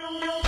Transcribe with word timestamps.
No. 0.00 0.47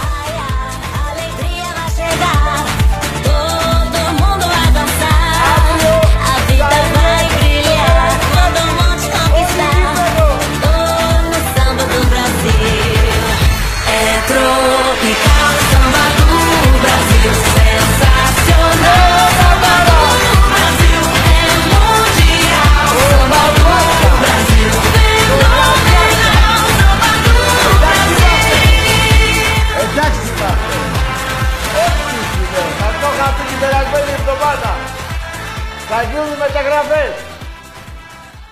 Θα 36.03 36.09
γίνουν 36.09 36.37
μεταγραφές. 36.37 37.13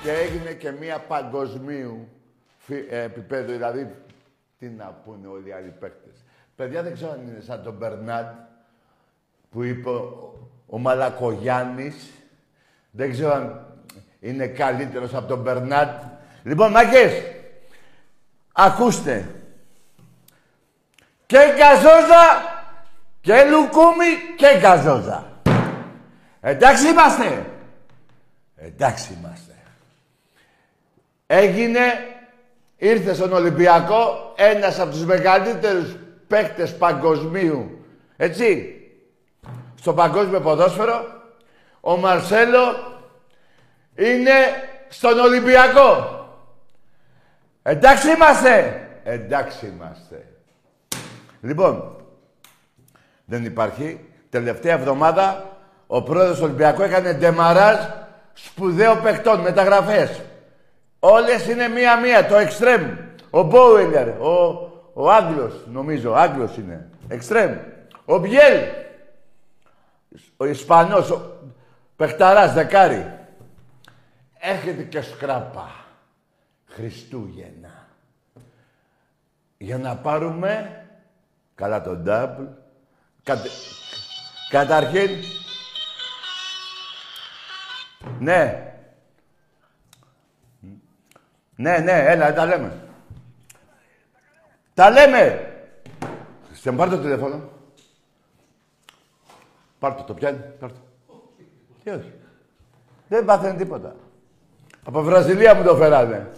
Και 0.03 0.11
έγινε 0.11 0.51
και 0.51 0.71
μία 0.71 0.99
παγκοσμίου 0.99 2.07
φι- 2.57 2.91
ε, 2.91 3.01
επίπεδου, 3.01 3.51
δηλαδή 3.51 3.95
τι 4.59 4.67
να 4.69 4.85
πούνε 5.05 5.27
όλοι 5.27 5.49
οι 5.49 5.51
άλλοι 5.51 5.73
παίκτες. 5.79 6.23
Παιδιά 6.55 6.83
δεν 6.83 6.93
ξέρω 6.93 7.11
αν 7.11 7.21
είναι 7.27 7.41
σαν 7.41 7.63
τον 7.63 7.73
Μπερνάντ 7.73 8.25
που 9.51 9.63
είπε 9.63 9.89
ο, 9.89 10.33
ο 10.67 10.77
Μαλακογιάννης. 10.77 12.09
Δεν 12.91 13.11
ξέρω 13.11 13.33
αν 13.33 13.65
είναι 14.19 14.47
καλύτερος 14.47 15.13
από 15.13 15.27
τον 15.27 15.41
Μπερνάντ. 15.41 15.89
Λοιπόν, 16.43 16.71
μάκες, 16.71 17.11
ακούστε. 18.51 19.35
Και 21.25 21.39
γκαζόζα 21.55 22.25
και 23.21 23.43
λουκούμι 23.43 24.35
και 24.37 24.57
γκαζόζα. 24.59 25.27
Εντάξει 26.41 26.87
είμαστε. 26.87 27.45
Εντάξει 28.55 29.17
είμαστε. 29.19 29.55
Έγινε, 31.27 31.81
ήρθε 32.77 33.13
στον 33.13 33.33
Ολυμπιακό 33.33 34.33
ένας 34.37 34.79
από 34.79 34.91
τους 34.91 35.05
μεγαλύτερους 35.05 35.95
παίκτες 36.27 36.77
παγκοσμίου. 36.77 37.85
Έτσι. 38.17 38.73
Στο 39.75 39.93
παγκόσμιο 39.93 40.41
ποδόσφαιρο. 40.41 41.17
Ο 41.81 41.97
Μαρσέλο 41.97 42.93
είναι 43.95 44.33
στον 44.89 45.19
Ολυμπιακό. 45.19 46.17
Εντάξει 47.63 48.11
είμαστε. 48.11 48.87
Εντάξει 49.03 49.65
είμαστε. 49.65 50.25
Λοιπόν, 51.41 51.95
δεν 53.25 53.45
υπάρχει. 53.45 53.99
Τελευταία 54.29 54.73
εβδομάδα 54.73 55.58
ο 55.91 56.01
πρόεδρος 56.01 56.37
του 56.37 56.43
Ολυμπιακού 56.43 56.81
έκανε 56.81 57.13
ντεμαράζ 57.13 57.77
σπουδαίο 58.33 58.95
παιχτών, 58.95 59.39
μεταγραφές. 59.39 60.21
Όλες 60.99 61.47
είναι 61.47 61.67
μία-μία, 61.67 62.27
το 62.27 62.35
εξτρέμ. 62.35 62.97
Ο 63.29 63.43
Μπόουελερ, 63.43 64.07
ο, 64.07 64.33
ο 64.93 65.11
Άγγλος, 65.11 65.53
νομίζω, 65.71 66.13
Άγγλος 66.13 66.57
είναι. 66.57 66.89
Εξτρέμ. 67.07 67.57
Ο 68.05 68.17
Μπιέλ, 68.17 68.63
ο 70.37 70.45
Ισπανός, 70.45 71.09
ο 71.09 71.21
παιχταράς, 71.95 72.53
δεκάρι. 72.53 73.13
Έρχεται 74.39 74.83
και 74.83 75.01
σκράπα. 75.01 75.69
Χριστούγεννα. 76.67 77.87
Για 79.57 79.77
να 79.77 79.95
πάρουμε 79.95 80.79
Καλά 81.59 81.81
το 81.81 82.03
double. 82.05 82.47
Κατε... 83.23 83.49
Καταρχήν... 84.49 85.09
Ναι. 88.19 88.63
Ναι, 91.55 91.77
ναι, 91.77 91.91
έλα, 91.91 92.33
τα 92.33 92.45
λέμε. 92.45 92.73
Τα 94.73 94.89
λέμε. 94.89 95.53
Σε 96.51 96.71
πάρ' 96.71 96.89
το 96.89 96.97
τηλέφωνο. 96.97 97.49
Πάρ' 99.79 99.93
το, 99.93 100.03
το 100.03 100.13
πιάνει, 100.13 100.37
πάρ' 100.59 100.71
το. 100.71 100.79
Τι 101.83 101.89
όχι. 101.89 102.13
Δεν 103.07 103.25
πάθαινε 103.25 103.57
τίποτα. 103.57 103.95
Από 104.83 105.01
Βραζιλία 105.01 105.55
μου 105.55 105.63
το 105.63 105.75
φέρανε. 105.75 106.31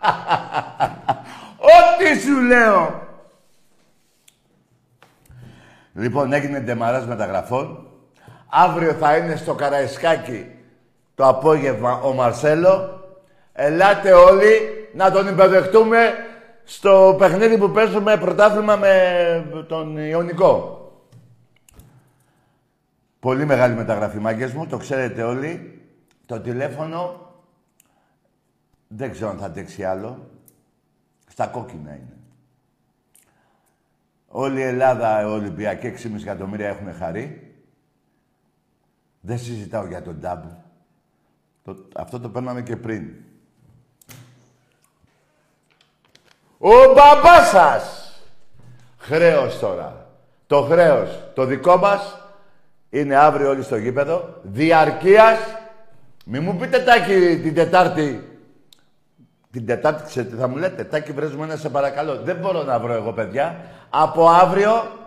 Ό,τι 1.76 2.20
σου 2.20 2.40
λέω. 2.40 3.08
Λοιπόν, 5.94 6.32
έγινε 6.32 6.60
ντεμαράς 6.60 7.06
μεταγραφών. 7.06 7.86
Αύριο 8.48 8.92
θα 8.92 9.16
είναι 9.16 9.36
στο 9.36 9.54
Καραϊσκάκι 9.54 10.59
το 11.20 11.28
απόγευμα 11.28 12.00
ο 12.00 12.12
Μαρσέλο. 12.12 13.04
Ελάτε 13.52 14.12
όλοι 14.12 14.48
να 14.94 15.10
τον 15.10 15.28
υποδεχτούμε 15.28 15.98
στο 16.64 17.16
παιχνίδι 17.18 17.58
που 17.58 17.70
παίζουμε 17.70 18.16
πρωτάθλημα 18.16 18.76
με 18.76 19.64
τον 19.68 19.96
Ιωνικό. 19.96 20.78
Πολύ 23.20 23.44
μεγάλη 23.44 23.74
μεταγραφή, 23.74 24.18
μάγκες 24.18 24.52
μου, 24.52 24.66
το 24.66 24.76
ξέρετε 24.76 25.22
όλοι. 25.22 25.80
Το 26.26 26.40
τηλέφωνο 26.40 27.32
δεν 28.88 29.10
ξέρω 29.10 29.30
αν 29.30 29.38
θα 29.38 29.46
αντέξει 29.46 29.84
άλλο. 29.84 30.30
Στα 31.28 31.46
κόκκινα 31.46 31.90
είναι. 31.90 32.16
Όλη 34.28 34.60
η 34.60 34.64
Ελλάδα, 34.64 35.26
Ολυμπιακή, 35.26 35.86
6,5 35.86 36.22
εκατομμύρια 36.22 36.68
έχουν 36.68 36.94
χαρεί. 36.94 37.54
Δεν 39.20 39.38
συζητάω 39.38 39.86
για 39.86 40.02
τον 40.02 40.20
τάμπου. 40.20 40.68
Αυτό 41.96 42.20
το 42.20 42.28
παίρναμε 42.28 42.62
και 42.62 42.76
πριν. 42.76 43.14
Ο 46.58 46.92
μπαμπάς 46.94 47.48
σας! 47.48 48.12
Χρέος 48.98 49.58
τώρα. 49.58 50.06
Το 50.46 50.62
χρέος, 50.62 51.22
το 51.34 51.44
δικό 51.44 51.76
μας, 51.76 52.20
είναι 52.90 53.16
αύριο 53.16 53.48
όλοι 53.48 53.62
στο 53.62 53.76
γήπεδο. 53.76 54.40
Διαρκείας. 54.42 55.38
Μη 56.24 56.40
μου 56.40 56.56
πείτε 56.56 56.78
τάκι 56.78 57.40
την 57.42 57.54
Τετάρτη. 57.54 58.38
Την 59.50 59.66
Τετάρτη, 59.66 60.02
ξέρετε 60.06 60.34
τι 60.34 60.40
θα 60.40 60.48
μου 60.48 60.56
λέτε. 60.56 60.84
Τάκι 60.84 61.12
βρέζουμε 61.12 61.44
ένα 61.44 61.56
σε 61.56 61.70
παρακαλώ. 61.70 62.16
Δεν 62.16 62.36
μπορώ 62.36 62.62
να 62.62 62.78
βρω 62.78 62.92
εγώ, 62.92 63.12
παιδιά. 63.12 63.64
Από 63.90 64.28
αύριο, 64.28 64.98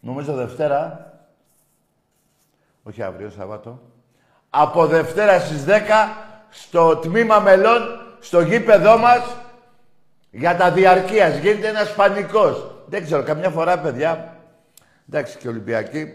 νομίζω 0.00 0.34
Δευτέρα, 0.34 1.12
όχι 2.82 3.02
αύριο, 3.02 3.30
Σαββάτο, 3.30 3.80
από 4.50 4.86
Δευτέρα 4.86 5.40
στις 5.40 5.64
10 5.64 5.70
στο 6.50 6.96
τμήμα 6.96 7.38
μελών, 7.38 7.80
στο 8.20 8.40
γήπεδό 8.40 8.98
μας, 8.98 9.36
για 10.30 10.56
τα 10.56 10.70
διαρκείας. 10.70 11.38
Γίνεται 11.38 11.68
ένας 11.68 11.94
πανικός. 11.94 12.84
Δεν 12.86 13.04
ξέρω, 13.04 13.22
καμιά 13.22 13.50
φορά, 13.50 13.78
παιδιά, 13.78 14.36
εντάξει 15.08 15.38
και 15.38 15.48
Ολυμπιακοί, 15.48 16.12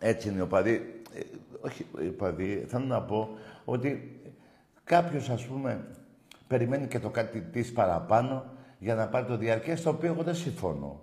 έτσι 0.00 0.28
είναι 0.28 0.42
ο 0.42 0.46
παδί. 0.46 1.02
Ε, 1.14 1.20
όχι 1.60 1.86
ο 1.92 2.12
παδί, 2.18 2.64
θέλω 2.68 2.84
να 2.84 3.00
πω 3.00 3.28
ότι 3.64 4.20
κάποιος, 4.84 5.28
ας 5.28 5.44
πούμε, 5.44 5.86
περιμένει 6.46 6.86
και 6.86 6.98
το 6.98 7.08
κάτι 7.08 7.40
της 7.40 7.72
παραπάνω 7.72 8.44
για 8.78 8.94
να 8.94 9.06
πάρει 9.06 9.26
το 9.26 9.36
διαρκές, 9.36 9.82
το 9.82 9.90
οποίο 9.90 10.12
εγώ 10.12 10.22
δεν 10.22 10.34
συμφωνώ. 10.34 11.02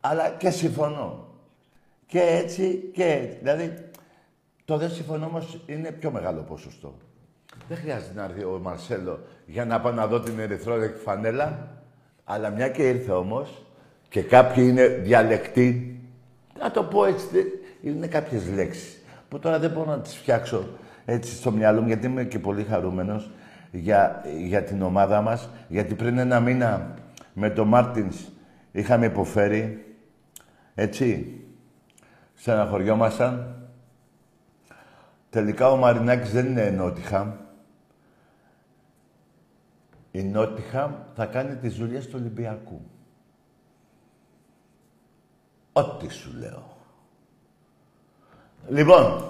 Αλλά 0.00 0.30
και 0.30 0.50
συμφωνώ. 0.50 1.26
Και 2.06 2.20
έτσι 2.20 2.90
και 2.94 3.04
έτσι. 3.04 3.38
Δηλαδή, 3.42 3.87
το 4.68 4.76
δεν 4.76 4.90
συμφωνώ 4.90 5.26
όμως 5.26 5.60
είναι 5.66 5.90
πιο 5.90 6.10
μεγάλο 6.10 6.40
ποσοστό. 6.40 6.94
Δεν 7.68 7.76
χρειάζεται 7.76 8.12
να 8.14 8.24
έρθει 8.24 8.44
ο 8.44 8.60
Μαρσέλο 8.62 9.20
για 9.46 9.64
να 9.64 9.80
πάω 9.80 9.92
να 9.92 10.06
δω 10.06 10.20
την 10.20 10.38
ερυθρόλεκτη 10.38 11.00
φανέλα. 11.00 11.68
Αλλά 12.24 12.50
μια 12.50 12.68
και 12.68 12.88
ήρθε 12.88 13.12
όμως 13.12 13.66
και 14.08 14.22
κάποιοι 14.22 14.64
είναι 14.68 14.86
διαλεκτοί, 14.86 16.00
να 16.58 16.70
το 16.70 16.82
πω 16.82 17.04
έτσι, 17.04 17.44
είναι 17.82 18.06
κάποιες 18.06 18.48
λέξεις 18.48 19.02
που 19.28 19.38
τώρα 19.38 19.58
δεν 19.58 19.70
μπορώ 19.70 19.90
να 19.90 20.00
τις 20.00 20.14
φτιάξω 20.14 20.68
έτσι 21.04 21.34
στο 21.34 21.50
μυαλό 21.50 21.80
μου 21.80 21.86
γιατί 21.86 22.06
είμαι 22.06 22.24
και 22.24 22.38
πολύ 22.38 22.62
χαρούμενος 22.62 23.30
για, 23.70 24.24
για 24.38 24.62
την 24.62 24.82
ομάδα 24.82 25.20
μας. 25.20 25.48
Γιατί 25.68 25.94
πριν 25.94 26.18
ένα 26.18 26.40
μήνα 26.40 26.94
με 27.32 27.50
τον 27.50 27.68
Μάρτινς 27.68 28.16
είχαμε 28.72 29.06
υποφέρει. 29.06 29.84
Έτσι. 30.74 31.32
Στεναχωριόμασταν. 32.34 33.57
Τελικά 35.38 35.70
ο 35.70 35.76
Μαρινάκης 35.76 36.32
δεν 36.32 36.46
είναι 36.46 36.70
Νότιχαμ. 36.70 37.32
Η 40.10 40.22
Νότιχαμ 40.22 40.92
θα 41.14 41.26
κάνει 41.26 41.54
τις 41.54 41.74
δουλειές 41.74 42.06
του 42.06 42.12
Ολυμπιακού. 42.20 42.80
Ό,τι 45.72 46.12
σου 46.12 46.30
λέω. 46.38 46.76
Λοιπόν, 48.68 49.24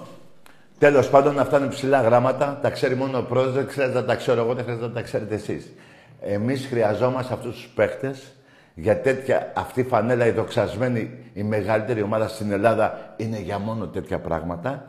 τέλος 0.77 1.09
πάντων 1.09 1.39
αυτά 1.39 1.57
είναι 1.57 1.67
ψηλά 1.67 2.01
γράμματα. 2.01 2.59
Τα 2.61 2.69
ξέρει 2.69 2.95
μόνο 2.95 3.17
ο 3.17 3.23
πρόεδρος, 3.23 3.53
δεν 3.55 3.67
ξέρετε 3.67 3.99
να 3.99 4.05
τα 4.05 4.15
ξέρω 4.15 4.41
εγώ, 4.41 4.53
δεν 4.53 4.63
χρειάζεται 4.63 4.87
να 4.87 4.93
τα 4.93 5.01
ξέρετε 5.01 5.35
εσείς. 5.35 5.73
Εμείς 6.21 6.67
χρειαζόμαστε 6.67 7.33
αυτούς 7.33 7.55
τους 7.55 7.67
παίχτες 7.67 8.33
για 8.75 9.01
τέτοια, 9.01 9.51
αυτή 9.55 9.79
η 9.79 9.83
φανέλα, 9.83 10.25
η 10.25 10.31
δοξασμένη, 10.31 11.17
η 11.33 11.43
μεγαλύτερη 11.43 12.01
ομάδα 12.01 12.27
στην 12.27 12.51
Ελλάδα 12.51 13.13
είναι 13.17 13.39
για 13.39 13.59
μόνο 13.59 13.87
τέτοια 13.87 14.19
πράγματα. 14.19 14.87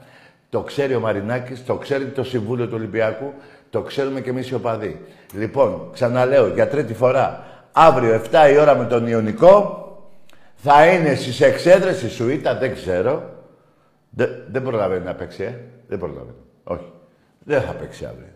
Το 0.50 0.60
ξέρει 0.60 0.94
ο 0.94 1.00
Μαρινάκης, 1.00 1.64
το 1.64 1.76
ξέρει 1.76 2.04
το 2.04 2.24
Συμβούλιο 2.24 2.66
του 2.66 2.74
Ολυμπιακού, 2.74 3.32
το 3.70 3.82
ξέρουμε 3.82 4.20
και 4.20 4.30
εμείς 4.30 4.48
οι 4.48 4.54
οπαδοί. 4.54 5.00
Λοιπόν, 5.32 5.90
ξαναλέω 5.92 6.46
για 6.46 6.68
τρίτη 6.68 6.94
φορά, 6.94 7.44
αύριο 7.72 8.22
7 8.30 8.52
η 8.52 8.58
ώρα 8.58 8.74
με 8.76 8.84
τον 8.84 9.06
Ιωνικό, 9.06 9.84
θα 10.54 10.86
είναι 10.86 11.14
στις 11.14 11.40
εξέδρες 11.40 12.02
η 12.02 12.10
Σουήτα, 12.10 12.54
δεν 12.54 12.74
ξέρω. 12.74 13.22
Δεν, 14.10 14.28
δεν 14.50 14.62
προλαβαίνει 14.62 15.04
να 15.04 15.14
παίξει, 15.14 15.42
ε. 15.42 15.54
Δεν 15.88 15.98
προλαβαίνει. 15.98 16.36
Όχι. 16.64 16.92
Δεν 17.44 17.62
θα 17.62 17.72
παίξει 17.72 18.04
αύριο. 18.04 18.26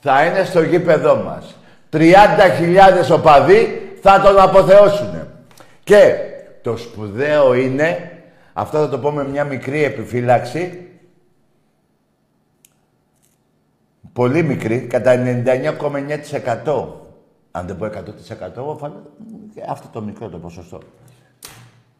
Θα 0.00 0.24
είναι 0.24 0.44
στο 0.44 0.62
γήπεδό 0.62 1.16
μας. 1.16 1.56
30.000 1.92 2.06
οπαδοί 3.12 3.92
θα 4.00 4.20
τον 4.20 4.40
αποθεώσουν. 4.40 5.28
Και 5.84 6.14
το 6.62 6.76
σπουδαίο 6.76 7.54
είναι, 7.54 8.10
αυτό 8.52 8.78
θα 8.78 8.88
το 8.88 8.98
πω 8.98 9.10
με 9.10 9.28
μια 9.28 9.44
μικρή 9.44 9.84
επιφύλαξη, 9.84 10.86
πολύ 14.16 14.42
μικρή, 14.42 14.80
κατά 14.80 15.14
99,9%. 15.16 16.86
Αν 17.50 17.66
δεν 17.66 17.76
πω 17.76 17.86
100%, 17.86 17.90
αυτό 19.68 19.88
το 19.92 20.00
μικρό 20.00 20.28
το 20.28 20.38
ποσοστό. 20.38 20.80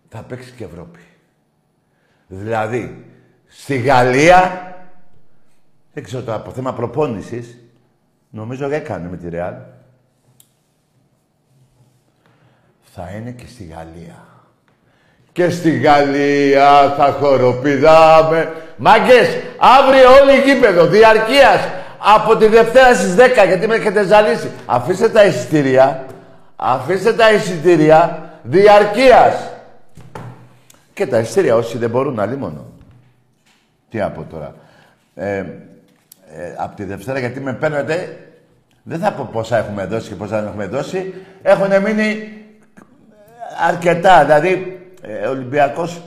Θα 0.09 0.23
παίξει 0.23 0.53
και 0.53 0.65
Ευρώπη. 0.65 0.99
Δηλαδή, 2.27 3.05
στη 3.47 3.77
Γαλλία, 3.79 4.75
δεν 5.93 6.05
ξέρω 6.05 6.23
το 6.23 6.35
από 6.35 6.51
θέμα 6.51 6.73
προπόνησης, 6.73 7.59
νομίζω 8.31 8.71
έκανε 8.71 9.09
με 9.09 9.17
τη 9.17 9.29
Ρεάλ. 9.29 9.55
Θα 12.83 13.11
είναι 13.11 13.31
και 13.31 13.47
στη 13.47 13.65
Γαλλία. 13.65 14.27
Και 15.33 15.51
στη 15.51 15.79
Γαλλία 15.79 16.95
θα 16.97 17.13
χοροπηδάμε. 17.13 18.53
Μάγκες, 18.77 19.29
αύριο 19.59 20.11
όλοι 20.23 20.41
γήπεδο, 20.41 20.87
διαρκείας, 20.87 21.85
από 21.99 22.37
τη 22.37 22.47
Δευτέρα 22.47 22.95
στις 22.95 23.15
10, 23.15 23.19
γιατί 23.47 23.67
με 23.67 23.75
έχετε 23.75 24.05
ζαλίσει. 24.05 24.51
Αφήστε 24.67 25.09
τα 25.09 25.25
εισιτήρια, 25.25 26.05
αφήστε 26.57 27.13
τα 27.13 27.33
εισιτήρια 27.33 28.31
διαρκείας. 28.43 29.51
Και 30.95 31.07
τα 31.07 31.19
εισιτήρια 31.19 31.57
όσοι 31.57 31.79
δεν 31.79 31.91
μπορούν, 31.91 32.21
αλλή 32.21 32.37
μόνο. 32.37 32.65
Τι 33.91 33.99
να 33.99 34.11
πω 34.11 34.27
τώρα. 34.31 34.55
Ε, 35.15 35.39
ε, 35.39 35.45
από 36.57 36.77
τη 36.77 36.85
Δευτέρα, 36.85 37.19
γιατί 37.19 37.41
με 37.41 37.53
παίρνετε, 37.53 38.17
δεν 38.83 38.99
θα 38.99 39.13
πω 39.13 39.29
πόσα 39.33 39.57
έχουμε 39.57 39.85
δώσει 39.87 40.09
και 40.09 40.15
πόσα 40.15 40.41
δεν 40.41 40.49
έχουμε 40.49 40.67
δώσει. 40.67 41.15
Έχουν 41.43 41.83
μείνει 41.83 42.33
αρκετά. 43.69 44.25
Δηλαδή, 44.25 44.81
ε, 45.03 45.27
Ολυμπιακός, 45.27 46.01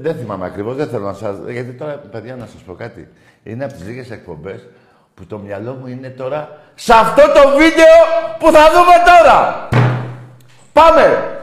δεν 0.00 0.16
θυμάμαι 0.16 0.46
ακριβώς, 0.46 0.76
δεν 0.76 0.88
θέλω 0.88 1.04
να 1.04 1.12
σας... 1.12 1.36
Γιατί 1.48 1.72
τώρα, 1.72 1.92
παιδιά, 1.92 2.36
να 2.36 2.46
σας 2.46 2.60
πω 2.60 2.74
κάτι. 2.74 3.08
Είναι 3.42 3.64
από 3.64 3.72
τις 3.72 3.86
λίγες 3.86 4.10
εκπομπές 4.10 4.66
που 5.16 5.26
το 5.26 5.38
μυαλό 5.38 5.72
μου 5.72 5.86
είναι 5.86 6.08
τώρα 6.08 6.58
σε 6.74 6.92
αυτό 6.94 7.22
το 7.22 7.48
βίντεο 7.48 7.96
που 8.38 8.50
θα 8.52 8.70
δούμε 8.70 8.94
τώρα. 9.06 9.68
Πάμε! 10.72 11.35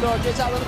Lloyd, 0.00 0.22
gets 0.22 0.38
out 0.38 0.52
of 0.52 0.60
the 0.60 0.67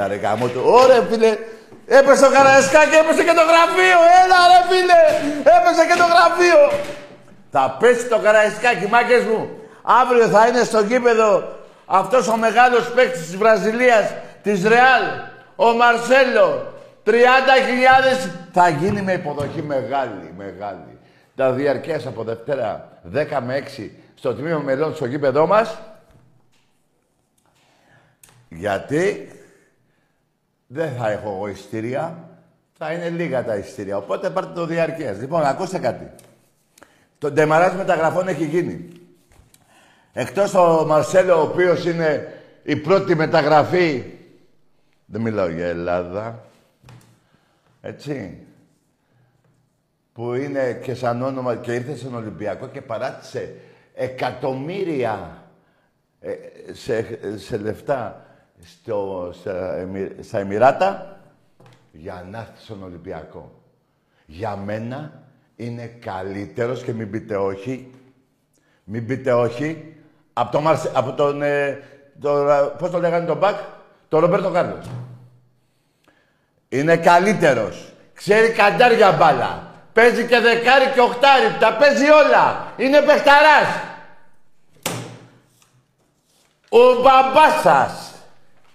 Έλα 0.00 0.08
ρε 0.08 0.14
γάμο 0.14 0.48
του. 0.48 0.62
Ωρε 0.64 1.02
φίλε. 1.10 1.36
Έπεσε 1.86 2.24
το 2.24 2.30
Καραϊσκάκι, 2.30 2.94
έπεσε 3.02 3.22
και 3.24 3.36
το 3.40 3.44
γραφείο. 3.50 3.98
Έλα 4.20 4.38
ρε 4.52 4.60
φίλε. 4.70 5.00
Έπεσε 5.56 5.86
και 5.88 5.98
το 6.02 6.06
γραφείο. 6.12 6.60
Θα 7.50 7.76
πέσει 7.80 8.06
το 8.06 8.18
Καραϊσκάκι, 8.18 8.86
μάγκες 8.86 9.24
μου. 9.24 9.50
Αύριο 9.82 10.26
θα 10.26 10.46
είναι 10.46 10.62
στο 10.64 10.80
γήπεδο 10.80 11.48
αυτός 11.86 12.28
ο 12.28 12.36
μεγάλος 12.36 12.90
παίκτης 12.90 13.20
της 13.20 13.36
Βραζιλίας, 13.36 14.14
της 14.42 14.62
Ρεάλ, 14.66 15.02
ο 15.56 15.72
Μαρσέλο. 15.72 16.74
30.000 17.04 18.30
θα 18.52 18.68
γίνει 18.68 19.02
με 19.02 19.12
υποδοχή 19.12 19.62
μεγάλη, 19.62 20.34
μεγάλη. 20.36 20.98
Τα 21.36 21.50
διαρκές 21.52 22.06
από 22.06 22.22
Δευτέρα 22.22 22.88
10 23.12 23.40
με 23.40 23.56
6 23.56 23.90
στο 24.14 24.34
τμήμα 24.34 24.58
μελών 24.58 24.94
στο 24.94 25.06
γήπεδό 25.06 25.46
μας. 25.46 25.78
Γιατί 28.48 29.28
δεν 30.72 30.92
θα 30.96 31.10
έχω 31.10 31.28
εγώ 31.28 31.48
ειστήρια. 31.48 32.28
Θα 32.72 32.92
είναι 32.92 33.08
λίγα 33.08 33.44
τα 33.44 33.56
ειστήρια. 33.56 33.96
Οπότε 33.96 34.30
πάρτε 34.30 34.52
το 34.52 34.66
διαρκές. 34.66 35.18
Λοιπόν, 35.18 35.42
ακούστε 35.42 35.78
κάτι. 35.78 36.10
Το 37.18 37.30
ντεμαράζ 37.30 37.74
μεταγραφών 37.74 38.28
έχει 38.28 38.44
γίνει. 38.44 38.88
Εκτός 40.12 40.54
ο 40.54 40.84
Μαρσέλο, 40.86 41.38
ο 41.38 41.42
οποίος 41.42 41.84
είναι 41.84 42.34
η 42.62 42.76
πρώτη 42.76 43.14
μεταγραφή... 43.14 44.04
Δεν 45.06 45.20
μιλάω 45.20 45.48
για 45.48 45.66
Ελλάδα. 45.66 46.44
Έτσι. 47.80 48.38
Που 50.12 50.34
είναι 50.34 50.72
και 50.82 50.94
σαν 50.94 51.22
όνομα 51.22 51.56
και 51.56 51.74
ήρθε 51.74 51.96
στον 51.96 52.14
Ολυμπιακό 52.14 52.68
και 52.68 52.80
παράτησε 52.80 53.54
εκατομμύρια 53.94 55.42
ε, 56.20 56.32
σε, 56.72 57.18
σε 57.36 57.56
λεφτά 57.56 58.24
στο, 58.64 59.30
στα, 59.40 59.76
Εμι- 59.76 60.22
στα 60.24 60.38
Εμμυράτα 60.38 61.20
για 61.92 62.26
να 62.30 62.38
έρθει 62.38 62.62
στον 62.62 62.82
Ολυμπιακό. 62.82 63.52
Για 64.26 64.56
μένα 64.56 65.22
είναι 65.56 65.86
καλύτερος 65.86 66.82
και 66.82 66.92
μην 66.92 67.10
πείτε 67.10 67.36
όχι. 67.36 67.90
Μην 68.84 69.06
πείτε 69.06 69.32
όχι. 69.32 69.94
Από, 70.32 70.52
το 70.52 70.60
Μαρσε, 70.60 70.90
από 70.94 71.12
τον... 71.12 71.42
Ε, 71.42 71.82
το, 72.20 72.46
πώς 72.78 72.90
το 72.90 72.98
λέγανε 72.98 73.26
τον 73.26 73.36
Μπακ, 73.36 73.58
τον 74.08 74.20
Ρομπέρτο 74.20 74.50
Κάρλος. 74.50 74.86
Είναι 76.68 76.96
καλύτερος. 76.96 77.92
Ξέρει 78.14 78.52
καντάρια 78.52 79.12
μπάλα. 79.12 79.68
Παίζει 79.92 80.26
και 80.26 80.38
δεκάρι 80.38 80.90
και 80.94 81.00
οχτάρι. 81.00 81.56
Τα 81.60 81.76
παίζει 81.76 82.10
όλα. 82.10 82.72
Είναι 82.76 83.00
παιχταράς. 83.00 83.68
Ο 86.68 87.00
μπαμπάς 87.02 87.60
σας 87.62 88.09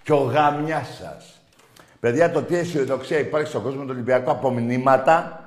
και 0.05 0.13
ο 0.13 0.17
γαμιάς 0.23 0.87
σας. 1.01 1.41
Παιδιά, 1.99 2.31
το 2.31 2.43
τι 2.43 2.55
αισιοδοξία 2.55 3.19
υπάρχει 3.19 3.47
στον 3.47 3.63
κόσμο 3.63 3.81
του 3.81 3.89
Ολυμπιακού 3.89 4.31
από 4.31 4.51
μηνύματα, 4.51 5.43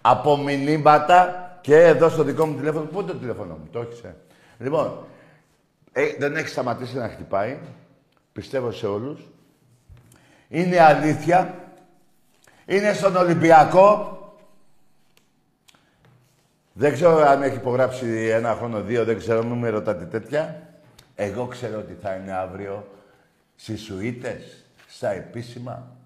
από 0.00 0.36
μηνύματα 0.36 1.50
και 1.60 1.76
εδώ 1.76 2.08
στο 2.08 2.22
δικό 2.22 2.46
μου 2.46 2.56
τηλέφωνο. 2.56 2.84
Πού 2.84 3.00
είναι 3.00 3.10
το 3.10 3.16
τηλέφωνο 3.16 3.54
μου, 3.54 3.68
το 3.72 3.80
έχεις, 3.80 4.00
ε; 4.00 4.14
Λοιπόν, 4.58 5.06
ε, 5.92 6.06
δεν 6.18 6.36
έχει 6.36 6.48
σταματήσει 6.48 6.96
να 6.96 7.08
χτυπάει. 7.08 7.58
Πιστεύω 8.32 8.70
σε 8.70 8.86
όλους. 8.86 9.20
Είναι 10.48 10.80
αλήθεια. 10.80 11.54
Είναι 12.66 12.92
στον 12.92 13.16
Ολυμπιακό. 13.16 14.18
Δεν 16.72 16.92
ξέρω 16.92 17.16
αν 17.16 17.42
έχει 17.42 17.56
υπογράψει 17.56 18.28
ένα 18.28 18.54
χρόνο, 18.54 18.80
δύο, 18.80 19.04
δεν 19.04 19.18
ξέρω, 19.18 19.44
μην 19.44 19.58
με 19.58 19.68
ρωτάτε 19.68 20.04
τέτοια. 20.04 20.62
Εγώ 21.14 21.46
ξέρω 21.46 21.78
ότι 21.78 21.96
θα 22.02 22.14
είναι 22.14 22.32
αύριο 22.32 22.86
στις 23.62 23.82
σουίτες, 23.82 24.64
στα 24.88 25.10
επίσημα. 25.10 25.96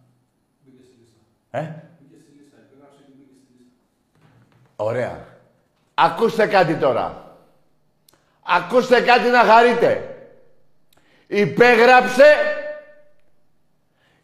Ε; 1.51 1.73
Ωραία. 4.77 5.27
Ακούστε 5.95 6.47
κάτι 6.47 6.77
τώρα. 6.77 7.37
Ακούστε 8.43 9.01
κάτι 9.01 9.29
να 9.29 9.45
χαρείτε. 9.45 10.17
Υπέγραψε 11.27 12.35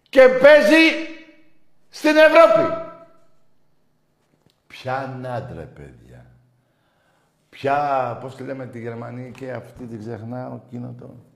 και 0.08 0.28
παίζει 0.28 1.08
στην 1.88 2.16
Ευρώπη. 2.16 2.90
Ποια 4.66 5.20
άντρε, 5.26 5.64
παιδιά. 5.64 6.26
Ποια, 7.48 8.18
πώς 8.20 8.36
τη 8.36 8.42
λέμε 8.42 8.66
τη 8.66 8.80
Γερμανία 8.80 9.28
και 9.28 9.52
αυτή 9.52 9.86
την 9.86 9.98
ξεχνάω, 9.98 10.60
εκείνο 10.66 10.94
το... 10.98 11.31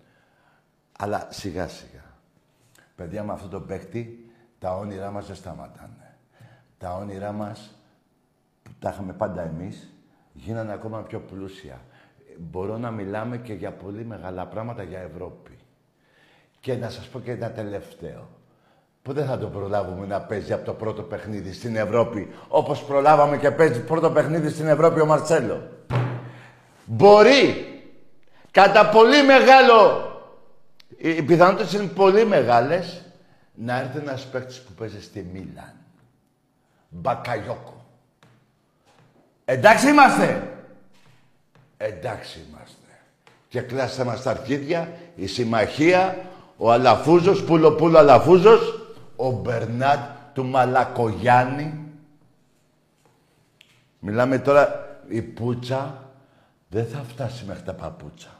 Αλλά 0.99 1.27
σιγά 1.31 1.69
σιγά. 1.69 2.05
Παιδιά, 2.97 3.23
με 3.23 3.33
αυτό 3.33 3.49
το 3.49 3.61
παίκτη, 3.61 4.31
τα 4.59 4.77
όνειρά 4.77 5.11
μας 5.11 5.27
δεν 5.27 5.37
σταματάνε. 5.37 6.17
Τα 6.79 6.95
όνειρά 6.95 7.33
μας 7.33 7.75
που 8.63 8.71
τα 8.79 8.91
είχαμε 8.91 9.13
πάντα 9.13 9.43
εμείς, 9.43 9.93
γίνανε 10.33 10.73
ακόμα 10.73 11.03
πιο 11.03 11.21
πλούσια. 11.21 11.81
Μπορώ 12.39 12.79
να 12.79 12.91
μιλάμε 12.91 13.39
και 13.39 13.53
για 13.53 13.73
πολύ 13.73 14.05
μεγάλα 14.05 14.47
πράγματα 14.47 14.83
για 14.83 14.99
Ευρώπη. 14.99 15.59
Και 16.61 16.75
να 16.75 16.91
σας 16.91 17.07
πω 17.09 17.21
και 17.21 17.31
ένα 17.31 17.51
τελευταίο. 17.51 18.29
Που 19.03 19.13
δεν 19.13 19.27
θα 19.27 19.39
το 19.39 19.47
προλάβουμε 19.47 20.07
να 20.07 20.21
παίζει 20.21 20.53
από 20.53 20.65
το 20.65 20.73
πρώτο 20.73 21.03
παιχνίδι 21.03 21.53
στην 21.53 21.77
Ευρώπη, 21.77 22.29
όπως 22.49 22.85
προλάβαμε 22.85 23.37
και 23.39 23.51
παίζει 23.51 23.85
πρώτο 23.85 24.11
παιχνίδι 24.11 24.49
στην 24.49 24.67
Ευρώπη 24.67 25.01
ο 25.01 25.07
Μαρτσέλο. 25.07 25.69
Μπορεί 26.85 27.67
κατά 28.51 28.89
πολύ 28.89 29.23
μεγάλο, 29.23 30.06
οι 30.97 31.23
πιθανότητες 31.23 31.73
είναι 31.73 31.87
πολύ 31.87 32.25
μεγάλες, 32.25 33.03
να 33.55 33.81
έρθει 33.81 33.99
ένας 33.99 34.27
παίκτης 34.27 34.61
που 34.61 34.73
παίζει 34.73 35.03
στη 35.03 35.27
Μίλαν. 35.33 35.75
Μπακαγιόκο. 36.89 37.85
Εντάξει 39.45 39.89
είμαστε. 39.89 40.51
Εντάξει 41.77 42.47
είμαστε. 42.49 42.87
Και 43.49 43.61
κλάστε 43.61 44.05
μας 44.05 44.23
τα 44.23 44.31
αρχίδια, 44.31 44.93
η 45.15 45.27
συμμαχία, 45.27 46.17
ο 46.57 46.73
Αλαφούζος, 46.73 47.45
πουλο 47.45 47.73
πουλο 47.73 47.99
Αλαφούζος, 47.99 48.95
ο 49.17 49.31
Μπερνάτ 49.31 50.17
του 50.33 50.45
Μαλακογιάννη. 50.45 51.81
Μιλάμε 53.99 54.39
τώρα, 54.39 54.97
η 55.09 55.23
Πούτσα 55.23 56.11
δεν 56.69 56.87
θα 56.87 57.03
φτάσει 57.03 57.45
μέχρι 57.45 57.63
τα 57.63 57.75
παπούτσα. 57.75 58.36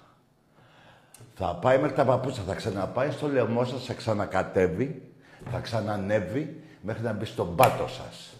Θα 1.39 1.55
πάει 1.55 1.79
μέχρι 1.79 1.97
τα 1.97 2.05
παπούτσα, 2.05 2.43
θα 2.47 2.55
ξαναπάει 2.55 3.11
στο 3.11 3.29
λαιμό 3.29 3.65
σας, 3.65 3.85
θα 3.85 3.95
ξανακατεύει, 3.95 5.03
θα 5.51 5.59
ξανανεύει 5.59 6.63
μέχρι 6.81 7.03
να 7.03 7.13
μπει 7.13 7.25
στον 7.25 7.57
πάτο 7.57 7.87
σας. 7.89 8.35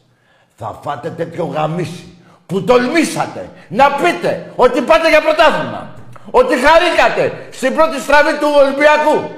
Θα 0.57 0.81
φάτε 0.83 1.11
τέτοιο 1.11 1.45
γαμίσι 1.45 2.19
που 2.47 2.65
τολμήσατε 2.65 3.51
να 3.69 3.93
πείτε 3.93 4.53
ότι 4.57 4.81
πάτε 4.83 5.09
για 5.09 5.23
πρωτάθλημα. 5.23 5.95
Ότι 6.31 6.55
χαρήκατε 6.57 7.49
στην 7.51 7.75
πρώτη 7.75 8.01
στραβή 8.01 8.39
του 8.39 8.49
Ολυμπιακού. 8.57 9.35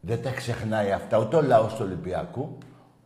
Δεν 0.00 0.22
τα 0.22 0.30
ξεχνάει 0.30 0.92
αυτά 0.92 1.18
ούτε 1.18 1.36
ο 1.36 1.42
λαός 1.42 1.74
του 1.74 1.82
Ολυμπιακού, 1.82 2.58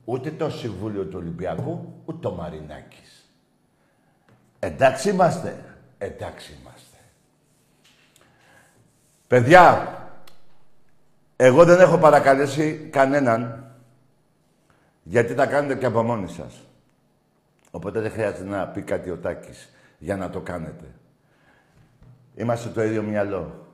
ούτε 0.05 0.31
το 0.31 0.51
Συμβούλιο 0.51 1.05
του 1.05 1.17
Ολυμπιακού, 1.21 2.03
ούτε 2.05 2.27
ο 2.27 2.31
Μαρινάκης. 2.31 3.31
Εντάξει 4.59 5.09
είμαστε. 5.09 5.65
Εντάξει 5.99 6.53
είμαστε. 6.53 6.64
Παιδιά, 9.35 9.95
εγώ 11.37 11.65
δεν 11.65 11.81
έχω 11.81 11.99
παρακαλέσει 11.99 12.89
κανέναν 12.93 13.71
γιατί 15.03 15.35
τα 15.35 15.47
κάνετε 15.47 15.75
και 15.75 15.87
από 15.87 16.03
μόνοι 16.03 16.29
σας. 16.29 16.61
Οπότε 17.71 18.01
δεν 18.01 18.11
χρειάζεται 18.11 18.45
να 18.45 18.67
πει 18.67 18.83
κάτι 18.83 19.11
ο 19.11 19.17
Τάκης 19.17 19.75
για 19.99 20.17
να 20.17 20.31
το 20.31 20.41
κάνετε. 20.41 20.85
Είμαστε 22.35 22.69
το 22.69 22.83
ίδιο 22.83 23.03
μυαλό. 23.03 23.67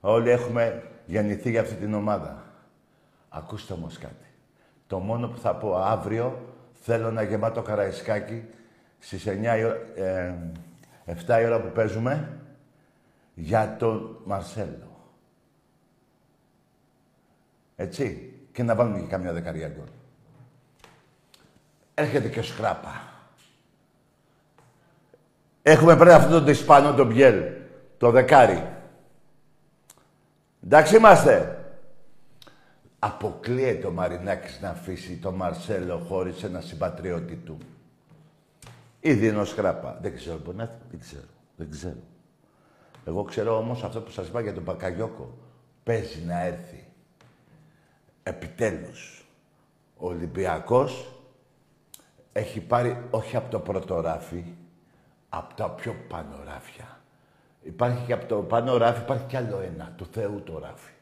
Όλοι 0.00 0.30
έχουμε 0.30 0.82
γεννηθεί 1.06 1.50
για 1.50 1.60
αυτή 1.60 1.74
την 1.74 1.94
ομάδα. 1.94 2.42
Ακούστε 3.28 3.72
όμως 3.72 3.98
κάτι. 3.98 4.26
Το 4.86 4.98
μόνο 4.98 5.28
που 5.28 5.38
θα 5.38 5.54
πω 5.54 5.76
αύριο 5.76 6.54
θέλω 6.72 7.10
να 7.10 7.22
γεμάτο 7.22 7.62
καραϊσκάκι 7.62 8.44
στις 8.98 9.26
9 9.26 9.30
ε, 9.96 10.32
7 11.26 11.40
η 11.42 11.44
ώρα 11.44 11.60
που 11.60 11.72
παίζουμε 11.74 12.39
για 13.40 13.76
τον 13.76 14.18
Μαρσέλο. 14.24 15.10
Έτσι. 17.76 18.34
Και 18.52 18.62
να 18.62 18.74
βάλουμε 18.74 19.00
και 19.00 19.06
καμιά 19.06 19.32
δεκαριά 19.32 19.68
γκολ. 19.68 19.86
Έρχεται 21.94 22.28
και 22.28 22.38
ο 22.38 22.42
Σκράπα. 22.42 23.02
Έχουμε 25.62 25.96
πρέπει 25.96 26.12
αυτόν 26.12 26.30
τον 26.30 26.48
Ισπανό, 26.48 26.94
τον 26.94 27.06
Μπιέλ, 27.06 27.42
το 27.98 28.10
δεκάρι. 28.10 28.68
Εντάξει 30.64 30.96
είμαστε. 30.96 31.54
Αποκλείεται 32.98 33.86
ο 33.86 33.90
Μαρινάκης 33.90 34.60
να 34.60 34.68
αφήσει 34.68 35.16
τον 35.16 35.34
Μαρσέλο 35.34 35.98
χωρίς 35.98 36.42
ένα 36.42 36.60
συμπατριώτη 36.60 37.34
του. 37.34 37.58
Ήδη 39.00 39.26
ενό 39.26 39.44
Σκράπα. 39.44 39.98
Δεν 40.00 40.14
ξέρω, 40.14 40.38
μπορεί 40.44 40.56
να 40.56 40.78
Δεν 40.90 41.00
ξέρω. 41.00 41.24
Δεν 41.56 41.70
ξέρω. 41.70 41.96
Εγώ 43.04 43.22
ξέρω 43.22 43.56
όμως 43.56 43.82
αυτό 43.82 44.00
που 44.00 44.10
σας 44.10 44.28
είπα 44.28 44.40
για 44.40 44.54
τον 44.54 44.64
Πακαγιώκο. 44.64 45.34
Παίζει 45.82 46.22
να 46.26 46.44
έρθει. 46.44 46.84
Επιτέλους. 48.22 49.24
Ο 49.96 50.06
Ολυμπιακός 50.06 51.12
έχει 52.32 52.60
πάρει 52.60 53.04
όχι 53.10 53.36
από 53.36 53.50
το 53.50 53.58
πρώτο 53.58 54.00
ράφι, 54.00 54.44
από 55.28 55.54
τα 55.54 55.70
πιο 55.70 55.94
πάνω 56.08 56.36
ράφια. 56.44 57.00
Υπάρχει 57.62 58.06
και 58.06 58.12
από 58.12 58.26
το 58.26 58.36
πάνω 58.36 58.76
ράφι, 58.76 59.00
υπάρχει 59.00 59.24
κι 59.24 59.36
άλλο 59.36 59.60
ένα, 59.60 59.92
του 59.96 60.06
Θεού 60.12 60.42
το 60.42 60.58
ράφι. 60.58 60.92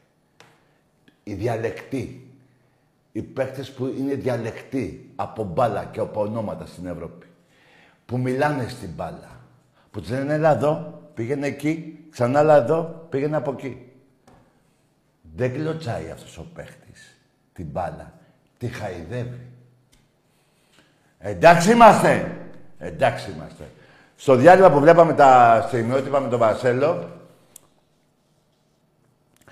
Η 1.23 1.33
διαλεκτή. 1.33 2.23
Οι 3.11 3.21
παίκτες 3.21 3.71
που 3.71 3.85
είναι 3.85 4.13
διαλεκτοί 4.13 5.11
από 5.15 5.43
μπάλα 5.43 5.85
και 5.85 5.99
από 5.99 6.21
ονόματα 6.21 6.65
στην 6.65 6.85
Ευρώπη. 6.85 7.27
Που 8.05 8.17
μιλάνε 8.17 8.67
στην 8.67 8.89
μπάλα. 8.89 9.39
Που 9.91 9.99
τους 10.01 10.09
λένε, 10.09 10.33
έλα 10.33 10.55
εδώ, 10.55 10.98
πήγαινε 11.19 11.47
εκεί, 11.47 12.05
ξανά 12.11 12.39
έλα 12.39 12.55
εδώ, 12.55 13.05
πήγαινε 13.09 13.35
από 13.35 13.51
εκεί. 13.51 13.91
Δεν 15.35 15.53
κλωτσάει 15.53 16.09
αυτός 16.13 16.37
ο 16.37 16.45
παίχτης 16.53 17.17
την 17.53 17.65
μπάλα. 17.65 18.13
Τη 18.57 18.67
χαϊδεύει. 18.67 19.47
Εντάξει 21.19 21.71
είμαστε. 21.71 22.37
Εντάξει 22.77 23.31
είμαστε. 23.31 23.63
Στο 24.15 24.35
διάλειμμα 24.35 24.71
που 24.71 24.79
βλέπαμε 24.79 25.13
τα 25.13 25.63
στιγμιότυπα 25.67 26.19
με 26.19 26.29
τον 26.29 26.39
Βασέλο, 26.39 27.09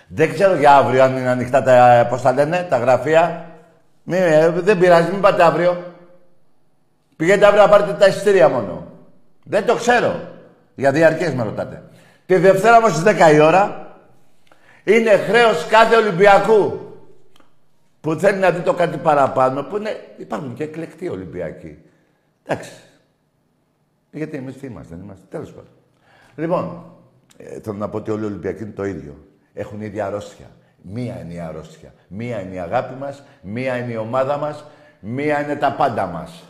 δεν 0.08 0.34
ξέρω 0.34 0.56
για 0.56 0.76
αύριο 0.76 1.04
αν 1.04 1.18
είναι 1.18 1.30
ανοιχτά 1.30 1.64
τα, 1.64 2.08
πώς 2.10 2.22
τα 2.22 2.32
λένε, 2.32 2.68
τα 2.70 2.78
γραφεία. 2.78 3.50
Μη, 4.04 4.18
ε, 4.18 4.50
δεν 4.50 4.78
πειράζει, 4.78 5.12
μην 5.12 5.22
πάτε 5.22 5.44
αύριο. 5.44 5.94
Πηγαίνετε 7.16 7.46
αύριο 7.46 7.62
να 7.62 7.70
πάρετε 7.70 7.94
τα 7.94 8.08
εισιτήρια 8.08 8.50
μόνο. 8.50 8.92
Δεν 9.44 9.66
το 9.66 9.76
ξέρω. 9.76 10.36
Για 10.78 10.92
διαρκές 10.92 11.34
με 11.34 11.44
ρωτάτε. 11.44 11.84
Τη 12.26 12.36
Δευτέρα 12.36 12.78
όμως 12.78 12.92
στις 12.92 13.04
10 13.04 13.34
η 13.34 13.40
ώρα 13.40 13.96
είναι 14.84 15.10
χρέος 15.10 15.66
κάθε 15.66 15.96
Ολυμπιακού 15.96 16.80
που 18.02 18.14
θέλει 18.14 18.38
να 18.38 18.52
δει 18.52 18.62
το 18.62 18.74
κάτι 18.74 18.98
παραπάνω, 18.98 19.64
που 19.64 19.78
είναι, 19.78 19.90
υπάρχουν 20.18 20.54
και 20.54 20.64
εκλεκτοί 20.64 21.10
Ολυμπιακοί. 21.10 21.78
Εντάξει. 22.46 22.72
Γιατί 24.12 24.38
εμείς 24.38 24.58
τι 24.58 24.68
είμαστε, 24.68 24.96
δεν 24.96 25.04
είμαστε. 25.04 25.24
Τέλος 25.30 25.50
πάντων. 25.50 25.72
Λοιπόν, 26.36 26.84
ε, 27.38 27.60
θέλω 27.60 27.78
να 27.78 27.90
πω 27.90 27.98
ότι 27.98 28.12
όλοι 28.12 28.24
οι 28.24 28.26
Ολυμπιακοί 28.26 28.64
είναι 28.64 28.72
το 28.72 28.86
ίδιο. 28.86 29.26
Έχουν 29.54 29.82
ίδια 29.82 30.06
αρρώστια. 30.06 30.46
Μία 30.82 31.20
είναι 31.20 31.34
η 31.34 31.40
αρρώστια. 31.40 31.94
Μία 32.08 32.42
είναι 32.42 32.54
η 32.56 32.60
αγάπη 32.60 32.94
μας, 33.00 33.24
μία 33.42 33.78
είναι 33.78 33.92
η 33.92 33.98
ομάδα 33.98 34.38
μας, 34.38 34.66
μία 35.00 35.42
είναι 35.42 35.56
τα 35.56 35.72
πάντα 35.72 36.06
μας. 36.06 36.44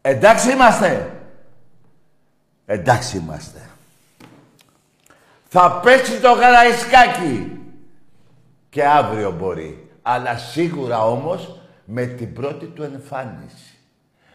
Εντάξει 0.00 0.50
είμαστε. 0.50 1.19
Εντάξει 2.72 3.16
είμαστε. 3.16 3.60
Θα 5.48 5.80
παίξει 5.84 6.20
το 6.20 6.32
γαραϊσκάκι. 6.32 7.60
Και 8.68 8.84
αύριο 8.84 9.30
μπορεί 9.30 9.90
αλλά 10.02 10.38
σίγουρα 10.38 11.06
όμως 11.06 11.60
με 11.84 12.06
την 12.06 12.32
πρώτη 12.32 12.66
του 12.66 12.82
εμφάνιση. 12.82 13.78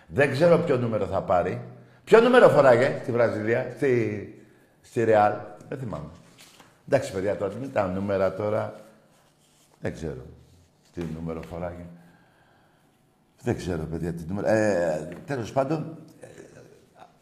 Δεν 0.08 0.32
ξέρω 0.32 0.58
ποιο 0.58 0.78
νούμερο 0.78 1.06
θα 1.06 1.22
πάρει. 1.22 1.62
Ποιο 2.04 2.20
νούμερο 2.22 2.50
φοράγε 2.50 3.00
στη 3.02 3.12
Βραζιλία, 3.12 3.72
στη, 3.76 4.44
στη 4.82 5.04
Ρεάλ. 5.04 5.34
Δεν 5.70 5.78
θυμάμαι. 5.78 6.10
Εντάξει, 6.88 7.12
παιδιά, 7.12 7.36
τώρα 7.36 7.54
μην 7.60 7.72
τα 7.72 7.88
νούμερα 7.88 8.34
τώρα. 8.34 8.74
Δεν 9.80 9.94
ξέρω 9.94 10.26
τι 10.94 11.02
νούμερο 11.16 11.42
φοράγε. 11.42 11.86
Δεν 13.42 13.56
ξέρω, 13.58 13.84
παιδιά, 13.84 14.14
τι 14.14 14.24
νούμερο. 14.28 14.48
Ε, 14.48 15.08
τέλος 15.26 15.52
πάντων, 15.52 15.98
ε, 16.15 16.15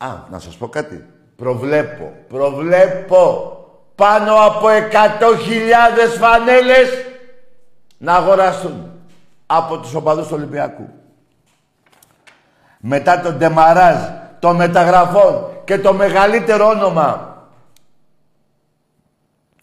α, 0.05 0.27
να 0.29 0.39
σας 0.39 0.57
πω 0.57 0.67
κάτι. 0.67 1.05
Προβλέπω, 1.35 2.13
προβλέπω 2.27 3.51
πάνω 3.95 4.35
από 4.45 4.67
100.000 4.67 6.17
φανέλες 6.19 6.89
να 7.97 8.15
αγοράσουν 8.15 8.91
από 9.45 9.77
τους 9.79 9.93
οπαδούς 9.93 10.27
του 10.27 10.33
Ολυμπιακού. 10.37 10.89
Μετά 12.79 13.21
τον 13.21 13.37
Ντεμαράζ, 13.37 13.97
των 14.39 14.55
μεταγραφών 14.55 15.61
και 15.63 15.79
το 15.79 15.93
μεγαλύτερο 15.93 16.67
όνομα. 16.67 17.37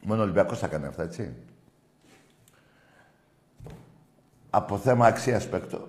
Μόνο 0.00 0.20
ο 0.20 0.24
Ολυμπιακός 0.24 0.58
θα 0.58 0.66
κάνει 0.66 0.86
αυτά, 0.86 1.02
έτσι. 1.02 1.34
Από 4.50 4.78
θέμα 4.78 5.06
αξίας 5.06 5.48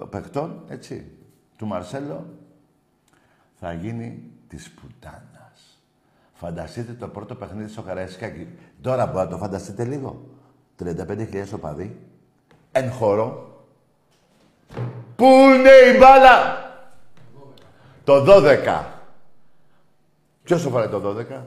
παικτών, 0.09 0.63
έτσι, 0.67 1.11
του 1.57 1.65
Μαρσέλο, 1.65 2.25
θα 3.59 3.73
γίνει 3.73 4.31
της 4.51 4.69
πουτάνας. 4.69 5.79
Φανταστείτε 6.33 6.91
το 6.93 7.07
πρώτο 7.07 7.35
παιχνίδι 7.35 7.71
στο 7.71 7.81
Καραϊσκάκι. 7.81 8.47
Τώρα 8.81 9.05
μπορείτε 9.05 9.23
να 9.23 9.29
το 9.29 9.37
φανταστείτε 9.37 9.83
λίγο. 9.83 10.25
35.000 10.83 11.43
οπαδοί 11.53 11.97
εν 12.71 12.91
χώρο. 12.91 13.55
Πού 15.15 15.25
είναι 15.25 15.69
η 15.93 15.97
μπάλα. 15.99 16.59
Το 18.03 18.23
12. 18.27 18.83
Ποιος 20.43 20.63
το 20.63 20.69
φάει 20.69 20.87
το 20.87 20.99
12. 20.99 21.45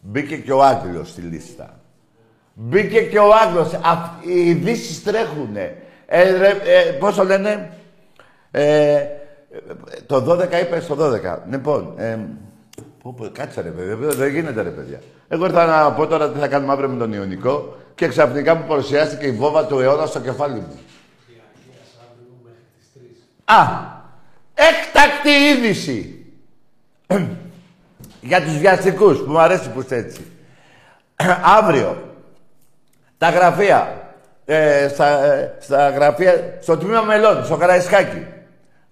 Μπήκε 0.00 0.36
και 0.36 0.52
ο 0.52 0.62
Άγγλος 0.64 1.10
στη 1.10 1.20
λίστα. 1.20 1.80
Μπήκε 2.54 3.02
και 3.02 3.18
ο 3.18 3.34
Άγγλος. 3.34 3.72
Αυ- 3.74 4.26
Οι 4.26 4.48
ειδήσεις 4.48 5.02
τρέχουνε. 5.02 5.82
Ε, 6.06 6.30
ρε, 6.36 6.48
ε, 6.48 6.92
πώς 6.92 7.14
το 7.14 7.24
λένε; 7.24 7.78
Ε, 8.50 8.94
ε, 8.94 9.08
το 10.06 10.20
12 10.20 10.60
είπες 10.60 10.84
στο 10.84 10.94
12. 10.94 11.38
Λοιπόν, 11.50 11.94
ε, 11.96 12.18
πω, 13.02 13.14
πω, 13.16 13.28
κάτσε 13.32 13.60
ρε 13.60 13.68
παιδιά, 13.68 13.96
δεν- 13.96 14.10
δεν 14.10 14.28
γίνεται 14.28 14.62
ρε 14.62 14.68
παιδιά. 14.70 14.98
Εγώ 15.28 15.44
ήρθα 15.44 15.64
να 15.66 15.92
πω 15.92 16.06
τώρα 16.06 16.30
τι 16.30 16.38
θα 16.38 16.48
κάνουμε 16.48 16.72
αύριο 16.72 16.88
με 16.88 16.98
τον 16.98 17.12
Ιωνικό 17.12 17.76
και 17.94 18.08
ξαφνικά 18.08 18.54
μου 18.54 18.64
παρουσιάστηκε 18.68 19.26
η 19.26 19.32
βόβα 19.32 19.66
του 19.66 19.78
αιώνα 19.78 20.06
στο 20.06 20.20
κεφάλι 20.20 20.54
μου. 20.54 20.78
Α, 23.44 23.56
έκτακτη 24.54 25.30
είδηση. 25.30 26.24
Για 28.20 28.42
τους 28.42 28.58
βιαστικούς, 28.58 29.18
που 29.18 29.30
μου 29.30 29.38
αρέσει 29.38 29.70
που 29.70 29.80
είστε 29.80 29.96
έτσι. 29.96 30.26
Αύριο, 31.58 32.12
τα 33.18 33.30
γραφεία, 33.30 34.08
ε, 34.44 34.88
στα, 34.88 35.24
ε, 35.24 35.54
στα 35.60 35.90
γραφεία, 35.90 36.58
στο 36.60 36.76
τμήμα 36.76 37.00
μελών, 37.02 37.44
στο 37.44 37.56
Καραϊσκάκι. 37.56 38.26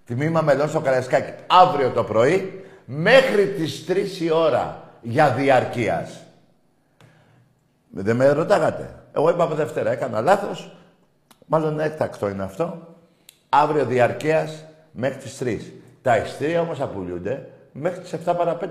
Τμήμα 0.05 0.41
μελών 0.41 0.69
στο 0.69 0.79
Καραϊσκάκι. 0.79 1.33
Αύριο 1.47 1.89
το 1.89 2.03
πρωί, 2.03 2.65
μέχρι 2.85 3.47
τις 3.47 3.85
3 3.85 4.21
η 4.21 4.31
ώρα, 4.31 4.91
για 5.01 5.29
διαρκείας. 5.29 6.23
Δεν 7.89 8.15
με 8.15 8.29
ρωτάγατε. 8.29 8.95
Εγώ 9.13 9.29
είπα 9.29 9.43
από 9.43 9.55
Δευτέρα, 9.55 9.91
έκανα 9.91 10.21
λάθος. 10.21 10.75
Μάλλον 11.45 11.79
έκτακτο 11.79 12.29
είναι 12.29 12.43
αυτό. 12.43 12.95
Αύριο 13.49 13.85
διαρκείας 13.85 14.65
μέχρι 14.91 15.17
τις 15.17 15.37
3. 15.37 15.73
Τα 16.01 16.17
ειστήρια 16.17 16.61
όμως 16.61 16.81
απολύονται 16.81 17.49
μέχρι 17.71 17.99
τις 17.99 18.13
7 18.13 18.35
παρα 18.35 18.55
5. 18.55 18.67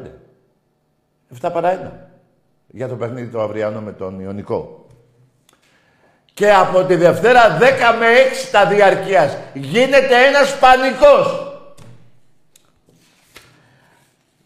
7 1.41 1.51
παρα 1.53 1.71
1. 1.71 2.09
Για 2.67 2.89
το 2.89 2.97
παιχνίδι 2.97 3.31
το 3.31 3.41
αυριανό 3.41 3.81
με 3.81 3.93
τον 3.93 4.21
Ιωνικό. 4.21 4.82
Και 6.35 6.53
από 6.53 6.85
τη 6.85 6.95
Δευτέρα 6.95 7.59
10 7.59 7.63
με 7.99 8.07
6 8.47 8.51
τα 8.51 8.67
διαρκείας. 8.67 9.37
Γίνεται 9.53 10.27
ένας 10.27 10.59
πανικός. 10.59 11.47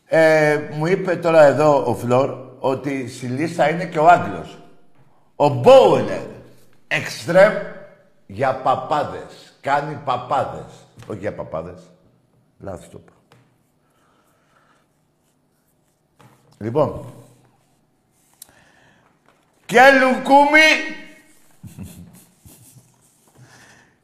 Ε, 0.07 0.69
μου 0.73 0.87
είπε 0.87 1.17
τώρα 1.17 1.43
εδώ 1.43 1.85
ο 1.87 1.95
Φλόρ 1.95 2.37
ότι 2.59 3.09
στη 3.09 3.27
λίστα 3.27 3.71
είναι 3.71 3.85
και 3.87 3.99
ο 3.99 4.09
Άγγλος. 4.09 4.59
Ο 5.37 5.49
Μπόουενερ. 5.49 6.23
Εξτρέμ 6.89 7.53
για 8.27 8.55
παπάδες. 8.55 9.55
Κάνει 9.61 9.99
παπάδες. 10.05 10.73
Όχι 11.07 11.19
για 11.19 11.35
παπάδες. 11.35 11.81
Λάθος 12.59 12.89
το 12.89 13.01
είπα. 13.03 13.13
Λοιπόν. 16.59 17.05
Και 19.67 19.81
λουκούμι. 20.01 21.05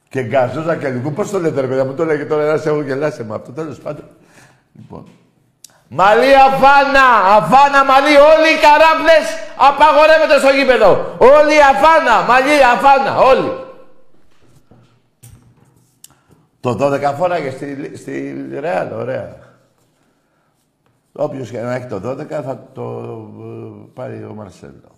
Και 0.09 0.23
γκαζούζα 0.23 0.77
και 0.77 0.89
λουκούμι. 0.89 1.15
Πώς 1.15 1.31
το 1.31 1.39
λέτε 1.39 1.61
ρε 1.61 1.67
παιδιά 1.67 1.85
μου 1.85 1.95
το 1.95 2.05
λέγε 2.05 2.25
τώρα 2.25 2.43
ένας 2.43 2.67
έχω 2.67 2.83
γελάσει 2.83 3.25
με 3.25 3.35
αυτό. 3.35 3.53
Τέλος 3.53 3.79
πάντων. 3.79 4.05
Λοιπόν. 4.77 5.07
Μαλή 5.95 6.35
αφάνα! 6.35 7.07
Αφάνα 7.37 7.85
μαλή! 7.85 8.17
Όλοι 8.17 8.49
οι 8.55 8.61
καράμπλες 8.67 9.27
απαγορεύονται 9.57 10.39
στο 10.39 10.51
γήπεδο. 10.57 10.91
Όλοι 11.19 11.63
αφάνα! 11.63 12.23
Μαλή 12.29 12.65
αφάνα! 12.65 13.19
Όλοι. 13.19 13.53
Το 16.61 16.79
12 16.81 17.15
φόραγε 17.19 17.51
στη, 17.51 17.97
στη 17.97 18.35
Ρεάλ, 18.61 18.93
ωραία. 18.93 19.37
Όποιος 21.13 21.51
και 21.51 21.61
να 21.61 21.75
έχει 21.75 21.87
το 21.87 22.11
12 22.11 22.27
θα 22.29 22.69
το 22.75 22.83
ε, 23.41 23.91
πάρει 23.95 24.25
ο 24.31 24.35
Μαρσέλο. 24.35 24.91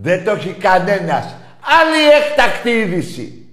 Δεν 0.00 0.24
το 0.24 0.30
έχει 0.30 0.52
κανένας. 0.52 1.36
Άλλη 1.80 2.08
έκτακτη 2.20 2.70
είδηση. 2.70 3.46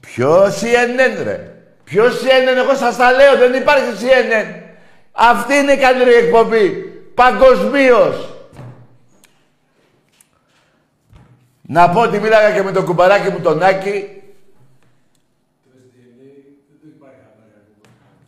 Ποιος 0.00 0.60
CNN 0.60 1.22
ρε; 1.22 1.52
Ποιος 1.84 2.20
CNN, 2.22 2.56
εγώ 2.56 2.74
σας 2.74 2.96
τα 2.96 3.12
λέω, 3.12 3.36
δεν 3.36 3.54
υπάρχει 3.54 3.84
CNN. 4.00 4.62
Αυτή 5.12 5.54
είναι 5.54 5.72
η 5.72 5.76
καλύτερη 5.76 6.14
εκπομπή. 6.14 6.68
Παγκοσμίως. 7.14 8.34
Να 11.62 11.90
πω 11.90 12.00
ότι 12.00 12.18
μίλαγα 12.18 12.50
και 12.50 12.62
με 12.62 12.72
τον 12.72 12.84
κουμπαράκι 12.84 13.30
μου 13.30 13.40
τον 13.40 13.62
Άκη. 13.62 14.22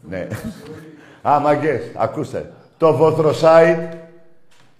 Ναι. 0.00 0.28
Α, 1.28 1.40
μαγκές, 1.40 1.82
ακούστε. 1.94 2.52
Το 2.78 2.96
βοθροσάιτ, 2.96 3.92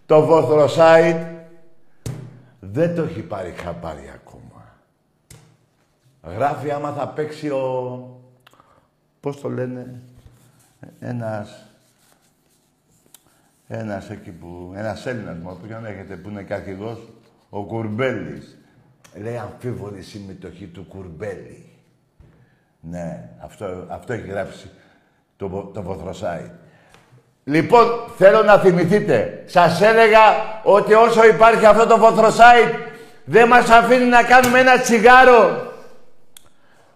το 0.07 0.21
βοθροσάιτ 0.21 1.34
δεν 2.75 2.95
το 2.95 3.03
έχει 3.03 3.23
πάρει 3.23 3.51
χαμπάρι 3.51 4.11
ακόμα. 4.15 4.79
Γράφει 6.23 6.71
άμα 6.71 6.93
θα 6.93 7.09
παίξει 7.09 7.49
ο... 7.51 8.21
Πώς 9.21 9.41
το 9.41 9.49
λένε, 9.49 10.03
ένας... 11.01 11.67
Ένας 13.67 14.11
εκεί 14.11 14.31
που... 14.31 14.73
Ένας 14.77 15.07
Έλληνας 15.07 15.37
μου, 15.37 15.59
ποιον 15.67 15.87
έχετε, 15.87 16.17
που 16.17 16.29
είναι 16.29 16.43
και 16.43 16.55
αρχηγός, 16.55 17.09
ο 17.51 17.65
Κουρμπέλης. 17.65 18.59
Λέει 19.15 19.37
αμφίβολη 19.37 20.03
συμμετοχή 20.03 20.67
του 20.67 20.85
Κουρμπέλη. 20.85 21.69
Ναι, 22.81 23.31
αυτό, 23.41 23.87
αυτό 23.89 24.13
έχει 24.13 24.27
γράψει 24.27 24.71
το, 25.37 25.49
βο- 25.49 25.71
το 25.75 25.83
Βοθροσάι. 25.83 26.51
Λοιπόν, 27.45 27.87
θέλω 28.17 28.43
να 28.43 28.59
θυμηθείτε. 28.59 29.43
Σας 29.47 29.81
έλεγα 29.81 30.21
ότι 30.63 30.95
όσο 30.95 31.27
υπάρχει 31.27 31.67
αυτό 31.67 31.87
το 31.87 31.99
Βοθροσάι, 31.99 32.75
δεν 33.25 33.49
μας 33.49 33.69
αφήνει 33.71 34.05
να 34.05 34.23
κάνουμε 34.23 34.59
ένα 34.59 34.79
τσιγάρο. 34.79 35.73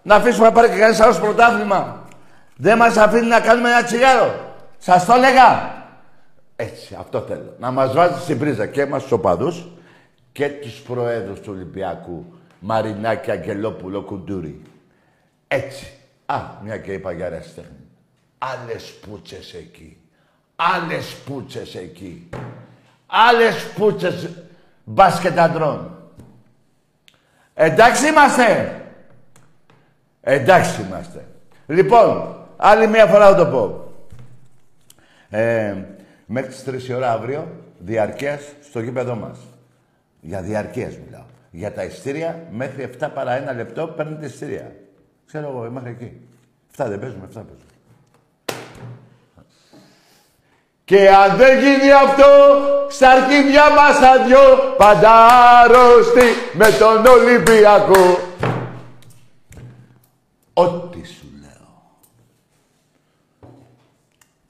Να 0.02 0.14
αφήσουμε 0.14 0.46
να 0.46 0.52
πάρει 0.52 0.68
και 0.68 0.78
κανείς 0.78 1.00
άλλος 1.00 1.20
πρωτάθλημα. 1.20 2.06
Δεν 2.56 2.76
μας 2.76 2.96
αφήνει 2.96 3.26
να 3.26 3.40
κάνουμε 3.40 3.68
ένα 3.68 3.82
τσιγάρο. 3.82 4.54
Σας 4.78 5.04
το 5.04 5.12
έλεγα. 5.12 5.76
Έτσι, 6.56 6.96
αυτό 7.00 7.20
θέλω. 7.20 7.54
Να 7.58 7.70
μας 7.70 7.92
βάζει 7.92 8.20
στην 8.20 8.38
πρίζα 8.38 8.66
και 8.66 8.80
εμάς 8.80 9.02
τους 9.02 9.12
οπαδούς 9.12 9.66
και 10.32 10.48
τους 10.48 10.80
προέδρους 10.80 11.40
του 11.40 11.52
Ολυμπιακού. 11.54 12.24
Μαρινάκη, 12.58 13.30
Αγγελόπουλο, 13.30 14.02
Κουντούρη. 14.02 14.62
Έτσι. 15.48 15.92
Α, 16.26 16.40
μια 16.62 16.78
και 16.78 16.92
είπα 16.92 17.12
για 17.12 17.24
αεραστέχνη. 17.24 17.86
Άλλες 18.38 18.94
πούτσες 19.00 19.54
εκεί. 19.54 19.96
Άλλες 20.60 21.16
πούτσες 21.24 21.74
εκεί. 21.74 22.28
Άλλες 23.06 23.72
πούτσες 23.74 24.28
μπάσκετ 24.84 25.38
αντρών. 25.38 25.90
Εντάξει 27.54 28.08
είμαστε. 28.08 28.80
Εντάξει 30.20 30.82
είμαστε. 30.82 31.26
Λοιπόν, 31.66 32.36
άλλη 32.56 32.86
μια 32.86 33.06
φορά 33.06 33.28
θα 33.28 33.34
το 33.34 33.46
πω. 33.46 33.92
Ε, 35.36 35.74
μέχρι 36.26 36.50
τις 36.50 36.64
3 36.64 36.88
η 36.88 36.94
ώρα 36.94 37.12
αύριο, 37.12 37.48
διαρκείας 37.78 38.42
στο 38.62 38.80
γήπεδό 38.80 39.14
μας. 39.14 39.38
Για 40.20 40.42
διαρκείας 40.42 40.98
μιλάω. 41.04 41.24
Για 41.50 41.72
τα 41.72 41.84
ειστήρια, 41.84 42.46
μέχρι 42.50 42.82
7 42.82 43.08
παρά 43.14 43.52
1 43.52 43.54
λεπτό 43.54 43.86
παίρνετε 43.86 44.26
ειστήρια. 44.26 44.72
Ξέρω 45.26 45.48
εγώ, 45.48 45.70
μέχρι 45.70 45.90
εκεί. 45.90 46.20
7 46.76 46.88
δεν 46.88 46.98
παίζουμε, 46.98 47.24
7 47.24 47.32
παίζουμε. 47.32 47.67
Και 50.88 51.10
αν 51.10 51.36
δεν 51.36 51.58
γίνει 51.58 51.92
αυτό, 51.92 52.24
στα 52.88 53.10
αρχίδια 53.10 53.70
μας 53.70 53.98
τα 53.98 54.24
δυο, 54.24 54.74
πάντα 54.76 55.26
άρρωστοι 55.60 56.22
με 56.52 56.66
τον 56.78 57.06
Ολυμπιακό. 57.06 58.18
Ό,τι 60.52 61.06
σου 61.06 61.26
λέω. 61.40 61.92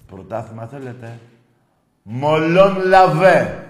Πρωτάθλημα 0.07 0.67
θέλετε; 0.67 1.19
Μολόν 2.03 2.87
λαβέ. 2.87 3.69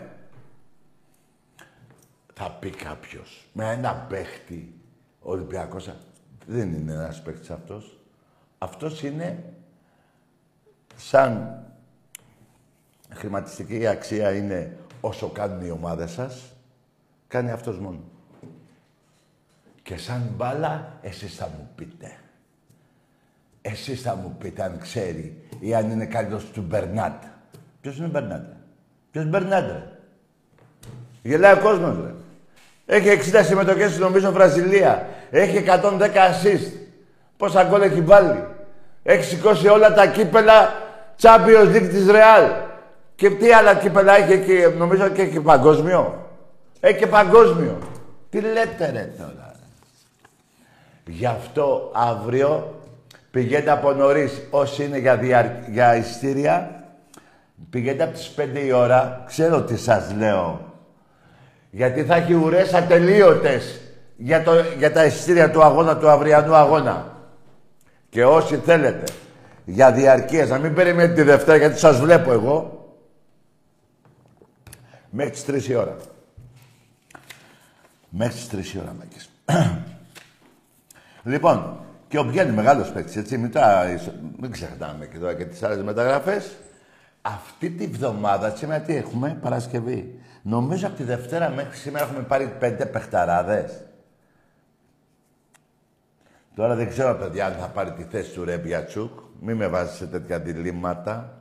Θα 2.35 2.51
πει 2.51 2.71
κάποιος. 2.71 3.47
Με 3.53 3.71
ένα 3.71 4.07
παίχτη. 4.09 4.73
Ο 5.23 5.31
Ολυμπιακός 5.31 5.91
δεν 6.47 6.73
είναι 6.73 6.93
ένας 6.93 7.23
παίχτης 7.23 7.51
αυτός. 7.51 7.99
Αυτός 8.59 9.03
είναι 9.03 9.53
σαν 10.97 11.58
χρηματιστική 13.09 13.87
αξία 13.87 14.35
είναι 14.35 14.77
όσο 15.01 15.29
κάνουν 15.29 15.67
οι 15.67 15.71
ομάδες 15.71 16.11
σας, 16.11 16.57
κάνει 17.29 17.51
αυτός 17.51 17.79
μόνος. 17.79 18.01
Και 19.83 19.97
σαν 19.97 20.33
μπάλα, 20.37 20.99
εσείς 21.01 21.35
θα 21.35 21.49
μου 21.57 21.71
πείτε. 21.75 22.17
Εσείς 23.63 24.03
θα 24.03 24.15
μου 24.15 24.37
πείτε 24.39 24.63
αν 24.63 24.79
ξέρει 24.79 25.43
ή 25.61 25.75
αν 25.75 25.91
είναι 25.91 26.07
καλύτερος 26.07 26.45
του 26.45 26.65
Μπερνάτ. 26.69 27.23
Ποιος 27.81 27.97
είναι 27.97 28.07
ο 28.07 28.11
Μπερνάτ, 28.11 28.47
ρε; 28.47 28.57
Ποιος 29.11 29.27
Μπερνάτ, 29.27 29.71
ρε; 29.71 29.83
Γελάει 31.23 31.53
ο 31.53 31.61
κόσμος, 31.61 31.97
ρε. 31.97 32.15
Έχει 32.87 33.09
60 33.09 33.43
συμμετοχές, 33.45 33.99
νομίζω, 33.99 34.33
Βραζιλία. 34.33 35.09
Έχει 35.31 35.57
110 35.57 36.25
assist. 36.29 36.73
Πόσα 37.37 37.65
γκολ 37.65 37.83
έχει 37.83 38.01
βάλει. 38.01 38.45
Έχει 39.03 39.25
σηκώσει 39.25 39.69
όλα 39.69 39.95
τα 39.95 40.07
κύπελα 40.07 40.73
Champions 41.21 41.75
League 41.75 41.89
της 41.91 42.07
Real. 42.09 42.68
Και 43.19 43.31
τι 43.31 43.53
άλλα 43.53 43.75
κύπελα 43.75 44.17
έχει 44.17 44.33
εκεί, 44.33 44.77
νομίζω 44.77 45.09
και 45.09 45.23
έχει 45.23 45.41
παγκόσμιο. 45.41 46.27
Έχει 46.81 46.99
και 46.99 47.07
παγκόσμιο. 47.07 47.79
Τι 48.31 48.41
λέτε 48.41 48.91
ρε 48.91 49.13
τώρα. 49.19 49.55
Γι' 51.07 51.27
αυτό 51.27 51.91
αύριο 51.95 52.81
πηγαίνετε 53.31 53.71
από 53.71 53.93
νωρίς 53.93 54.43
όσοι 54.51 54.85
είναι 54.85 54.99
για, 54.99 55.17
δια... 55.17 55.65
για 55.71 55.97
ειστήρια. 55.97 56.85
Πηγαίνετε 57.71 58.03
από 58.03 58.13
τις 58.13 58.35
5 58.37 58.67
η 58.67 58.73
ώρα. 58.73 59.25
Ξέρω 59.27 59.63
τι 59.63 59.77
σας 59.77 60.15
λέω. 60.19 60.61
Γιατί 61.71 62.05
θα 62.05 62.17
έχει 62.17 62.35
ουρές 62.35 62.75
ατελείωτες 62.75 63.81
για, 64.17 64.43
το... 64.43 64.53
για 64.79 64.93
τα 64.93 65.05
ειστήρια 65.05 65.51
του 65.51 65.63
αγώνα, 65.63 65.97
του 65.97 66.09
αυριανού 66.09 66.55
αγώνα. 66.55 67.17
Και 68.09 68.25
όσοι 68.25 68.57
θέλετε 68.57 69.05
για 69.65 69.93
διαρκείας, 69.93 70.49
να 70.49 70.59
μην 70.59 70.75
περιμένετε 70.75 71.15
τη 71.15 71.23
Δευτέρα 71.23 71.57
γιατί 71.57 71.79
σας 71.79 72.01
βλέπω 72.01 72.33
εγώ, 72.33 72.78
μέχρι 75.11 75.31
τις 75.33 75.45
3 75.47 75.69
η 75.69 75.75
ώρα. 75.75 75.97
Μέχρι 78.09 78.35
τις 78.35 78.73
3 78.73 78.75
η 78.75 78.79
ώρα, 78.79 78.95
Μάκης. 78.99 79.31
λοιπόν, 81.33 81.81
και 82.09 82.19
ο 82.19 82.25
Μπιάννη 82.25 82.55
μεγάλος 82.55 82.93
παίκτης, 82.93 83.17
έτσι, 83.17 83.39
μην, 83.39 83.51
τα, 83.51 83.85
μην 84.41 84.51
ξεχνάμε 84.51 85.07
και 85.07 85.19
τώρα 85.19 85.35
και 85.35 85.45
τις 85.45 85.63
άλλες 85.63 85.83
μεταγραφές. 85.83 86.57
Αυτή 87.23 87.71
τη 87.71 87.87
βδομάδα, 87.87 88.57
σήμερα 88.57 88.81
τι 88.81 88.97
έχουμε, 88.97 89.39
Παρασκευή. 89.41 90.21
Νομίζω 90.43 90.87
από 90.87 90.97
τη 90.97 91.03
Δευτέρα 91.03 91.49
μέχρι 91.49 91.77
σήμερα 91.77 92.05
έχουμε 92.05 92.23
πάρει 92.23 92.57
πέντε 92.59 92.87
παιχταράδες. 92.87 93.83
Τώρα 96.55 96.75
δεν 96.75 96.89
ξέρω, 96.89 97.15
παιδιά, 97.15 97.47
αν 97.47 97.53
θα 97.53 97.67
πάρει 97.69 97.93
τη 97.93 98.03
θέση 98.03 98.33
του 98.33 98.45
Ρεμπιατσούκ. 98.45 99.19
Μην 99.41 99.57
με 99.57 99.67
βάζεις 99.67 99.97
σε 99.97 100.07
τέτοια 100.07 100.39
διλήμματα. 100.39 101.39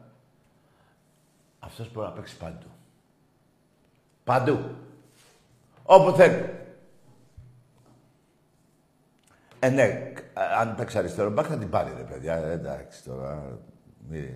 Αυτός 1.59 1.91
μπορεί 1.91 2.07
να 2.07 2.13
παίξει 2.13 2.37
παντού. 2.37 2.76
Παντού. 4.27 4.59
Όπου 5.83 6.11
θέλει. 6.11 6.49
Ε, 9.59 9.69
ναι, 9.69 10.13
αν 10.59 10.75
παίξει 10.75 10.97
αριστερό 10.97 11.29
μπακ 11.29 11.45
θα 11.49 11.57
την 11.57 11.69
πάρει, 11.69 11.93
ρε 11.97 12.03
παιδιά. 12.03 12.35
Ε, 12.35 12.51
εντάξει 12.51 13.03
τώρα. 13.03 13.59
Μην... 14.09 14.29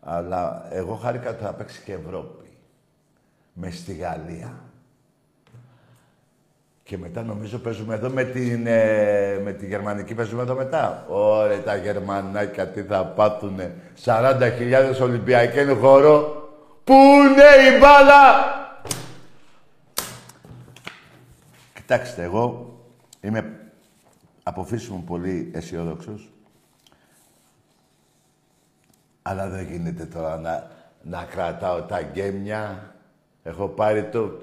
Αλλά 0.00 0.66
εγώ 0.70 0.94
χάρηκα 0.94 1.30
ότι 1.30 1.42
θα 1.42 1.52
παίξει 1.52 1.82
και 1.84 1.92
Ευρώπη. 1.92 2.50
Με 3.52 3.70
στη 3.70 3.94
Γαλλία. 3.94 4.54
Και 6.82 6.98
μετά 6.98 7.22
νομίζω 7.22 7.58
παίζουμε 7.58 7.94
εδώ 7.94 8.08
με 8.08 8.24
την, 8.24 8.66
ε, 8.66 9.38
με 9.44 9.52
τη 9.52 9.66
γερμανική 9.66 10.14
παίζουμε 10.14 10.42
εδώ 10.42 10.54
μετά. 10.54 11.04
Ωραία 11.08 11.62
τα 11.62 11.76
γερμανάκια 11.76 12.66
τι 12.66 12.82
θα 12.82 13.04
πάθουνε. 13.04 13.74
40.000 14.04 15.00
Ολυμπιακοί 15.02 15.66
χώρο. 15.80 16.40
Πού 16.84 16.94
είναι 16.94 17.76
η 17.76 17.78
μπάλα! 17.80 18.51
Κοιτάξτε, 21.92 22.22
εγώ 22.22 22.76
είμαι 23.20 23.60
από 24.42 24.64
φύση 24.64 24.90
μου 24.90 25.02
πολύ 25.04 25.50
αισιόδοξος. 25.54 26.30
Αλλά 29.22 29.48
δεν 29.48 29.64
γίνεται 29.70 30.04
τώρα 30.04 30.38
να, 30.38 30.70
να 31.02 31.24
κρατάω 31.24 31.82
τα 31.82 32.02
γκέμια. 32.02 32.94
Έχω 33.42 33.68
πάρει 33.68 34.04
το, 34.04 34.38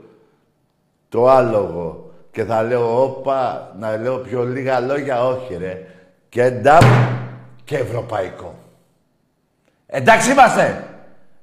το 1.09 1.27
άλογο 1.27 2.11
και 2.31 2.43
θα 2.43 2.63
λέω 2.63 3.03
όπα, 3.03 3.73
να 3.79 3.97
λέω 3.97 4.17
πιο 4.17 4.43
λίγα 4.43 4.79
λόγια, 4.79 5.25
όχι 5.25 5.55
ρε. 5.55 5.85
Και 6.29 6.49
νταμ 6.49 6.85
και 7.63 7.77
ευρωπαϊκό. 7.77 8.55
Εντάξει 9.85 10.31
είμαστε. 10.31 10.87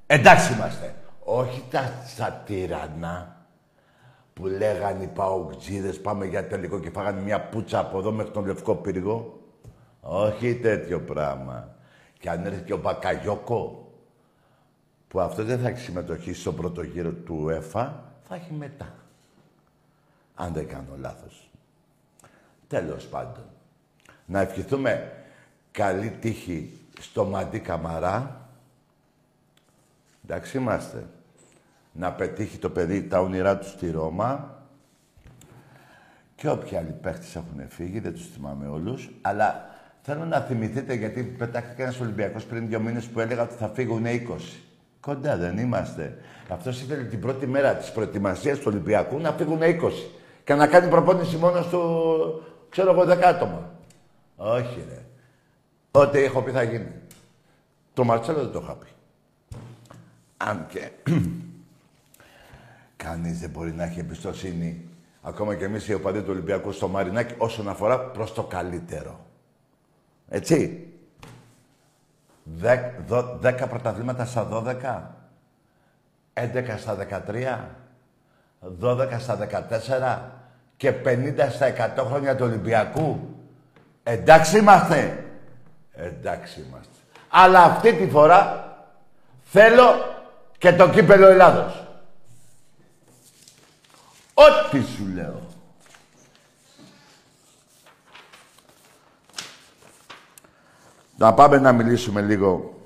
Εντάξει 0.07 0.53
είμαστε. 0.53 0.95
Όχι 1.25 1.65
τα 1.71 1.93
στα 2.07 2.43
τυραννά 2.47 3.36
που 4.37 4.47
λέγανε 4.47 5.05
οι 5.05 5.07
παουτζίδες 5.07 6.01
πάμε 6.01 6.27
για 6.27 6.47
τελικό 6.47 6.81
και 6.81 6.91
φάγανε 6.91 7.21
μια 7.21 7.41
πούτσα 7.41 7.79
από 7.79 7.99
εδώ 7.99 8.13
μέχρι 8.13 8.33
τον 8.33 8.47
Λευκό 8.47 8.75
Πύργο. 8.75 9.41
Όχι 10.01 10.55
τέτοιο 10.55 11.01
πράγμα. 11.01 11.77
Και 12.19 12.31
αν 12.31 12.45
έρθει 12.45 12.63
και 12.63 12.73
ο 12.73 12.77
Μπακαγιώκο, 12.77 13.93
που 15.09 15.21
αυτό 15.21 15.45
δεν 15.45 15.59
θα 15.59 15.69
έχει 15.69 15.81
συμμετοχή 15.81 16.33
στο 16.33 16.53
πρώτο 16.53 16.83
γύρο 16.83 17.13
του 17.13 17.49
ΕΦΑ, 17.49 18.05
θα 18.29 18.35
έχει 18.35 18.53
μετά. 18.53 18.95
Αν 20.35 20.53
δεν 20.53 20.69
κάνω 20.69 20.97
λάθος. 20.97 21.51
Τέλος 22.69 23.05
πάντων. 23.07 23.45
Να 24.27 24.41
ευχηθούμε 24.41 25.13
καλή 25.71 26.11
τύχη 26.11 26.79
στο 27.01 27.25
Μαντί 27.25 27.59
Καμαρά. 27.61 28.49
Εντάξει 30.25 30.57
είμαστε. 30.57 31.07
Να 31.99 32.13
πετύχει 32.13 32.59
το 32.59 32.71
παιδί 32.71 33.03
τα 33.03 33.21
όνειρά 33.21 33.59
του 33.59 33.67
στη 33.67 33.91
Ρώμα. 33.91 34.55
Και 36.35 36.49
όποιοι 36.49 36.77
άλλοι 36.77 36.95
παίχτες 37.03 37.37
έχουν 37.37 37.69
φύγει, 37.69 38.01
δεν 38.01 38.13
τους 38.13 38.27
θυμάμαι 38.35 38.67
όλους. 38.67 39.11
Αλλά 39.21 39.69
θέλω 40.03 40.25
να 40.25 40.41
θυμηθείτε, 40.41 40.95
γιατί 40.95 41.23
πετάχτηκε 41.23 41.83
ένας 41.83 42.01
Ολυμπιακός 42.01 42.45
πριν 42.45 42.69
δύο 42.69 42.81
μήνες 42.81 43.05
που 43.05 43.21
έλεγα 43.21 43.43
ότι 43.43 43.55
θα 43.55 43.69
φύγουν 43.69 44.05
20. 44.05 44.63
Κοντά 45.01 45.37
δεν 45.37 45.59
είμαστε. 45.59 46.19
Αυτός 46.49 46.81
ήθελε 46.81 47.03
την 47.03 47.21
πρώτη 47.21 47.47
μέρα 47.47 47.75
της 47.75 47.93
προετοιμασίας 47.93 48.59
του 48.59 48.65
Ολυμπιακού 48.67 49.19
να 49.19 49.33
φύγουν 49.33 49.61
20 49.63 50.11
και 50.45 50.55
να 50.55 50.67
κάνει 50.67 50.89
προπόνηση 50.89 51.37
μόνο 51.37 51.63
του, 51.63 52.43
ξέρω 52.69 52.93
εγώ, 52.93 53.05
δεκάτομα. 53.05 53.71
Όχι, 54.37 54.85
ρε. 54.89 55.05
Ό,τι 55.91 56.19
έχω 56.19 56.43
πει 56.43 56.51
θα 56.51 56.63
γίνει. 56.63 56.93
Το 57.95 58.05
Μαρτσέλο 58.05 58.39
δεν 58.39 58.53
το 58.53 58.61
είχα 58.63 58.75
πει. 58.75 58.87
Αν 60.37 60.67
και 60.69 60.91
κανείς 62.97 63.39
δεν 63.41 63.51
μπορεί 63.51 63.73
να 63.73 63.85
έχει 63.85 64.01
εμπιστοσύνη, 64.01 64.89
ακόμα 65.23 65.55
και 65.55 65.65
εμείς 65.65 65.89
οι 65.89 65.95
οπαδοί 65.95 66.21
του 66.21 66.31
Ολυμπιακού 66.31 66.73
στο 66.73 66.89
Μαρινάκι, 66.89 67.35
όσον 67.39 67.69
αφορά 67.69 68.01
προς 68.01 68.33
το 68.35 68.43
καλύτερο. 68.43 69.21
Έτσι. 70.29 70.87
Δέκα 73.41 73.67
πρωταθλήματα 73.67 74.25
στα 74.25 74.45
δώδεκα. 74.45 75.15
Έντεκα 76.33 76.77
στα 76.77 76.95
δεκατρία. 76.95 77.75
12 78.81 79.19
στα 79.19 79.37
14 79.37 80.19
και 80.77 80.93
50 81.05 81.51
στα 81.51 81.95
100 81.97 82.05
χρόνια 82.07 82.37
του 82.37 82.45
Ολυμπιακού. 82.45 83.35
Εντάξει 84.03 84.59
είμαστε. 84.59 85.25
Εντάξει 85.93 86.61
είμαστε. 86.61 86.93
Αλλά 87.29 87.63
αυτή 87.63 87.93
τη 87.93 88.09
φορά 88.09 88.71
θέλω 89.43 89.85
και 90.59 90.73
το 90.73 90.89
κύπελο 90.89 91.27
Ελλάδος. 91.27 91.86
Ό,τι 94.39 94.83
σου 94.83 95.07
λέω. 95.15 95.41
Να 101.17 101.35
πάμε 101.35 101.59
να 101.59 101.73
μιλήσουμε 101.73 102.21
λίγο 102.21 102.81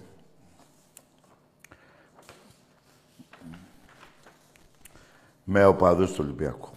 με 5.45 5.65
οπαδούς 5.65 6.13
του 6.13 6.21
Ολυμπιακού. 6.25 6.69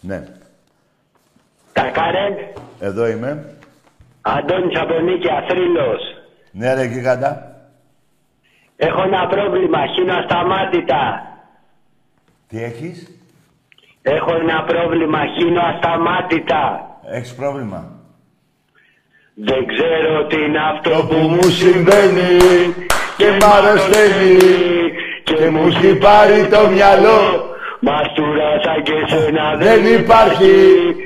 Ναι. 0.00 0.26
Κακάρε. 1.72 2.52
Εδώ 2.80 3.06
είμαι. 3.06 3.56
Αντώνης 4.20 4.80
από 4.80 4.98
Νίκη 5.00 5.30
Αθρύλος. 5.30 6.00
Ναι 6.50 6.74
ρε 6.74 6.84
γίγαντα. 6.84 7.56
Έχω 8.76 9.02
ένα 9.02 9.26
πρόβλημα, 9.26 9.86
χύνω 9.86 10.14
ασταμάτητα. 10.14 11.33
Τι 12.54 12.62
έχεις; 12.62 13.18
Έχω 14.02 14.34
ένα 14.34 14.62
πρόβλημα, 14.62 15.18
χύνω 15.36 15.60
ασταμάτητα. 15.60 16.64
Έχεις 17.10 17.34
πρόβλημα; 17.34 17.80
Δεν 19.34 19.66
ξέρω 19.66 20.26
τι 20.26 20.36
είναι 20.36 20.58
αυτό 20.72 21.06
που 21.08 21.14
μου 21.14 21.42
συμβαίνει 21.42 22.32
και 23.16 23.28
μ' 23.30 23.44
αρρωσταίνει 23.56 24.38
και 25.24 25.50
μου 25.50 25.66
έχει 25.66 25.96
πάρει 25.96 26.48
το 26.48 26.68
μυαλό 26.68 27.20
Μαστούρασα 27.80 28.74
και 28.82 28.96
σένα 29.06 29.56
δεν 29.56 29.86
υπάρχει, 30.00 30.54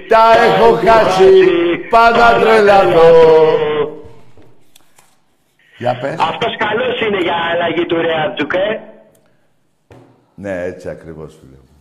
τα 0.08 0.24
έχω 0.46 0.68
χάσει, 0.74 1.32
πάντα 1.90 2.38
τρελαθώ. 2.40 3.10
Για 5.78 5.98
πες. 6.00 6.16
Αυτός 6.30 6.56
καλός 6.56 7.00
είναι 7.00 7.20
για 7.22 7.36
αλλαγή 7.52 7.86
του 7.86 7.96
Ρεατζουκ, 7.96 8.52
ε. 8.54 8.97
Ναι, 10.42 10.62
έτσι 10.62 10.88
ακριβώς 10.88 11.38
φίλε 11.40 11.56
μου. 11.56 11.76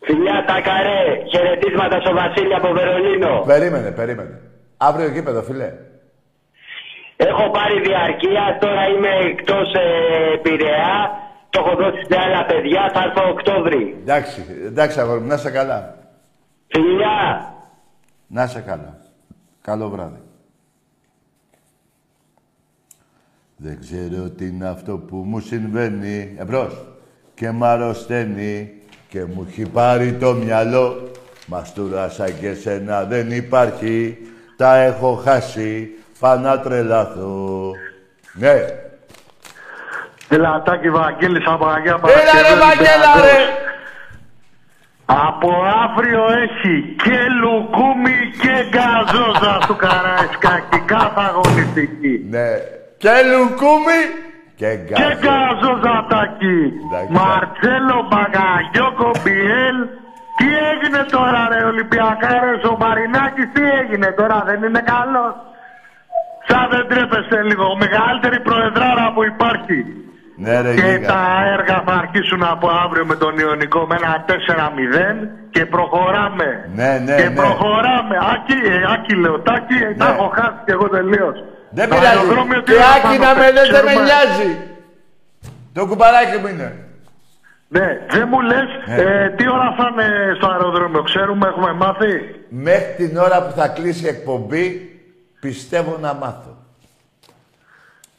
Φιλιά 0.00 0.44
τα 0.46 0.60
καρέ, 0.60 1.24
χαιρετίσματα 1.30 2.00
στο 2.00 2.12
Βασίλη 2.14 2.54
από 2.54 2.72
Βερολίνο. 2.72 3.42
Περίμενε, 3.46 3.90
περίμενε. 3.90 4.40
Αύριο 4.76 5.08
γήπεδο, 5.08 5.42
φίλε. 5.42 5.72
Έχω 7.16 7.50
πάρει 7.50 7.80
διαρκεία, 7.80 8.58
τώρα 8.60 8.88
είμαι 8.88 9.08
εκτός 9.08 9.74
ε, 9.74 10.36
Πειραιά. 10.42 11.10
Το 11.50 11.64
έχω 11.64 11.76
δώσει 11.76 12.04
σε 12.10 12.18
άλλα 12.18 12.46
παιδιά, 12.46 12.90
θα 12.94 13.02
έρθω 13.02 13.30
Οκτώβρη. 13.30 13.96
Εντάξει, 14.00 14.44
εντάξει 14.66 15.00
αγόρι 15.00 15.20
μου, 15.20 15.26
να 15.26 15.34
είσαι 15.34 15.50
καλά. 15.50 15.96
Φιλιά! 16.66 17.52
Να 18.26 18.46
σε 18.46 18.60
καλά. 18.60 18.98
Καλό 19.62 19.88
βράδυ. 19.88 20.20
Δεν 23.56 23.80
ξέρω 23.80 24.30
τι 24.30 24.46
είναι 24.46 24.68
αυτό 24.68 24.98
που 24.98 25.16
μου 25.16 25.40
συμβαίνει. 25.40 26.36
Εμπρός. 26.38 26.97
Και 27.38 27.50
μ' 27.50 27.64
αρρωσταίνει 27.64 28.72
και 29.08 29.24
μου 29.24 29.46
έχει 29.50 29.68
πάρει 29.68 30.12
το 30.12 30.32
μυαλό. 30.32 31.10
Μαστούρα 31.46 32.08
σαν 32.08 32.38
και 32.40 32.54
σένα 32.54 33.04
δεν 33.04 33.30
υπάρχει. 33.30 34.18
Τα 34.56 34.76
έχω 34.76 35.14
χάσει. 35.24 35.90
Πάω 36.18 36.36
να 36.36 36.60
τρελαθώ. 36.60 37.72
Ναι. 38.32 38.54
Ελατάκι 40.28 40.90
Βαγγέλης 40.90 41.44
από 41.46 41.66
Αγία 41.66 41.90
Έλα 41.90 41.98
Παρασκευή 41.98 42.42
ρε 42.42 42.58
Βαγγέλα 42.60 43.12
Ολυμπιακός. 43.12 43.22
ρε. 43.22 43.66
Από 45.06 45.50
αύριο 45.84 46.22
έχει 46.44 46.94
και 47.04 47.18
λουκούμι 47.40 48.16
και 48.42 48.54
γκαζόζα 48.68 49.58
στο 49.62 49.74
Καραϊσκάκι. 49.74 50.78
Κάθε 50.86 51.20
αγωνιστική. 51.28 52.26
Ναι. 52.30 52.48
Και 52.98 53.10
λουκούμι 53.30 54.00
και 54.60 54.66
Και 54.66 54.80
γκάζο. 54.84 55.14
γκαζόζατάκι. 55.20 56.58
Εντάξει. 56.86 57.12
Μαρτσέλο 57.18 57.98
Μπαγαγιώκο 58.08 59.08
Μπιέλ. 59.22 59.78
Τι 60.38 60.48
έγινε 60.72 61.00
τώρα 61.16 61.40
ρε 61.52 61.60
Ολυμπιακά 61.72 62.30
ρε 62.44 62.52
ο 62.72 62.74
Μαρινάκης 62.82 63.48
τι 63.54 63.62
έγινε 63.80 64.08
τώρα 64.20 64.38
δεν 64.48 64.58
είναι 64.66 64.82
καλός. 64.94 65.34
Σαν 66.48 66.64
δεν 66.72 66.84
τρέπεστε 66.90 67.38
λίγο. 67.50 67.66
Μεγαλύτερη 67.84 68.38
προεδράρα 68.48 69.06
που 69.14 69.22
υπάρχει. 69.32 69.78
Ναι 70.44 70.54
ρε 70.64 70.72
Και 70.80 70.80
Γίγα. 70.90 71.08
τα 71.12 71.22
έργα 71.56 71.76
θα 71.86 71.94
αρχίσουν 72.02 72.42
από 72.54 72.66
αύριο 72.84 73.04
με 73.10 73.16
τον 73.22 73.32
Ιωνικό 73.44 73.80
με 73.88 73.94
ένα 74.00 74.12
4-0 74.28 75.28
και 75.54 75.62
προχωράμε. 75.74 76.48
Ναι, 76.80 76.90
ναι, 77.06 77.14
και 77.20 77.28
ναι. 77.28 77.34
προχωράμε. 77.40 78.16
Άκη, 78.34 78.58
ε, 78.74 78.78
Άκη 78.94 79.14
λέω, 79.22 79.36
Τάκη, 79.48 79.78
ε, 79.88 79.94
τα 80.00 80.04
Ναι. 80.06 80.10
έχω 80.14 80.26
χάσει 80.36 80.60
και 80.66 80.72
εγώ 80.76 80.86
τελείως. 80.96 81.36
Δεν 81.70 81.88
πειράζει. 81.88 82.62
Και 82.64 82.74
άκη 82.96 83.18
να 83.18 83.34
με 83.34 83.50
λες 83.52 83.68
δεν 83.68 83.84
με 83.84 83.92
νοιάζει. 83.92 84.58
Το 85.72 85.86
κουμπαράκι 85.86 86.38
μου 86.38 86.46
είναι. 86.46 86.82
Ναι, 87.68 87.86
δεν 88.10 88.28
μου 88.30 88.40
λες 88.40 88.68
Ναι. 88.86 88.94
ε, 89.02 89.30
τι 89.30 89.48
ώρα 89.50 89.74
θα 89.78 89.88
είναι 89.92 90.34
στο 90.36 90.46
αεροδρόμιο, 90.50 91.02
ξέρουμε, 91.02 91.48
έχουμε 91.48 91.72
μάθει. 91.72 92.10
Μέχρι 92.48 92.94
την 92.96 93.16
ώρα 93.16 93.42
που 93.42 93.52
θα 93.56 93.68
κλείσει 93.68 94.04
η 94.04 94.08
εκπομπή, 94.08 94.90
πιστεύω 95.40 95.96
να 96.00 96.14
μάθω. 96.14 96.56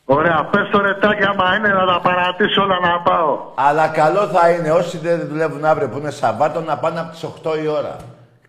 Ωραία, 0.06 0.46
πες 0.52 0.70
το 0.72 0.82
ρετάκι 0.82 1.24
άμα 1.24 1.56
είναι 1.56 1.68
να 1.68 1.86
τα 1.86 2.00
παρατήσω 2.04 2.62
όλα 2.62 2.80
να 2.80 3.00
πάω. 3.02 3.40
Αλλά 3.56 3.88
καλό 3.88 4.28
θα 4.28 4.50
είναι 4.50 4.72
όσοι 4.72 4.98
δεν 4.98 5.28
δουλεύουν 5.28 5.66
αύριο 5.66 5.90
που 5.90 5.98
είναι 5.98 6.12
Σαββάτο 6.12 6.62
να 6.62 6.78
πάνε 6.78 7.00
από 7.00 7.12
τις 7.12 7.24
8 7.24 7.64
η 7.64 7.68
ώρα. 7.68 7.96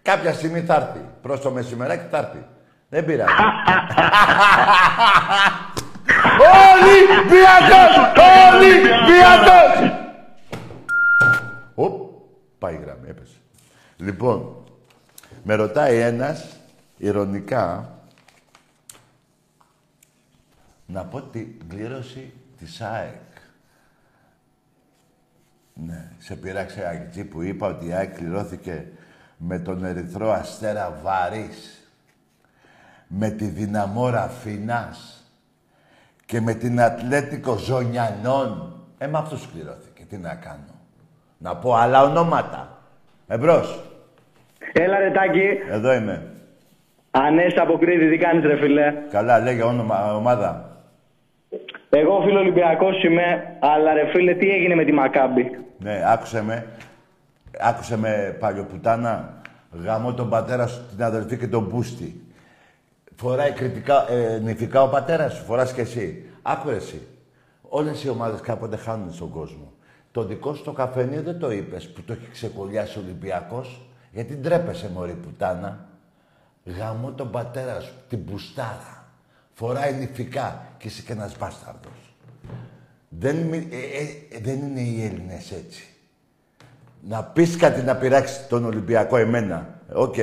Κάποια 0.02 0.32
στιγμή 0.32 0.60
θα 0.60 0.74
έρθει. 0.74 1.04
Προς 1.22 1.40
το 1.40 1.50
μεσημεράκι 1.50 2.04
θα 2.10 2.18
έρθει. 2.18 2.44
Δεν 2.90 3.04
πειράζει. 3.04 3.32
Ολυμπιακός! 6.72 7.96
Ολυμπιακός! 8.52 9.98
Οπ, 11.74 12.12
πάει 12.58 12.74
η 12.74 12.80
γραμμή, 12.84 13.08
έπεσε. 13.08 13.36
Λοιπόν, 13.96 14.64
με 15.42 15.54
ρωτάει 15.54 15.98
ένας, 15.98 16.56
ηρωνικά, 16.96 17.94
να 20.86 21.04
πω 21.04 21.22
την 21.22 21.68
κλήρωση 21.68 22.32
της 22.58 22.80
ΑΕΚ. 22.80 23.14
Ναι, 25.74 26.12
σε 26.18 26.36
πειράξε 26.36 26.86
Αγγιτζή 26.86 27.24
που 27.24 27.42
είπα 27.42 27.66
ότι 27.66 27.86
η 27.86 27.92
ΑΕΚ 27.92 28.14
κληρώθηκε 28.14 28.86
με 29.36 29.58
τον 29.58 29.84
Ερυθρό 29.84 30.32
Αστέρα 30.32 30.98
Βαρύς, 31.02 31.79
με 33.12 33.30
τη 33.30 33.44
Δυναμόρα 33.44 34.28
Φινάς 34.28 35.24
και 36.26 36.40
με 36.40 36.54
την 36.54 36.80
Ατλέτικο 36.80 37.56
Ζωνιανών. 37.56 38.72
Ε, 38.98 39.06
με 39.06 39.18
αυτούς 39.18 39.48
κληρώθηκε. 39.52 40.04
Τι 40.08 40.16
να 40.16 40.34
κάνω. 40.34 40.74
Να 41.38 41.56
πω 41.56 41.74
άλλα 41.74 42.02
ονόματα. 42.02 42.78
Εμπρός. 43.26 43.84
Έλα 44.72 44.98
ρε 44.98 45.10
Τάκη, 45.10 45.48
Εδώ 45.70 45.92
είμαι. 45.94 46.26
Ανέσαι 47.10 47.60
από 47.60 47.78
Κρήτη, 47.78 48.10
τι 48.10 48.16
κάνεις 48.16 48.44
ρε 48.44 48.56
φίλε; 48.56 48.94
Καλά, 49.10 49.40
λέγε 49.40 49.62
όνομα, 49.62 50.14
ομάδα. 50.14 50.76
Εγώ 51.90 52.20
φίλο 52.24 52.38
Ολυμπιακός 52.38 53.02
είμαι, 53.04 53.56
αλλά 53.60 53.92
ρε 53.92 54.06
φίλε 54.06 54.34
τι 54.34 54.50
έγινε 54.50 54.74
με 54.74 54.84
τη 54.84 54.92
Μακάμπη; 54.92 55.50
Ναι, 55.78 56.02
άκουσε 56.06 56.42
με. 56.42 56.66
Άκουσε 57.60 57.98
με 57.98 58.36
παλιοπουτάνα. 58.38 59.34
Γαμώ 59.84 60.14
τον 60.14 60.28
πατέρα 60.28 60.66
σου, 60.66 60.86
την 60.96 61.04
αδελφή 61.04 61.36
και 61.36 61.48
τον 61.48 61.64
Μπούστη. 61.64 62.24
Φοράει 63.20 63.52
κριτικά, 63.52 64.10
ε, 64.10 64.38
νηφικά 64.38 64.82
ο 64.82 64.88
πατέρας 64.88 65.32
σου, 65.34 65.44
φοράς 65.44 65.72
και 65.72 65.80
εσύ. 65.80 66.24
Άκου 66.42 66.68
εσύ. 66.68 67.06
Όλες 67.62 68.04
οι 68.04 68.08
ομάδες 68.08 68.40
κάποτε 68.40 68.76
χάνουν 68.76 69.12
στον 69.12 69.30
κόσμο. 69.30 69.72
Το 70.12 70.24
δικό 70.24 70.54
σου 70.54 70.64
το 70.64 70.72
καφενείο 70.72 71.22
δεν 71.22 71.38
το 71.38 71.50
είπες 71.50 71.88
που 71.88 72.02
το 72.02 72.12
έχει 72.12 72.30
ξεκολλιάσει 72.32 72.98
ο 72.98 73.00
Ολυμπιακός. 73.04 73.80
Γιατί 74.12 74.34
ντρέπεσαι 74.34 74.90
μωρή 74.94 75.12
πουτάνα. 75.12 75.88
Γαμώ 76.64 77.12
τον 77.12 77.30
πατέρα 77.30 77.80
σου, 77.80 77.92
την 78.08 78.18
μπουστάρα. 78.18 79.04
Φοράει 79.52 79.92
νηφικά 79.94 80.62
και 80.78 80.86
είσαι 80.86 81.02
και 81.02 81.12
ένας 81.12 81.38
μπάσταρδος. 81.38 82.14
Δεν, 83.08 83.36
μι- 83.36 83.72
ε, 83.72 83.76
ε, 84.36 84.40
δεν 84.40 84.58
είναι 84.58 84.80
οι 84.80 85.04
Έλληνες 85.04 85.50
έτσι. 85.50 85.84
Να 87.08 87.24
πεις 87.24 87.56
κάτι 87.56 87.82
να 87.82 87.96
πειράξεις 87.96 88.46
τον 88.46 88.64
Ολυμπιακό 88.64 89.16
εμένα. 89.16 89.80
Οκ. 89.92 90.14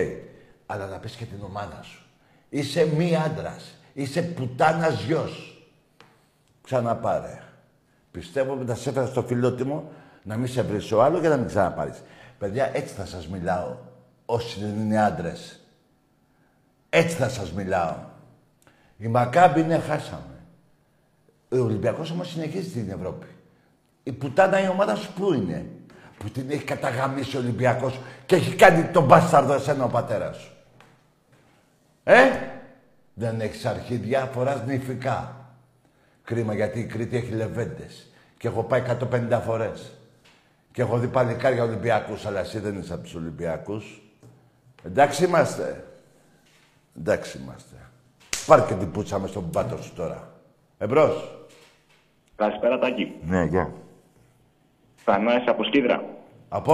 Αλλά 0.66 0.86
να 0.88 0.98
πεις 0.98 1.16
και 1.16 1.26
την 1.26 1.38
ομάδα 1.44 1.82
σου. 1.84 2.02
Είσαι 2.50 2.88
μη 2.98 3.16
άντρας. 3.16 3.76
Είσαι 3.94 4.22
πουτάνας 4.22 5.04
γιος. 5.04 5.62
Ξαναπάρε. 6.62 7.42
Πιστεύω 8.12 8.54
ότι 8.54 8.66
θα 8.66 8.76
σε 8.76 8.90
έφερα 8.90 9.06
στο 9.06 9.22
φιλότιμο 9.22 9.92
να 10.24 10.38
μην 10.38 10.48
σε 10.48 10.62
βρεις 10.62 10.92
ο 10.92 11.04
άλλο 11.04 11.20
και 11.20 11.28
να 11.28 11.38
μην 11.38 11.48
ξαναπάρεις. 11.48 12.02
Παιδιά, 12.40 12.70
έτσι 12.74 12.94
θα 12.94 13.06
σας 13.06 13.28
μιλάω. 13.28 13.76
Όσοι 14.26 14.60
δεν 14.60 14.80
είναι 14.80 15.02
άντρες. 15.02 15.60
Έτσι 16.90 17.16
θα 17.16 17.30
σας 17.30 17.52
μιλάω. 17.52 17.96
Η 18.98 19.08
Μακάμπη 19.08 19.60
είναι 19.60 19.80
χάσαμε. 19.80 20.38
Ο 21.50 21.58
Ολυμπιακός 21.58 22.12
όμως 22.12 22.30
συνεχίζει 22.30 22.70
στην 22.70 22.90
Ευρώπη. 22.90 23.28
Η 24.04 24.12
πουτάνα 24.12 24.64
η 24.64 24.68
ομάδα 24.68 24.96
σου 24.96 25.14
πού 25.14 25.34
είναι; 25.34 25.66
Που 26.18 26.30
την 26.30 26.50
έχει 26.50 26.64
καταγαμίσει 26.64 27.36
ο 27.36 27.40
Ολυμπιακός 27.40 28.00
και 28.26 28.36
έχει 28.36 28.56
κάνει 28.56 28.84
τον 28.84 29.06
μπάσταρδο 29.06 29.54
εσένα 29.54 29.84
ο 29.84 29.88
πατέρας 29.88 30.38
σου. 30.38 30.57
Ε, 32.10 32.30
δεν 33.14 33.42
έχεις 33.42 33.66
αρχίδια, 33.66 34.30
φοράς 34.34 34.66
νηφικά. 34.66 35.36
Κρίμα 36.24 36.54
γιατί 36.54 36.80
η 36.80 36.86
Κρήτη 36.86 37.18
έχει 37.18 37.32
λεβέντες. 37.34 38.12
Και 38.38 38.48
έχω 38.48 38.64
πάει 38.64 38.82
150 38.82 39.40
φορές. 39.46 39.92
Και 40.72 40.82
έχω 40.82 40.98
δει 40.98 41.08
παλικάρια 41.08 41.64
Ολυμπιακούς, 41.64 42.26
αλλά 42.26 42.40
εσύ 42.40 42.60
δεν 42.60 42.78
είσαι 42.80 42.94
από 42.94 43.04
τους 43.04 43.16
Ολυμπιακούς. 43.16 44.02
Εντάξει 44.86 45.24
είμαστε. 45.26 45.86
Εντάξει 46.98 47.38
είμαστε. 47.38 47.76
Πάρ 48.46 48.66
και 48.68 48.74
την 48.74 48.92
πούτσα 48.92 49.20
μες 49.20 49.30
στον 49.30 49.50
πάτο 49.50 49.78
σου 49.78 49.94
τώρα. 49.94 50.32
Εμπρός. 50.78 51.48
Καλησπέρα 52.36 52.80
Τάκη. 52.80 53.16
Ναι, 53.22 53.44
γεια. 53.44 53.72
Θανάσης 54.96 55.48
από 55.48 55.64
Σκύδρα. 55.64 56.04
Από, 56.50 56.74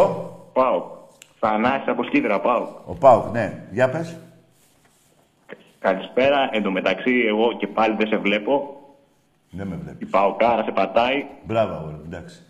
Πάω. 0.54 0.92
Θανάσης 1.40 1.88
από 1.88 2.04
Σκύδρα, 2.04 2.40
πάω. 2.42 2.68
ο 2.86 2.94
Πάουκ, 2.94 3.32
ναι. 3.32 3.68
Για 3.72 3.90
πες. 3.90 4.18
Καλησπέρα. 5.84 6.50
Εν 6.52 6.64
τω 6.64 6.72
μεταξύ, 6.72 7.12
εγώ 7.28 7.58
και 7.58 7.68
πάλι 7.68 7.96
δεν 7.96 8.08
σε 8.08 8.18
βλέπω. 8.18 8.78
Δεν 9.50 9.68
με 9.68 9.76
βλέπεις. 9.76 10.08
Η 10.08 10.12
Παοκάρα 10.12 10.64
σε 10.64 10.72
πατάει. 10.72 11.26
Μπράβο, 11.44 11.74
αγόρι, 11.74 11.94
μου, 11.94 12.04
εντάξει. 12.06 12.42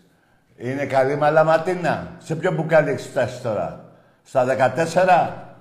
Είναι 0.56 0.86
καλή 0.86 1.16
μαλαματίνα. 1.16 2.16
Σε 2.18 2.36
ποιο 2.36 2.52
μπουκάλι 2.52 2.90
έχεις 2.90 3.06
φτάσει 3.06 3.42
τώρα; 3.42 3.84
Στα 4.22 4.44
14. 4.44 5.52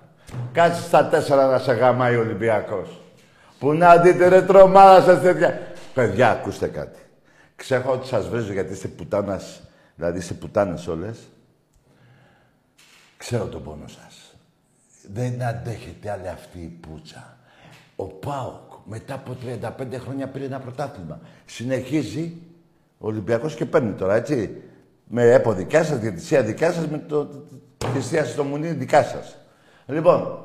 Κάτσε 0.51 0.81
στα 0.81 1.09
4 1.09 1.49
να 1.49 1.57
σε 1.57 1.73
γαμάει 1.73 2.15
ο 2.15 2.19
Ολυμπιακός. 2.19 3.01
Πού 3.59 3.73
να 3.73 3.97
δείτε 3.97 4.27
ρε 4.27 4.41
τρομάδα 4.41 5.01
σας 5.01 5.21
τέτοια. 5.21 5.61
Παιδιά, 5.93 6.31
ακούστε 6.31 6.67
κάτι. 6.67 6.99
Ξέρω 7.55 7.91
ότι 7.91 8.07
σας 8.07 8.29
βρίζω 8.29 8.53
γιατί 8.53 8.73
είστε 8.73 8.87
πουτάνας, 8.87 9.61
δηλαδή 9.95 10.17
είστε 10.17 10.33
πουτάνες 10.33 10.87
όλες. 10.87 11.19
Ξέρω 13.17 13.45
τον 13.45 13.63
πόνο 13.63 13.87
σας. 13.87 14.35
Δεν 15.13 15.43
αντέχετε 15.43 16.11
άλλη 16.11 16.27
αυτή 16.27 16.59
η 16.59 16.77
πουτσα. 16.81 17.32
Ο 17.95 18.05
ΠΑΟΚ 18.05 18.71
μετά 18.85 19.13
από 19.13 19.35
35 19.61 19.99
χρόνια 19.99 20.27
πήρε 20.27 20.45
ένα 20.45 20.59
πρωτάθλημα. 20.59 21.19
Συνεχίζει 21.45 22.37
ο 22.97 23.07
Ολυμπιακός 23.07 23.55
και 23.55 23.65
παίρνει 23.65 23.91
τώρα, 23.93 24.15
έτσι. 24.15 24.61
Με 25.07 25.31
έπο 25.31 25.53
δικά 25.53 25.83
σας, 25.83 25.99
διαιτησία 25.99 26.43
δικά 26.43 26.71
σας, 26.71 26.87
με 26.87 26.97
το, 26.97 27.25
τη 27.77 27.85
θυσία 27.93 28.25
στο 28.25 28.43
μουνί 28.43 28.71
δικά 28.71 29.03
σας. 29.03 29.37
Λοιπόν, 29.85 30.43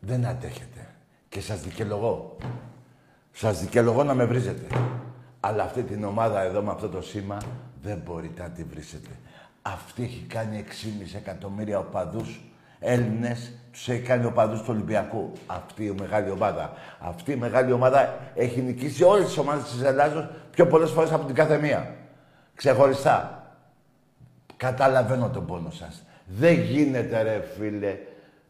δεν 0.00 0.26
αντέχετε. 0.26 0.86
Και 1.28 1.40
σας 1.40 1.60
δικαιολογώ. 1.60 2.36
Σας 3.32 3.60
δικαιολογώ 3.60 4.04
να 4.04 4.14
με 4.14 4.24
βρίζετε. 4.24 4.66
Αλλά 5.40 5.62
αυτή 5.62 5.82
την 5.82 6.04
ομάδα 6.04 6.42
εδώ 6.42 6.62
με 6.62 6.70
αυτό 6.70 6.88
το 6.88 7.02
σήμα 7.02 7.38
δεν 7.82 8.02
μπορείτε 8.04 8.42
να 8.42 8.50
τη 8.50 8.64
βρίσετε. 8.64 9.10
Αυτή 9.62 10.02
έχει 10.02 10.24
κάνει 10.28 10.64
6,5 10.68 11.16
εκατομμύρια 11.16 11.78
οπαδούς 11.78 12.40
Έλληνες 12.80 13.52
τους 13.72 13.88
έχει 13.88 14.02
κάνει 14.02 14.24
ο 14.24 14.32
παδούς 14.32 14.58
του 14.58 14.66
Ολυμπιακού. 14.68 15.32
Αυτή 15.46 15.84
η 15.84 15.94
μεγάλη 15.98 16.30
ομάδα. 16.30 16.72
Αυτή 16.98 17.32
η 17.32 17.36
μεγάλη 17.36 17.72
ομάδα 17.72 18.14
έχει 18.34 18.60
νικήσει 18.60 19.04
όλες 19.04 19.26
τις 19.26 19.38
ομάδες 19.38 19.62
της 19.62 19.82
Ελλάδος 19.82 20.28
πιο 20.50 20.66
πολλές 20.66 20.90
φορές 20.90 21.12
από 21.12 21.26
την 21.26 21.34
κάθε 21.34 21.58
μία. 21.58 21.94
Ξεχωριστά. 22.54 23.42
Καταλαβαίνω 24.56 25.28
τον 25.28 25.46
πόνο 25.46 25.70
σας. 25.70 26.02
Δεν 26.26 26.52
γίνεται 26.52 27.22
ρε 27.22 27.44
φίλε. 27.58 27.96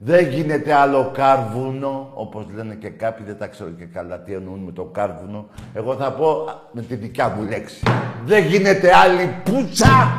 Δεν 0.00 0.28
γίνεται 0.28 0.74
άλλο 0.74 1.10
κάρβουνο, 1.14 2.10
όπως 2.14 2.46
λένε 2.54 2.74
και 2.74 2.88
κάποιοι, 2.88 3.26
δεν 3.26 3.38
τα 3.38 3.46
ξέρω 3.46 3.70
και 3.70 3.84
καλά 3.84 4.20
τι 4.20 4.32
εννοούν 4.32 4.58
με 4.58 4.72
το 4.72 4.84
κάρβουνο. 4.84 5.48
Εγώ 5.74 5.96
θα 5.96 6.12
πω 6.12 6.30
α, 6.30 6.54
με 6.72 6.82
τη 6.82 6.94
δικιά 6.94 7.28
μου 7.28 7.42
λέξη. 7.42 7.82
Δεν 8.24 8.44
γίνεται 8.44 8.96
άλλη 8.96 9.34
πουτσα! 9.44 10.18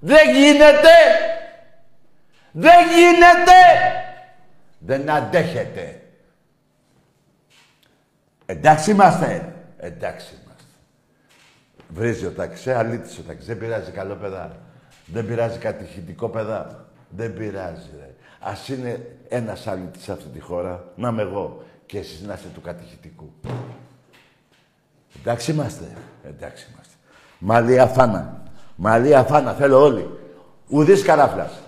Δεν 0.00 0.34
γίνεται! 0.34 0.94
Δεν 2.56 2.86
γίνεται! 2.88 3.52
Δεν 4.78 5.10
αντέχετε. 5.10 6.02
Εντάξει 8.46 8.90
είμαστε. 8.90 9.54
Εντάξει 9.76 10.34
είμαστε. 10.34 10.62
Βρίζει 11.88 12.26
ο 12.26 12.30
ταξέ, 12.30 12.74
αλήτης 12.74 13.18
ο 13.18 13.22
ταξέ. 13.22 13.46
Δεν 13.46 13.58
πειράζει 13.58 13.90
καλό 13.90 14.14
παιδά. 14.14 14.56
Δεν 15.06 15.26
πειράζει 15.26 15.58
κατηχητικό 15.58 16.28
παιδά. 16.28 16.88
Δεν 17.08 17.34
πειράζει 17.34 17.90
ρε. 17.98 18.14
Ας 18.40 18.68
είναι 18.68 19.16
ένας 19.28 19.66
αλήτης 19.66 20.02
σε 20.02 20.12
αυτή 20.12 20.28
τη 20.28 20.40
χώρα, 20.40 20.84
να 20.96 21.08
είμαι 21.08 21.22
εγώ. 21.22 21.64
Και 21.86 21.98
εσείς 21.98 22.20
να 22.20 22.34
είστε 22.34 22.48
του 22.54 22.60
κατηχητικού. 22.60 23.32
Εντάξει 25.18 25.50
είμαστε. 25.50 25.84
Εντάξει 26.22 26.66
είμαστε. 26.72 26.94
Μαλία 27.38 27.86
φάνα. 27.86 28.42
Μαλία 28.76 29.22
φάνα. 29.22 29.52
Θέλω 29.52 29.82
όλοι. 29.82 30.18
Ουδής 30.68 31.02
καράφλας. 31.02 31.63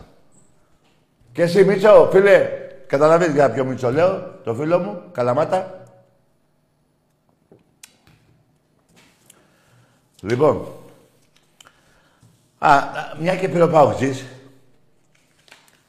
Και 1.36 1.42
εσύ 1.42 1.64
Μίτσο, 1.64 2.08
φίλε, 2.12 2.48
καταλαβαίνεις 2.86 3.34
για 3.34 3.50
ποιο 3.50 3.64
Μίτσο 3.64 3.90
λέω, 3.90 4.40
το 4.44 4.54
φίλο 4.54 4.78
μου, 4.78 5.02
Καλαμάτα. 5.12 5.88
Λοιπόν, 10.20 10.66
α, 12.58 12.78
μια 13.20 13.36
και 13.36 13.48
πήρε 13.48 13.62
ο 13.62 13.68
Παουτζής, 13.68 14.24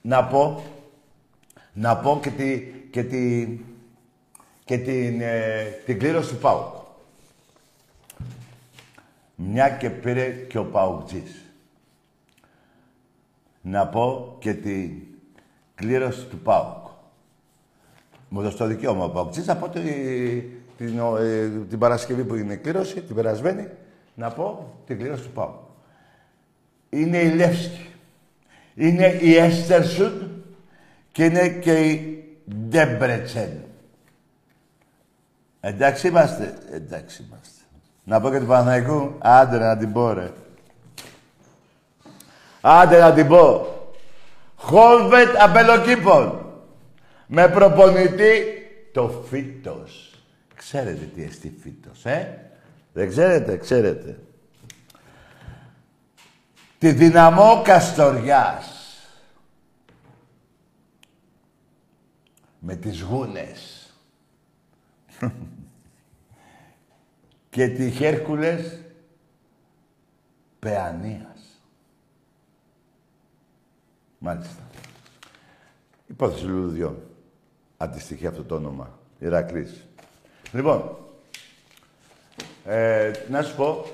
να 0.02 0.26
πω, 0.26 0.64
να 1.74 1.98
πω 1.98 2.20
και, 2.22 2.30
τη, 2.30 2.60
και, 2.92 3.04
τη, 3.04 3.48
και 4.66 4.78
την, 4.78 5.22
ε, 5.22 5.64
την 5.86 6.00
κλήρωση 6.00 6.30
του 6.30 6.40
Πάουκ. 6.40 6.76
Μια 9.36 9.70
και 9.70 9.90
πήρε 9.90 10.30
και 10.30 10.58
ο 10.58 10.66
Παουτζής. 10.66 11.42
Να 13.62 13.88
πω 13.88 14.36
και 14.40 14.54
την 14.54 15.07
κλήρωση 15.78 16.26
του 16.26 16.40
ΠΑΟΚ. 16.40 16.86
Μου 18.30 18.42
δώσει 18.42 18.58
το 18.58 18.66
δικαίωμα 18.66 19.04
ο 19.04 19.10
Παουτζής, 19.10 19.46
να 19.46 19.56
πω 19.56 19.70
τη, 19.70 19.80
την, 20.78 21.00
ο, 21.00 21.18
ε, 21.18 21.48
την 21.70 21.80
Παρασκευή 21.80 22.24
που 22.24 22.36
είναι 22.36 22.54
η 22.54 22.58
κλήρωση, 22.58 23.02
την 23.02 23.16
περασμένη, 23.16 23.68
να 24.16 24.32
πω 24.32 24.74
την 24.86 24.98
κλήρωση 24.98 25.24
του 25.24 25.32
ΠΑΟΚ. 25.32 25.56
Είναι 26.90 27.18
η 27.18 27.30
Λεύσκη. 27.30 27.90
Είναι 28.76 29.08
η 29.08 29.36
Έστερσουντ 29.36 30.22
και 31.12 31.26
είναι 31.26 31.48
και 31.48 31.90
η 31.90 32.24
Ντέμπρετσεν. 32.70 33.64
Εντάξει 35.60 36.08
είμαστε. 36.08 36.58
Εντάξει 36.72 37.26
είμαστε. 37.28 37.62
Να 38.04 38.22
πω 38.22 38.30
και 38.30 38.40
του 38.40 38.46
Παναθηναϊκού. 38.46 39.16
Άντε 39.18 39.58
να 39.58 39.78
την 39.78 39.92
πω, 39.92 40.14
ρε. 40.14 40.32
Άντε 42.62 43.00
να 43.00 43.14
την 43.14 43.28
πω. 43.28 43.77
Χόλβετ 44.58 45.36
Αμπελοκήπων. 45.38 46.46
Με 47.28 47.48
προπονητή 47.48 48.42
το 48.92 49.10
Φίτος. 49.10 50.12
Ξέρετε 50.56 51.06
τι 51.06 51.24
εστί 51.24 51.58
Φίτος, 51.62 52.06
ε; 52.06 52.52
Δεν 52.94 53.10
ξέρετε, 53.10 53.58
ξέρετε. 53.58 54.20
Τη 56.78 56.92
δυναμό 56.92 57.62
Καστοριάς. 57.64 58.76
Με 62.60 62.76
τις 62.76 63.02
γούνες. 63.02 63.92
και 67.50 67.68
τη 67.68 67.92
Χέρκουλες 67.92 68.80
Παιανίας. 70.60 71.27
Μάλιστα. 74.18 74.62
Υπόθεση 76.08 76.46
λουλουδιών. 76.46 76.98
Αντιστοιχεί 77.78 78.28
αυτό 78.28 78.44
το 78.44 78.56
όνομα. 78.56 79.00
Ηρακλής. 79.20 79.88
Λοιπόν, 80.52 80.98
ε, 82.66 83.12
να 83.30 83.42
σου 83.42 83.56
πω, 83.56 83.86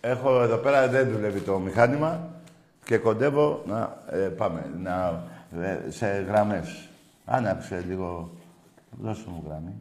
έχω 0.00 0.42
εδώ 0.42 0.56
πέρα, 0.56 0.88
δεν 0.88 1.10
δουλεύει 1.10 1.40
το 1.40 1.58
μηχάνημα 1.58 2.30
και 2.84 2.98
κοντεύω 2.98 3.62
να 3.66 4.02
ε, 4.10 4.16
πάμε 4.16 4.70
να, 4.82 5.24
ε, 5.62 5.90
σε 5.90 6.06
γραμμές. 6.06 6.88
Άναψε 7.24 7.84
λίγο, 7.88 8.30
δώσε 9.00 9.24
μου 9.26 9.42
γραμμή. 9.46 9.74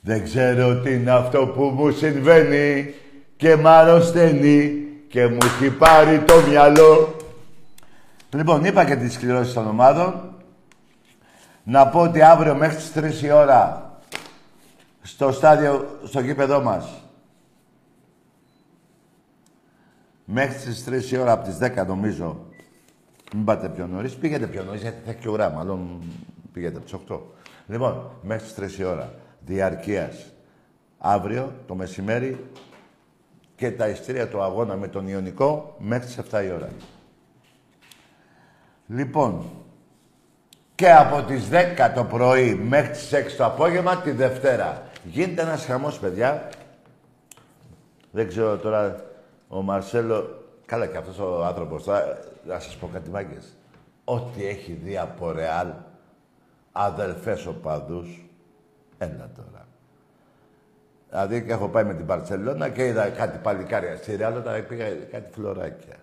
Δεν 0.00 0.24
ξέρω 0.24 0.80
τι 0.80 0.94
είναι 0.94 1.10
αυτό 1.10 1.46
που 1.46 1.62
μου 1.62 1.90
συμβαίνει 1.90 2.94
και 3.36 3.56
μ' 3.56 3.66
αρρωσταίνει 3.66 4.83
και 5.14 5.26
μου 5.26 5.38
έχει 5.42 5.70
πάρει 5.70 6.22
το 6.22 6.34
μυαλό. 6.48 7.16
Λοιπόν, 8.30 8.64
είπα 8.64 8.84
και 8.84 8.96
τις 8.96 9.18
κληρώσεις 9.18 9.52
των 9.52 9.66
ομάδων. 9.66 10.34
Να 11.64 11.88
πω 11.88 12.00
ότι 12.00 12.22
αύριο 12.22 12.54
μέχρι 12.54 12.76
τις 12.76 12.92
3 12.94 13.22
η 13.22 13.30
ώρα 13.30 13.92
στο 15.02 15.32
στάδιο, 15.32 15.98
στο 16.04 16.20
γήπεδό 16.20 16.62
μας. 16.62 16.88
Μέχρι 20.24 20.58
τις 20.58 20.84
3 20.84 21.12
η 21.12 21.18
ώρα, 21.18 21.32
από 21.32 21.44
τις 21.44 21.58
10 21.58 21.86
νομίζω, 21.86 22.46
μην 23.34 23.44
πάτε 23.44 23.68
πιο 23.68 23.86
νωρίς. 23.86 24.14
Πήγαινε 24.14 24.46
πιο 24.46 24.62
νωρίς, 24.62 24.80
γιατί 24.82 24.96
θα 25.04 25.10
έχει 25.10 25.20
και 25.20 25.28
ουρά, 25.28 25.50
μάλλον 25.50 26.02
πήγαινε 26.52 26.76
από 26.76 26.84
τις 26.84 26.92
8. 26.92 27.20
Λοιπόν, 27.66 28.10
μέχρι 28.22 28.44
τις 28.44 28.54
3 28.54 28.78
η 28.78 28.84
ώρα, 28.84 29.14
διαρκείας, 29.40 30.32
αύριο 30.98 31.52
το 31.66 31.74
μεσημέρι 31.74 32.46
και 33.64 33.70
τα 33.70 33.88
ιστήρια 33.88 34.28
του 34.28 34.42
αγώνα 34.42 34.76
με 34.76 34.88
τον 34.88 35.08
Ιωνικό 35.08 35.76
μέχρι 35.78 36.06
τις 36.06 36.18
7 36.30 36.44
η 36.44 36.50
ώρα. 36.50 36.68
Λοιπόν, 38.86 39.44
και 40.74 40.92
από 40.92 41.22
τις 41.22 41.48
10 41.50 41.92
το 41.94 42.04
πρωί 42.04 42.54
μέχρι 42.54 42.90
τις 42.90 43.10
6 43.12 43.36
το 43.36 43.44
απόγευμα 43.44 43.96
τη 43.96 44.10
Δευτέρα. 44.10 44.82
Γίνεται 45.04 45.42
ένας 45.42 45.64
χαμός, 45.64 45.98
παιδιά. 45.98 46.48
Δεν 48.10 48.28
ξέρω 48.28 48.56
τώρα 48.56 49.04
ο 49.48 49.62
Μαρσέλο... 49.62 50.44
Καλά 50.66 50.86
και 50.86 50.96
αυτός 50.96 51.18
ο 51.18 51.44
άνθρωπος, 51.44 51.84
θα, 51.84 52.18
να 52.46 52.60
σας 52.60 52.76
πω 52.76 52.90
κάτι 52.92 53.10
μάγκες. 53.10 53.56
Ό,τι 54.04 54.46
έχει 54.46 54.72
δει 54.72 54.98
από 54.98 55.32
Ρεάλ, 55.32 55.68
αδελφές 56.72 57.46
οπαδούς, 57.46 58.24
έλα 58.98 59.30
τώρα. 59.36 59.63
Δηλαδή 61.14 61.42
και 61.42 61.52
έχω 61.52 61.68
πάει 61.68 61.84
με 61.84 61.94
την 61.94 62.06
Παρσελώνα 62.06 62.68
και 62.68 62.86
είδα 62.86 63.08
κάτι 63.08 63.38
παλικάρια 63.38 63.96
στη 63.96 64.16
Ρεάλ, 64.16 64.36
όταν 64.36 64.66
πήγα 64.68 64.88
κάτι 65.10 65.32
φλωράκια. 65.32 65.96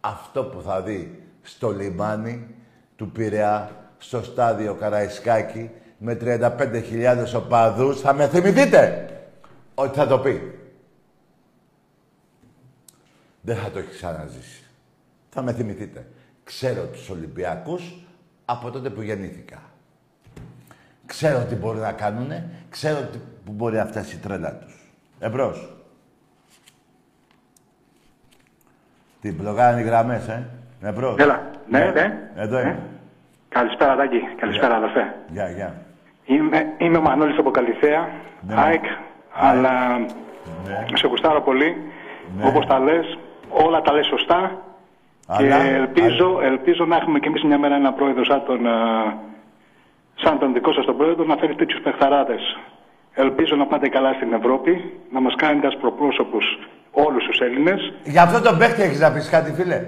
Αυτό 0.00 0.44
που 0.44 0.62
θα 0.62 0.82
δει 0.82 1.22
στο 1.42 1.70
λιμάνι 1.70 2.54
του 2.96 3.10
Πειραιά, 3.10 3.70
στο 3.98 4.22
στάδιο 4.22 4.74
Καραϊσκάκη, 4.74 5.70
με 5.98 6.18
35.000 6.20 7.32
οπαδούς, 7.36 8.00
θα 8.00 8.12
με 8.12 8.28
θυμηθείτε 8.28 9.08
ότι 9.74 9.98
θα 9.98 10.06
το 10.06 10.18
πει. 10.18 10.58
Δεν 13.40 13.56
θα 13.56 13.70
το 13.70 13.78
έχει 13.78 13.90
ξαναζήσει. 13.90 14.64
Θα 15.28 15.42
με 15.42 15.52
θυμηθείτε. 15.52 16.06
Ξέρω 16.44 16.82
τους 16.82 17.10
Ολυμπιακούς 17.10 18.06
από 18.44 18.70
τότε 18.70 18.90
που 18.90 19.02
γεννήθηκα. 19.02 19.62
Ξέρω 21.06 21.44
τι 21.44 21.54
μπορεί 21.54 21.78
να 21.78 21.92
κάνουνε, 21.92 22.50
ξέρω 22.70 23.00
τι, 23.00 23.18
που 23.46 23.52
μπορεί 23.52 23.76
να 23.76 23.84
φτάσει 23.86 24.16
η 24.16 24.18
τρέλα 24.18 24.54
τους. 24.58 24.74
Εμπρός. 25.20 25.68
Τι 29.20 29.32
πλογάνε 29.32 29.80
οι 29.80 29.84
γραμμές, 29.84 30.28
ε. 30.28 30.46
Εμπρός. 30.82 31.16
Έλα. 31.18 31.50
Ναι, 31.68 31.78
ναι. 31.94 32.30
Εδώ 32.36 32.60
είμαι. 32.60 32.78
Καλησπέρα, 33.48 33.96
Τάκη. 33.96 34.20
Καλησπέρα, 34.40 34.74
αδερφέ. 34.76 35.14
Γεια, 35.28 35.50
γεια. 35.50 35.74
Είμαι, 36.24 36.66
είμαι 36.78 36.98
ο 36.98 37.00
Μανώλης 37.00 37.38
από 37.38 37.50
Καλυθέα, 37.50 38.08
Ναι. 38.40 38.54
ΑΕΚ, 38.56 38.84
αλλά 39.32 39.98
Ναι. 39.98 40.84
σε 40.94 41.06
γουστάρω 41.06 41.40
πολύ. 41.42 41.76
Ναι. 42.36 42.46
Όπως 42.48 42.66
τα 42.66 42.78
λες, 42.78 43.18
όλα 43.48 43.80
τα 43.80 43.92
λες 43.92 44.06
σωστά. 44.06 44.60
Αλλά- 45.26 45.62
και 45.64 45.68
ελπίζω, 45.74 46.40
ελπίζω 46.42 46.84
να 46.84 46.96
έχουμε 46.96 47.18
κι 47.18 47.28
εμείς 47.28 47.42
μια 47.44 47.58
μέρα 47.58 47.74
ένα 47.74 47.92
πρόεδρο 47.92 48.24
σαν 48.24 48.42
τον, 48.46 48.66
α, 48.66 48.74
σαν 50.14 50.38
τον 50.38 50.52
δικό 50.52 50.72
σας 50.72 50.84
τον 50.84 50.96
πρόεδρο 50.96 51.24
να 51.24 51.36
φέρει 51.36 51.54
τέτοιους 51.54 51.80
παιχταράδες. 51.80 52.56
Ελπίζω 53.18 53.56
να 53.56 53.66
πάτε 53.66 53.88
καλά 53.88 54.12
στην 54.12 54.32
Ευρώπη, 54.32 54.92
να 55.12 55.20
μας 55.20 55.34
κάνετε 55.36 55.66
ασπροπρόσωπους 55.66 56.44
όλους 56.92 57.24
τους 57.24 57.38
Έλληνες. 57.40 57.92
Για 58.04 58.22
αυτό 58.22 58.40
τον 58.48 58.58
παίχτη 58.58 58.82
έχεις 58.82 59.00
να 59.00 59.12
πεις 59.12 59.28
κάτι, 59.30 59.52
φίλε; 59.52 59.80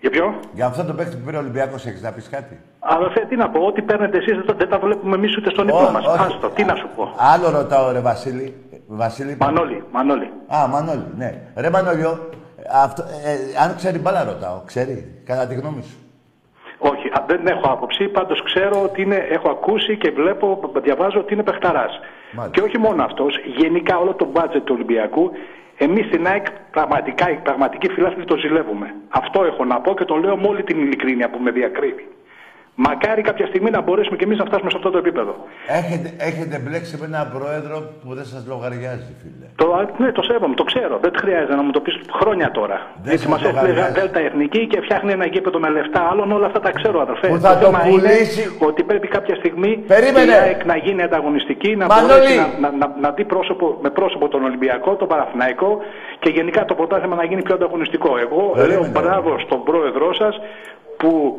Για 0.00 0.10
ποιο; 0.10 0.34
Για 0.52 0.66
αυτό 0.66 0.84
το 0.84 0.92
παίκτη 0.92 1.16
που 1.16 1.22
πήρε 1.24 1.36
ο 1.36 1.40
Ολυμπιακός, 1.40 1.86
έχεις 1.86 2.02
να 2.02 2.10
πεις 2.12 2.28
κάτι; 2.28 2.60
Αδερφέ, 2.78 3.20
τι 3.28 3.36
να 3.36 3.48
πω, 3.50 3.60
ό,τι 3.66 3.82
παίρνετε 3.82 4.16
εσείς 4.18 4.36
δεν, 4.36 4.46
τα- 4.46 4.54
δεν 4.54 4.68
τα 4.68 4.78
βλέπουμε 4.78 5.16
εμείς 5.16 5.36
ούτε 5.36 5.50
στον 5.50 5.68
ύπνο 5.68 5.86
Ω, 5.88 5.90
μας. 5.90 6.06
όχι. 6.06 6.18
Άστο, 6.26 6.48
τι 6.48 6.64
να 6.64 6.74
σου 6.74 6.88
πω. 6.96 7.14
Άλλο 7.16 7.50
ρωτάω, 7.50 7.92
ρε 7.92 8.00
Βασίλη. 8.00 8.54
Βασίλη 8.86 9.36
Μανώλη, 9.40 9.84
Μανώλη. 9.92 10.30
Α, 10.54 10.66
Μανώλη, 10.68 11.06
ναι. 11.16 11.42
Ρε 11.56 11.70
Μανώλιο, 11.70 12.28
αυτό, 12.84 13.02
ε, 13.02 13.62
αν 13.64 13.76
ξέρει 13.76 13.98
μπάλα 13.98 14.24
ρωτάω. 14.24 14.60
Ξέρει, 14.66 15.20
κατά 15.24 15.46
τη 15.46 15.54
γνώμη 15.54 15.82
σου. 15.82 15.96
Όχι, 16.78 17.08
α, 17.08 17.24
δεν 17.26 17.46
έχω 17.46 17.72
άποψη. 17.72 18.04
Πάντως 18.08 18.42
ξέρω 18.42 18.82
ότι 18.82 19.02
είναι, 19.02 19.16
έχω 19.30 19.50
ακούσει 19.50 19.96
και 19.96 20.10
βλέπω, 20.10 20.60
διαβάζω 20.82 21.18
ότι 21.20 21.32
είναι 21.34 21.42
παιχταράς. 21.42 22.00
Μάλιστα. 22.36 22.50
Και 22.50 22.60
όχι 22.60 22.78
μόνο 22.78 23.02
αυτός, 23.02 23.40
γενικά 23.56 23.98
όλο 23.98 24.14
το 24.14 24.24
μπάτζετ 24.32 24.64
του 24.64 24.74
Ολυμπιακού, 24.74 25.30
εμείς 25.76 26.06
στην 26.06 26.26
ΑΕΚ 26.26 26.46
πραγματικά, 26.70 27.30
οι 27.30 27.38
πραγματικοί 27.42 27.88
φιλάθλοι 27.88 28.24
το 28.24 28.36
ζηλεύουμε. 28.36 28.94
Αυτό 29.08 29.44
έχω 29.44 29.64
να 29.64 29.80
πω 29.80 29.94
και 29.94 30.04
το 30.04 30.16
λέω 30.16 30.36
με 30.36 30.46
όλη 30.46 30.62
την 30.62 30.78
ειλικρίνεια 30.78 31.30
που 31.30 31.38
με 31.38 31.50
διακρύβει. 31.50 32.06
Μακάρι 32.76 33.22
κάποια 33.22 33.46
στιγμή 33.46 33.70
να 33.70 33.80
μπορέσουμε 33.80 34.16
και 34.16 34.24
εμείς 34.24 34.38
να 34.38 34.44
φτάσουμε 34.44 34.70
σε 34.70 34.76
αυτό 34.76 34.90
το 34.90 34.98
επίπεδο. 34.98 35.34
Έχετε, 35.66 36.08
έχετε 36.18 36.58
μπλέξει 36.58 36.96
με 37.00 37.06
έναν 37.06 37.30
πρόεδρο 37.36 37.76
που 38.02 38.14
δεν 38.14 38.24
σας 38.24 38.44
λογαριάζει, 38.48 39.10
φίλε. 39.22 39.46
Το, 39.56 39.66
ναι, 39.98 40.12
το 40.12 40.22
σέβομαι, 40.22 40.54
το 40.54 40.64
ξέρω. 40.64 40.98
Δεν 41.02 41.12
χρειάζεται 41.16 41.54
να 41.54 41.62
μου 41.62 41.70
το 41.70 41.80
πεις 41.80 41.94
χρόνια 42.20 42.50
τώρα. 42.50 42.78
Δεν 43.02 43.12
Έτσι 43.12 43.24
σε 43.24 43.30
μας 43.30 43.42
έστειλε 43.42 43.60
λογαριάζει. 43.60 43.92
Δέλτα 44.00 44.20
Εθνική 44.20 44.66
και 44.66 44.80
φτιάχνει 44.80 45.12
ένα 45.12 45.26
γήπεδο 45.26 45.58
με 45.58 45.68
λεφτά 45.68 46.00
άλλων. 46.10 46.32
Όλα 46.32 46.46
αυτά 46.46 46.60
τα 46.60 46.70
ξέρω, 46.70 47.00
αδερφέ. 47.00 47.28
Που 47.28 47.38
θα 47.38 47.58
το 47.58 47.64
θέμα 47.66 47.86
είναι 47.86 48.00
πουλήσει. 48.00 48.56
ότι 48.58 48.82
πρέπει 48.82 49.08
κάποια 49.08 49.34
στιγμή 49.34 49.76
Περίμενε. 49.86 50.32
η 50.32 50.34
ΑΕΚ 50.34 50.64
να 50.64 50.76
γίνει 50.76 51.02
ανταγωνιστική, 51.02 51.76
να 51.76 51.86
Μανώλη. 51.86 52.08
μπορέσει 52.08 52.36
να, 52.60 52.70
να, 52.70 52.76
να, 52.76 52.94
να 53.00 53.10
δει 53.10 53.24
πρόσωπο, 53.24 53.78
με 53.82 53.90
πρόσωπο 53.90 54.28
τον 54.28 54.44
Ολυμπιακό, 54.44 54.94
τον 54.94 55.08
Παναθηναϊκό 55.08 55.78
και 56.18 56.30
γενικά 56.30 56.64
το 56.64 56.74
πρωτάθλημα 56.74 57.16
να 57.16 57.24
γίνει 57.24 57.42
πιο 57.42 57.54
ανταγωνιστικό. 57.54 58.18
Εγώ 58.18 58.42
Περίμενε. 58.54 58.80
λέω 58.80 58.90
μπράβο 59.02 59.38
στον 59.38 59.62
πρόεδρό 59.64 60.14
σας 60.14 60.38
που 60.96 61.38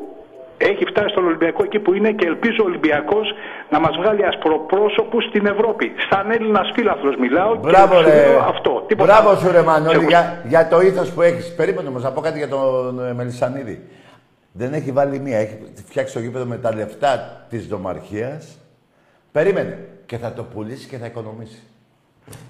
έχει 0.68 0.86
φτάσει 0.86 1.09
στον 1.09 1.26
Ολυμπιακό 1.26 1.63
εκεί 1.63 1.80
που 1.80 1.93
είναι 1.93 2.11
και 2.11 2.26
ελπίζω 2.26 2.57
ο 2.61 2.66
Ολυμπιακός 2.66 3.28
να 3.70 3.80
μας 3.80 3.95
βγάλει 3.97 4.26
ασπροπρόσωπους 4.26 5.24
στην 5.24 5.45
Ευρώπη. 5.45 5.91
Σαν 6.09 6.32
Έλληνας 6.32 6.72
φίλαθλος 6.76 7.16
μιλάω 7.16 7.55
Μπράβο, 7.55 7.93
και 7.93 7.99
σου 7.99 8.09
ρε. 8.09 8.26
λέω 8.28 8.39
αυτό. 8.39 8.84
Τίποτα 8.88 9.11
Μπράβο 9.13 9.30
άλλο. 9.30 9.38
σου, 9.39 9.51
ρε 9.51 9.61
Μανώλη, 9.61 9.99
Σε- 9.99 10.05
για, 10.05 10.41
για 10.47 10.68
το 10.68 10.82
ήθος 10.82 11.11
που 11.11 11.22
έχεις. 11.22 11.55
Περίμενε 11.55 11.88
όμως, 11.89 12.03
να 12.03 12.11
πω 12.11 12.22
κάτι 12.22 12.38
για 12.38 12.47
τον 12.49 13.05
ε, 13.09 13.13
Μελισανίδη. 13.13 13.84
Δεν 14.51 14.74
έχει 14.74 14.91
βάλει 14.91 15.20
μία. 15.20 15.38
Έχει 15.38 15.57
φτιάξει 15.88 16.13
το 16.13 16.20
γήπεδο 16.20 16.45
με 16.45 16.57
τα 16.57 16.76
λεφτά 16.76 17.45
της 17.49 17.70
νομαρχία. 17.70 18.41
Περίμενε. 19.32 19.78
Και 20.05 20.18
θα 20.18 20.34
το 20.34 20.43
πουλήσει 20.43 20.88
και 20.88 20.97
θα 20.97 21.05
οικονομήσει. 21.05 21.63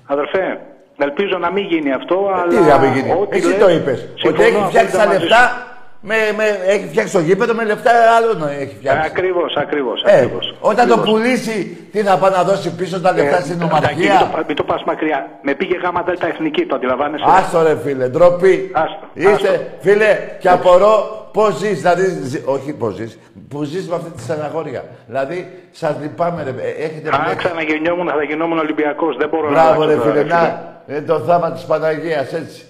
Αδερφέ, 0.06 0.60
ελπίζω 0.98 1.38
να 1.38 1.52
μην 1.52 1.66
γίνει 1.66 1.92
αυτό, 1.94 2.32
αλλά. 2.36 2.48
Τι 2.48 2.56
να 2.70 2.78
μην 2.78 2.94
γίνει; 2.94 3.12
ό,τι 3.22 3.38
Εσύ 3.38 3.48
λες, 3.48 3.58
το 3.58 3.70
είπες. 3.70 4.02
Ότι 4.02 4.20
συμφωνώ 4.42 4.44
έχει 4.44 4.68
φτιάξει 4.68 4.96
τα 4.96 5.02
απόλυτα 5.04 5.08
μαζί 5.14 5.20
λεφτά. 5.20 5.65
Με, 6.08 6.16
με, 6.38 6.44
έχει 6.68 6.88
φτιάξει 6.88 7.14
το 7.14 7.20
γήπεδο 7.20 7.54
με 7.54 7.64
λεφτά 7.66 7.92
άλλων 8.18 8.48
έχει 8.60 8.76
φτιάξει. 8.80 9.10
Ακριβώς, 9.12 9.56
ακριβώς. 9.56 10.04
Ε, 10.06 10.28
όταν 10.60 10.88
το 10.88 10.98
πουλήσει, 11.00 11.88
τι 11.92 12.00
θα 12.02 12.18
πάει 12.18 12.32
να 12.32 12.44
δώσει 12.44 12.76
πίσω 12.76 13.02
τα 13.02 13.12
λεφτά 13.14 13.40
στην 13.40 13.58
Μην 13.58 13.68
νομαρχία. 13.68 14.18
το, 14.36 14.44
μην 14.48 14.56
το 14.56 14.64
πας 14.64 14.84
μακριά. 14.84 15.28
Με 15.42 15.54
πήγε 15.54 15.78
γάμα 15.84 16.02
δέλτα 16.02 16.28
εθνική, 16.28 16.66
το 16.66 16.76
αντιλαμβάνεσαι. 16.76 17.24
Άστο 17.28 17.62
ρε 17.64 17.78
φίλε, 17.84 18.08
ντροπή. 18.08 18.70
Άστο, 18.74 19.00
Είστε, 19.14 19.32
άστο. 19.34 19.50
φίλε, 19.80 20.18
και 20.40 20.50
απορώ 20.50 20.94
πώς 21.34 21.58
ζεις, 21.58 21.78
δηλαδή, 21.82 22.06
ζει- 22.24 22.42
όχι 22.46 22.74
πώς 22.74 22.94
ζεις, 22.96 23.20
που 23.50 23.64
ζεις 23.64 23.88
με 23.90 23.96
αυτή 23.96 24.10
τη 24.10 24.22
στεναχώρια. 24.22 24.84
Δηλαδή, 25.08 25.52
σας 25.72 25.96
λυπάμαι, 26.02 26.44
ρε, 26.44 26.50
ε, 26.50 26.84
έχετε 26.86 27.10
Αν 27.14 27.22
μπλέξει. 27.24 27.46
ξαναγεννιόμουν, 27.48 28.08
θα 28.08 28.24
γινόμουν 28.24 28.58
Ολυμπιακός. 28.60 29.16
Δεν 29.18 29.30
μπορώ 29.30 29.50
να 29.50 29.52
Μπράβο, 29.52 29.82
αλλάξω 29.82 29.88
ρε 29.88 29.96
τώρα, 29.96 30.12
φίλε, 30.12 30.22
ρε 30.22 30.28
να, 30.28 30.74
είναι 30.88 31.02
το 31.02 31.20
θάμα 31.20 31.52
της 31.52 31.64
Παναγίας, 31.64 32.34
έτσι. 32.34 32.66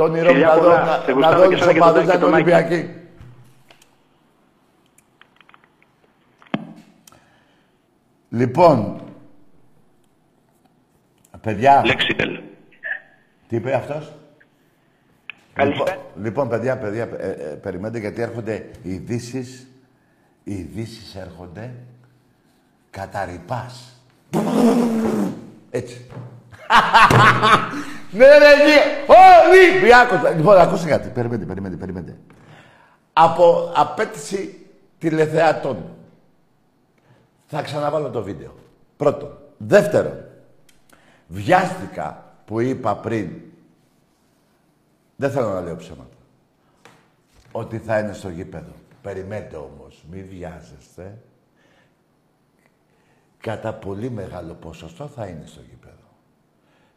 Το 0.00 0.06
όνειρό 0.06 0.28
μου 0.28 0.32
Φιλιά 0.32 0.46
να 0.46 0.54
δω, 0.54 0.60
πολλά. 0.60 0.84
να, 0.84 1.02
Σε 1.04 1.06
να 1.06 1.12
γουστάρω 1.12 1.38
δω 1.42 1.48
και 1.48 1.56
του 1.56 1.62
εσένα 1.62 1.72
και 1.72 1.78
τον 1.78 1.88
οπαδού 1.88 2.06
Τάκη 2.06 2.06
να 2.06 2.12
και 2.12 2.18
είναι 2.18 2.26
τον 2.26 2.34
Άκη. 2.34 2.50
Ολυμπιακοί. 2.52 2.94
Λοιπόν, 8.28 9.00
παιδιά, 11.40 11.82
Λέξιτελ. 11.86 12.40
τι 13.48 13.56
είπε 13.56 13.74
αυτός; 13.74 14.12
Καλησπέρα. 15.52 15.90
Λοιπόν, 15.90 16.22
λοιπόν, 16.22 16.48
παιδιά, 16.48 16.78
παιδιά, 16.78 17.02
ε, 17.18 17.28
ε, 17.30 17.34
περιμένετε 17.34 17.98
γιατί 17.98 18.22
έρχονται 18.22 18.70
ειδήσεις. 18.82 19.66
Οι 20.44 20.54
ειδήσεις 20.54 21.14
έρχονται 21.14 21.74
κατά 22.90 23.24
ρηπάς. 23.24 24.02
Έτσι. 25.70 26.06
ναι, 28.12 28.26
ναι, 28.26 28.64
ναι. 28.64 28.80
Ολυμπιακός. 29.48 30.34
Λοιπόν, 30.36 30.56
ακούστε 30.56 30.88
κάτι. 30.88 31.08
Περιμένετε, 31.08 31.46
περιμένετε, 31.46 31.80
περιμένετε. 31.80 32.18
Από 33.12 33.72
απέτηση 33.76 34.66
τηλεθεατών. 34.98 35.84
Θα 37.46 37.62
ξαναβάλω 37.62 38.10
το 38.10 38.22
βίντεο. 38.22 38.54
Πρώτον. 38.96 39.38
Δεύτερον. 39.56 40.24
Βιάστηκα 41.26 42.24
που 42.44 42.60
είπα 42.60 42.96
πριν 42.96 43.30
δεν 45.16 45.30
θέλω 45.30 45.48
να 45.48 45.60
λέω 45.60 45.76
ψέματα. 45.76 46.16
Ότι 47.52 47.78
θα 47.78 47.98
είναι 47.98 48.12
στο 48.12 48.28
γήπεδο. 48.28 48.72
Περιμένετε 49.02 49.56
όμως, 49.56 50.04
μη 50.10 50.22
βιάζεστε. 50.22 51.18
Κατά 53.38 53.74
πολύ 53.74 54.10
μεγάλο 54.10 54.54
ποσοστό 54.54 55.06
θα 55.06 55.26
είναι 55.26 55.46
στο 55.46 55.60
γήπεδο. 55.60 55.79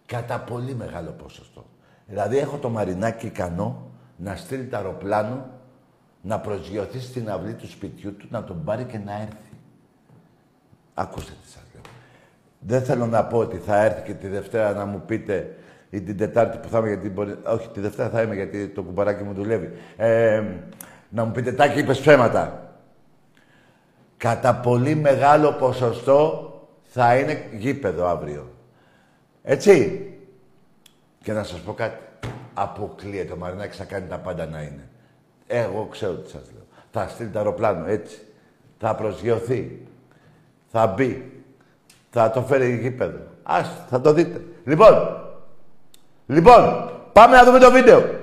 Κατά 0.05 0.39
πολύ 0.39 0.75
μεγάλο 0.75 1.11
ποσοστό. 1.11 1.65
Δηλαδή 2.05 2.37
έχω 2.37 2.57
το 2.57 2.69
μαρινάκι 2.69 3.25
ικανό 3.25 3.91
να 4.17 4.35
στείλει 4.35 4.65
το 4.65 4.77
αεροπλάνο 4.77 5.45
να 6.21 6.39
προσγειωθεί 6.39 6.99
στην 6.99 7.29
αυλή 7.29 7.53
του 7.53 7.67
σπιτιού 7.67 8.15
του, 8.15 8.27
να 8.29 8.43
τον 8.43 8.63
πάρει 8.63 8.83
και 8.83 8.97
να 8.97 9.13
έρθει. 9.13 9.51
Ακούστε 10.93 11.31
τι 11.43 11.49
σας 11.49 11.63
λέω. 11.73 11.81
Δεν 12.59 12.83
θέλω 12.83 13.05
να 13.05 13.25
πω 13.25 13.37
ότι 13.37 13.57
θα 13.57 13.83
έρθει 13.83 14.01
και 14.01 14.13
τη 14.13 14.27
Δευτέρα 14.27 14.73
να 14.73 14.85
μου 14.85 15.01
πείτε 15.05 15.57
ή 15.89 16.01
την 16.01 16.17
Τετάρτη 16.17 16.57
που 16.57 16.67
θα 16.67 16.77
είμαι 16.77 16.87
γιατί 16.87 17.09
μπορεί... 17.09 17.37
Όχι, 17.45 17.69
τη 17.69 17.79
Δευτέρα 17.79 18.09
θα 18.09 18.21
είμαι 18.21 18.35
γιατί 18.35 18.67
το 18.67 18.83
κουμπαράκι 18.83 19.23
μου 19.23 19.33
δουλεύει. 19.33 19.71
Ε, 19.97 20.43
να 21.09 21.25
μου 21.25 21.31
πείτε, 21.31 21.51
Τάκη, 21.51 21.79
είπες 21.79 21.99
ψέματα. 21.99 22.73
Κατά 24.17 24.55
πολύ 24.55 24.95
μεγάλο 24.95 25.51
ποσοστό 25.51 26.51
θα 26.83 27.17
είναι 27.17 27.43
γήπεδο 27.57 28.07
αύριο. 28.07 28.52
Έτσι. 29.43 30.07
Και 31.23 31.33
να 31.33 31.43
σας 31.43 31.59
πω 31.59 31.73
κάτι. 31.73 31.97
Αποκλείεται 32.53 33.33
ο 33.33 33.35
Μαρινάκης 33.35 33.77
θα 33.77 33.83
κάνει 33.83 34.07
τα 34.07 34.17
πάντα 34.17 34.45
να 34.45 34.61
είναι. 34.61 34.87
Εγώ 35.47 35.87
ξέρω 35.91 36.13
τι 36.13 36.29
σας 36.29 36.41
λέω. 36.53 36.63
Θα 36.91 37.07
στείλει 37.07 37.29
το 37.29 37.37
αεροπλάνο, 37.39 37.87
έτσι. 37.87 38.17
Θα 38.79 38.95
προσγειωθεί. 38.95 39.85
Θα 40.71 40.87
μπει. 40.87 41.41
Θα 42.09 42.31
το 42.31 42.41
φέρει 42.41 42.77
γήπεδο. 42.77 43.19
Ας, 43.43 43.71
θα 43.89 44.01
το 44.01 44.13
δείτε. 44.13 44.41
Λοιπόν, 44.65 45.23
λοιπόν, 46.27 46.91
πάμε 47.13 47.35
να 47.35 47.43
δούμε 47.43 47.59
το 47.59 47.71
βίντεο. 47.71 48.22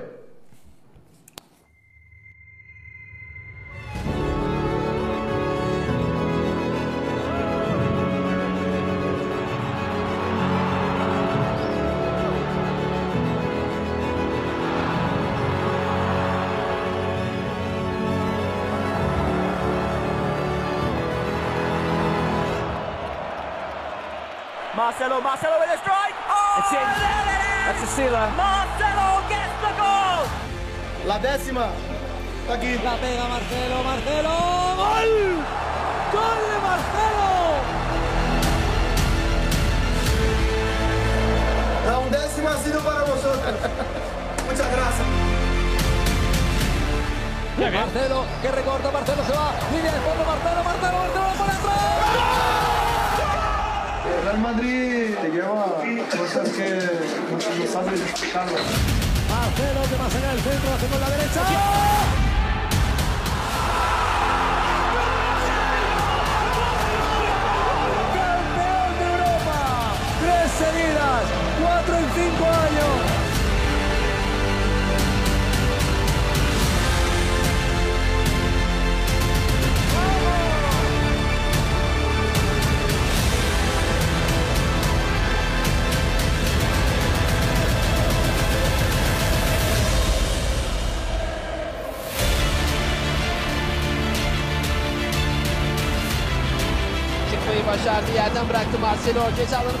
Taylor, 99.11 99.29
Jason 99.31 99.55
Allen 99.55 99.75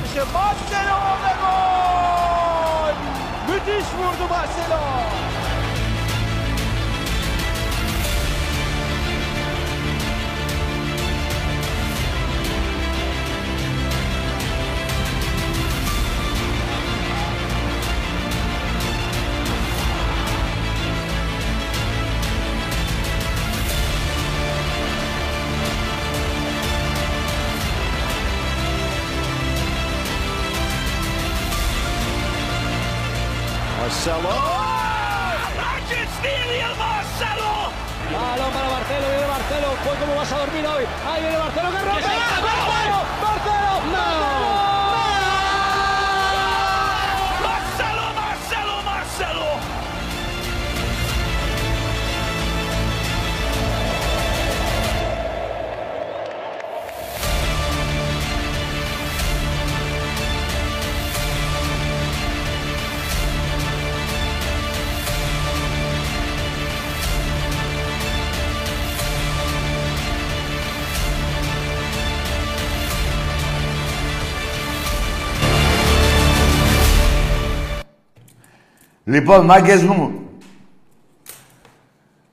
Λοιπόν, 79.11 79.45
μάγκες 79.45 79.83
μου, 79.83 80.21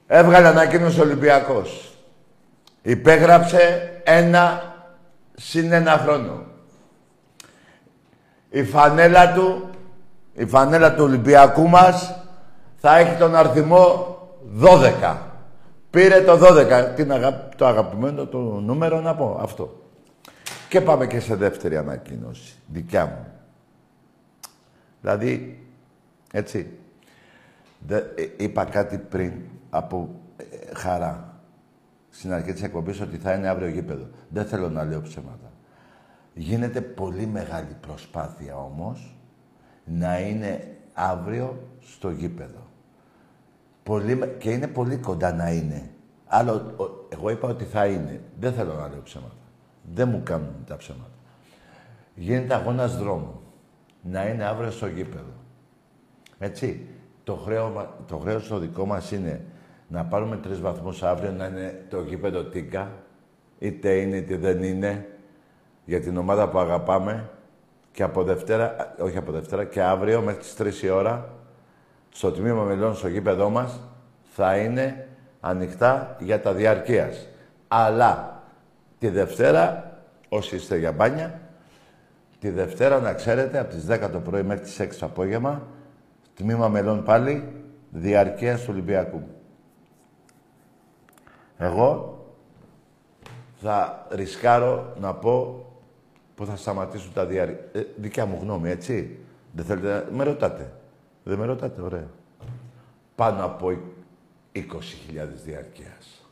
έβγαλε 0.07 0.47
ανακοίνωση 0.49 1.01
ο 1.01 1.03
Ολυμπιακός. 1.03 1.95
Υπέγραψε 2.83 3.93
ένα 4.05 4.75
συν 5.35 5.73
ένα 5.73 5.91
χρόνο. 5.99 6.43
Η 8.51 8.65
φανέλα 8.65 9.33
του, 9.33 9.71
η 10.33 10.47
φανέλα 10.47 10.95
του 10.95 11.05
Ολυμπιακού 11.05 11.69
μας 11.69 12.15
θα 12.77 12.97
έχει 12.99 13.17
τον 13.19 13.35
αριθμό 13.37 14.17
12. 14.61 15.17
Πήρε 15.91 16.21
το 16.21 16.37
12. 16.37 16.93
Τι 16.97 17.03
είναι 17.03 17.15
αγα- 17.15 17.49
το 17.57 17.67
αγαπημένο 17.67 18.27
του 18.27 18.63
νούμερο 18.65 19.01
να 19.01 19.15
πω 19.15 19.39
αυτό. 19.43 19.83
Και 20.69 20.81
πάμε 20.81 21.07
και 21.07 21.21
σε 21.21 21.35
δεύτερη 21.35 21.77
ανακοίνωση. 21.77 22.53
Δικιά 22.67 23.05
μου. 23.07 23.27
Δηλαδή, 25.01 25.63
έτσι. 26.33 26.79
Δε, 27.87 27.97
ε, 27.97 28.05
είπα 28.37 28.65
κάτι 28.65 28.99
πριν 28.99 29.33
από 29.71 30.09
ε, 30.37 30.75
χαρά. 30.75 31.41
Στην 32.11 32.33
αρχή 32.33 32.53
της 32.53 32.63
εκπομπής 32.63 33.01
ότι 33.01 33.17
θα 33.17 33.33
είναι 33.35 33.49
αύριο 33.49 33.69
γήπεδο. 33.69 34.09
Δεν 34.29 34.45
θέλω 34.45 34.69
να 34.71 34.85
λέω 34.85 35.03
ψέματα. 35.03 35.53
Γίνεται 36.35 36.81
πολύ 36.81 37.27
μεγάλη 37.27 37.77
προσπάθεια 37.81 38.57
όμως 38.57 39.17
να 39.85 40.19
είναι 40.21 40.77
αύριο 40.95 41.69
στο 41.81 42.11
γήπεδο. 42.11 42.67
Πολύ, 43.83 44.15
με- 44.17 44.27
και 44.27 44.51
είναι 44.51 44.67
πολύ 44.67 44.97
κοντά 44.97 45.33
να 45.33 45.51
είναι. 45.51 45.91
Άλλο, 46.27 46.53
ο- 46.53 47.07
εγώ 47.09 47.31
είπα 47.31 47.49
ότι 47.49 47.65
θα 47.65 47.87
είναι. 47.87 48.21
Δεν 48.41 48.53
θέλω 48.53 48.75
να 48.75 48.89
λέω 48.89 49.03
ψέματα. 49.03 49.35
Δεν 49.95 50.09
μου 50.09 50.23
κάνουν 50.25 50.55
τα 50.67 50.77
ψέματα. 50.77 51.11
Γίνεται 52.15 52.55
αγώνας 52.55 52.97
δρόμου. 52.99 53.41
Να 54.03 54.27
είναι 54.29 54.45
αύριο 54.45 54.71
στο 54.71 54.87
γήπεδο. 54.87 55.33
Έτσι. 56.39 56.87
Το 57.25 57.35
χρέος, 57.35 57.89
το 58.07 58.17
χρέος 58.17 58.49
το 58.49 58.59
δικό 58.59 58.87
μας 58.87 59.13
είναι 59.13 59.45
να 59.89 60.05
πάρουμε 60.05 60.37
τρεις 60.37 60.61
βαθμούς 60.61 61.03
αύριο, 61.03 61.31
να 61.31 61.47
είναι 61.47 61.85
το 61.91 62.01
γήπεδο 62.01 62.45
τίκα, 62.45 62.93
είτε 63.59 63.93
είναι 63.93 64.17
είτε 64.17 64.37
δεν 64.37 64.63
είναι, 64.63 65.07
για 65.85 66.01
την 66.01 66.17
ομάδα 66.17 66.49
που 66.49 66.59
αγαπάμε 66.59 67.31
και 67.93 68.03
από 68.03 68.23
Δευτέρα, 68.23 68.95
όχι 68.99 69.17
από 69.17 69.33
Δευτέρα, 69.33 69.65
και 69.65 69.83
αύριο 69.83 70.21
μέχρι 70.21 70.41
τις 70.41 70.55
3 70.55 70.83
η 70.83 70.89
ώρα, 70.89 71.29
στο 72.09 72.33
τμήμα 72.33 72.63
μελών 72.63 72.95
στο 72.95 73.09
γήπεδό 73.09 73.51
μας, 73.51 73.81
θα 74.23 74.57
είναι 74.57 75.09
ανοιχτά 75.41 76.17
για 76.21 76.41
τα 76.41 76.53
διαρκείας. 76.53 77.29
Αλλά 77.69 78.43
τη 78.99 79.09
Δευτέρα, 79.09 79.93
όσοι 80.29 80.57
είστε 80.57 80.77
για 80.77 80.93
μπάνια, 80.93 81.41
τη 82.39 82.51
Δευτέρα 82.51 83.01
να 83.01 83.13
ξέρετε, 83.13 83.59
από 83.59 83.71
τις 83.71 83.87
10 83.87 84.11
το 84.11 84.21
πρωί 84.21 84.43
μέχρι 84.43 84.65
τις 84.65 84.81
6 84.81 84.99
το 84.99 85.07
απόγευμα, 85.07 85.67
τμήμα 86.39 86.69
μελών 86.69 87.03
πάλι, 87.03 87.53
διαρκείας 87.91 88.61
του 88.61 88.69
Ολυμπιακού. 88.71 89.23
Εγώ 91.57 92.19
θα 93.61 94.07
ρισκάρω 94.11 94.93
να 95.01 95.15
πω 95.15 95.63
που 96.35 96.47
θα 96.47 96.57
σταματήσουν 96.57 97.13
τα 97.13 97.27
διαρκεία. 97.27 97.69
Ε, 97.73 97.87
δικιά 97.97 98.27
μου 98.27 98.39
γνώμη, 98.43 98.71
έτσι. 98.71 99.19
Δεν 99.53 99.65
θέλετε 99.65 99.89
να... 99.89 100.17
Με 100.17 100.25
ρωτάτε. 100.25 100.73
Δεν 101.25 101.39
με 101.39 101.47
ρωτάτε, 101.47 101.83
ωραία. 101.83 102.07
Πάνω 103.15 103.45
από 103.45 103.69
20.000 104.55 104.61
διαρκείας. 105.45 106.27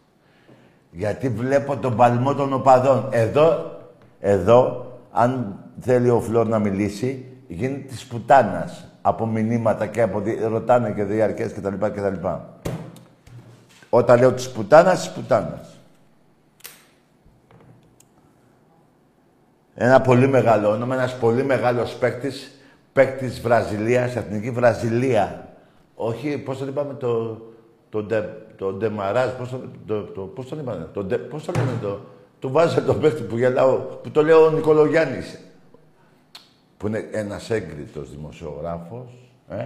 Γιατί 0.91 1.29
βλέπω 1.29 1.77
τον 1.77 1.97
παλμό 1.97 2.35
των 2.35 2.53
οπαδών. 2.53 3.09
Εδώ, 3.11 3.79
εδώ, 4.21 4.87
αν 5.13 5.59
θέλει 5.81 6.11
ο 6.11 6.21
Φλόρ 6.21 6.49
να 6.49 6.59
μιλήσει, 6.59 7.25
γίνεται 7.49 7.81
της 7.81 8.07
πουτάνας. 8.07 8.86
Από 9.09 9.27
μηνύματα 9.27 9.87
και 9.87 10.03
από... 10.03 10.21
δι- 10.21 10.43
Ρωτάνε 10.43 10.91
και 10.91 11.05
διαρκές 11.05 11.53
κτλ. 11.53 11.75
κτλ. 11.87 12.27
Όταν 13.91 14.19
λέω 14.19 14.33
της 14.33 14.51
πουτάνας, 14.51 14.99
της 14.99 15.11
πουτάνας. 15.11 15.79
Ένα 19.75 20.01
πολύ 20.01 20.29
μεγάλο 20.29 20.71
όνομα, 20.71 20.95
ένας 20.95 21.17
πολύ 21.19 21.45
μεγάλος 21.45 21.95
παίκτης, 21.95 22.61
παίκτης 22.93 23.41
Βραζιλίας, 23.41 24.17
εθνική 24.17 24.51
Βραζιλία. 24.51 25.49
Όχι, 25.95 26.39
πώς 26.39 26.59
τον 26.59 26.69
είπαμε, 26.69 26.95
το, 26.95 27.41
το, 27.89 28.03
ντε, 28.03 28.23
το 28.57 28.73
Ντεμαράζ, 28.73 29.31
πώς 29.31 29.51
τον, 29.51 29.71
το, 29.87 30.03
το, 30.03 30.21
πώς 30.21 30.49
τον 30.49 30.59
είπαμε, 30.59 30.89
το, 30.93 31.05
ντε, 31.05 31.17
πώς 31.17 31.45
τον 31.45 31.55
λένε, 31.55 31.79
το, 31.83 32.01
του 32.39 32.51
βάζε 32.51 32.81
τον 32.81 33.01
παίκτη 33.01 33.23
που 33.23 33.37
γελάω, 33.37 33.77
που 33.77 34.11
το 34.11 34.23
λέω 34.23 34.45
ο 34.47 34.51
Νικολογιάννης, 34.51 35.39
που 36.87 36.93
είναι 36.93 37.09
ένας 37.12 37.51
έγκριτος 37.51 38.11
δημοσιογράφος, 38.11 39.32
ε, 39.49 39.64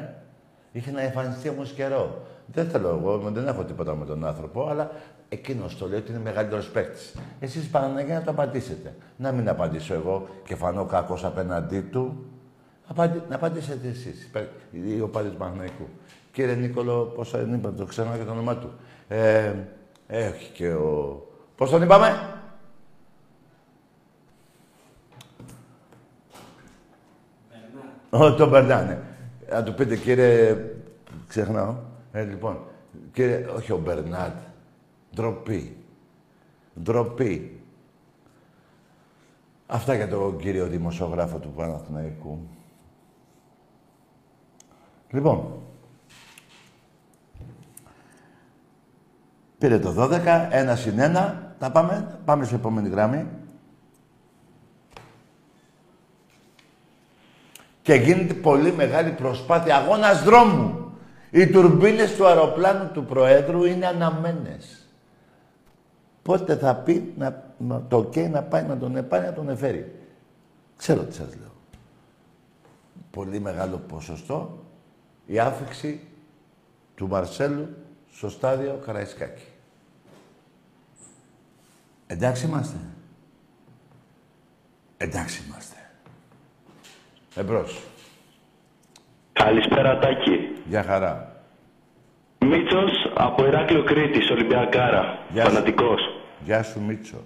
είχε 0.72 0.90
να 0.90 1.00
εμφανιστεί 1.00 1.48
όμως 1.48 1.72
καιρό. 1.72 2.22
Δεν 2.46 2.68
θέλω 2.68 2.88
εγώ, 2.88 3.18
δεν 3.18 3.48
έχω 3.48 3.64
τίποτα 3.64 3.94
με 3.94 4.04
τον 4.04 4.26
άνθρωπο, 4.26 4.68
αλλά 4.68 4.90
εκείνος 5.28 5.76
το 5.76 5.88
λέει 5.88 5.98
ότι 5.98 6.10
είναι 6.10 6.20
μεγαλύτερος 6.20 6.70
παίκτης. 6.70 7.14
Εσείς 7.40 7.68
Παναγία 7.68 8.14
να 8.14 8.22
το 8.24 8.30
απαντήσετε. 8.30 8.94
Να 9.16 9.32
μην 9.32 9.48
απαντήσω 9.48 9.94
εγώ 9.94 10.28
και 10.44 10.54
φανώ 10.54 10.84
κακός 10.84 11.24
απέναντί 11.24 11.80
του. 11.80 12.24
Απαντι... 12.86 13.22
Να 13.28 13.34
απαντήσετε 13.34 13.88
εσείς, 13.88 14.30
οι 14.70 15.00
οπαδοί 15.00 15.28
του 15.28 15.36
Παναγικού. 15.36 15.88
Κύριε 16.32 16.54
Νίκολο, 16.54 17.12
πώς 17.14 17.30
τον 17.30 17.54
είπα, 17.54 17.72
το 17.72 17.84
ξέρω 17.84 18.08
και 18.18 18.24
το 18.24 18.30
όνομά 18.30 18.56
του. 18.56 18.70
Ε, 19.08 19.52
έχει 20.06 20.52
και 20.52 20.72
ο. 20.72 21.22
Πώς 21.56 21.70
τον 21.70 21.82
είπαμε, 21.82 22.08
Ω, 28.11 28.34
τον 28.34 28.48
Μπερνάνε. 28.48 29.02
Να 29.50 29.62
του 29.62 29.74
πείτε, 29.74 29.96
κύριε... 29.96 30.56
Ξεχνάω. 31.28 31.74
Ε, 32.12 32.22
λοιπόν, 32.22 32.58
κύριε... 33.12 33.46
Όχι 33.56 33.72
ο 33.72 33.78
Μπερνάτ. 33.78 34.36
Ντροπή. 35.14 35.76
Ντροπή. 36.82 37.61
Αυτά 39.66 39.94
για 39.94 40.08
τον 40.08 40.38
κύριο 40.38 40.66
δημοσιογράφο 40.66 41.38
του 41.38 41.52
Παναθηναϊκού. 41.56 42.38
Λοιπόν. 45.11 45.62
Πήρε 49.58 49.78
το 49.78 49.94
12, 49.98 50.48
ένα 50.50 50.76
συν 50.76 50.98
ένα. 50.98 51.54
Τα 51.58 51.70
πάμε. 51.70 52.18
Πάμε 52.24 52.44
σε 52.44 52.54
επόμενη 52.54 52.88
γραμμή. 52.88 53.26
Και 57.91 57.97
γίνεται 57.97 58.34
πολύ 58.34 58.72
μεγάλη 58.72 59.11
προσπάθεια 59.11 59.76
αγώνας 59.76 60.22
δρόμου. 60.22 60.93
Οι 61.30 61.47
τουρμπίνες 61.47 62.14
του 62.16 62.26
αεροπλάνου 62.26 62.91
του 62.93 63.05
Προέδρου 63.05 63.64
είναι 63.64 63.86
αναμένες. 63.86 64.86
πότε 66.22 66.57
θα 66.57 66.74
πει 66.74 67.12
να, 67.16 67.53
να- 67.59 67.82
το 67.88 67.97
OK 67.99 68.30
να 68.30 68.43
πάει 68.43 68.62
να 68.62 68.78
τον 68.78 68.97
επάει 68.97 69.20
να 69.20 69.32
τον 69.32 69.49
εφέρει. 69.49 69.95
Ξέρω 70.76 71.03
τι 71.03 71.14
σας 71.14 71.28
λέω. 71.41 71.53
Πολύ 73.11 73.41
μεγάλο 73.41 73.76
ποσοστό 73.76 74.59
η 75.26 75.38
άφηξη 75.38 76.01
του 76.95 77.09
Μαρσέλου 77.09 77.68
στο 78.12 78.28
στάδιο 78.28 78.80
Καραϊσκάκη. 78.86 79.45
Εντάξει 82.07 82.47
είμαστε. 82.47 82.76
Εντάξει 84.97 85.43
είμαστε. 85.47 85.74
Εμπρός. 87.34 87.80
Καλησπέρα 89.32 89.98
Τάκη. 89.98 90.48
Γεια 90.64 90.82
χαρά. 90.82 91.32
Μίτσος 92.38 92.90
από 93.14 93.46
Ηράκλειο 93.46 93.82
Κρήτης, 93.82 94.30
Ολυμπιακάρα. 94.30 95.18
Γεια 95.28 95.44
σου. 95.44 95.50
Φανατικός. 95.50 96.00
Γεια 96.44 96.62
σου 96.62 96.80
Μίτσο. 96.80 97.16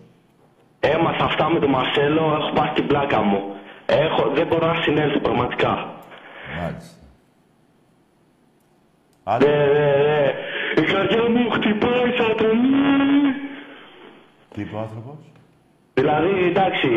Έμαθα 0.80 1.24
αυτά 1.24 1.50
με 1.50 1.58
τον 1.58 1.70
Μαρσέλο, 1.70 2.36
έχω 2.40 2.52
πάθει 2.54 2.74
την 2.74 2.86
πλάκα 2.86 3.20
μου. 3.22 3.42
Έχω, 3.86 4.30
δεν 4.34 4.46
μπορώ 4.46 4.66
να 4.66 4.82
συνέλθω 4.82 5.18
πραγματικά. 5.18 5.94
Μάλιστα. 6.60 7.02
Ρε, 9.38 9.64
ρε, 9.72 10.02
ρε. 10.02 10.34
Η 10.76 10.82
καρδιά 10.82 11.28
μου 11.28 11.50
χτυπάει 11.50 12.12
σαν 12.18 12.36
τον... 12.36 12.56
Τι 14.54 14.60
είπε 14.60 14.76
ο 14.76 14.78
άνθρωπος; 14.78 15.16
Δηλαδή, 15.94 16.46
εντάξει, 16.46 16.88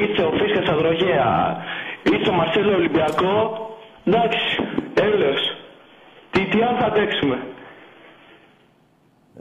είσαι 0.00 0.22
ο 0.22 0.30
Φίσκας 0.30 0.68
Αδρογέα, 0.68 1.56
είσαι 2.02 2.30
ο 2.30 2.32
Μαρσέλο 2.32 2.74
Ολυμπιακό, 2.74 3.60
εντάξει, 4.04 4.56
έλεος. 4.94 5.40
Τι, 6.30 6.44
τι 6.46 6.62
αν 6.62 6.76
θα 6.78 6.86
αντέξουμε; 6.86 7.38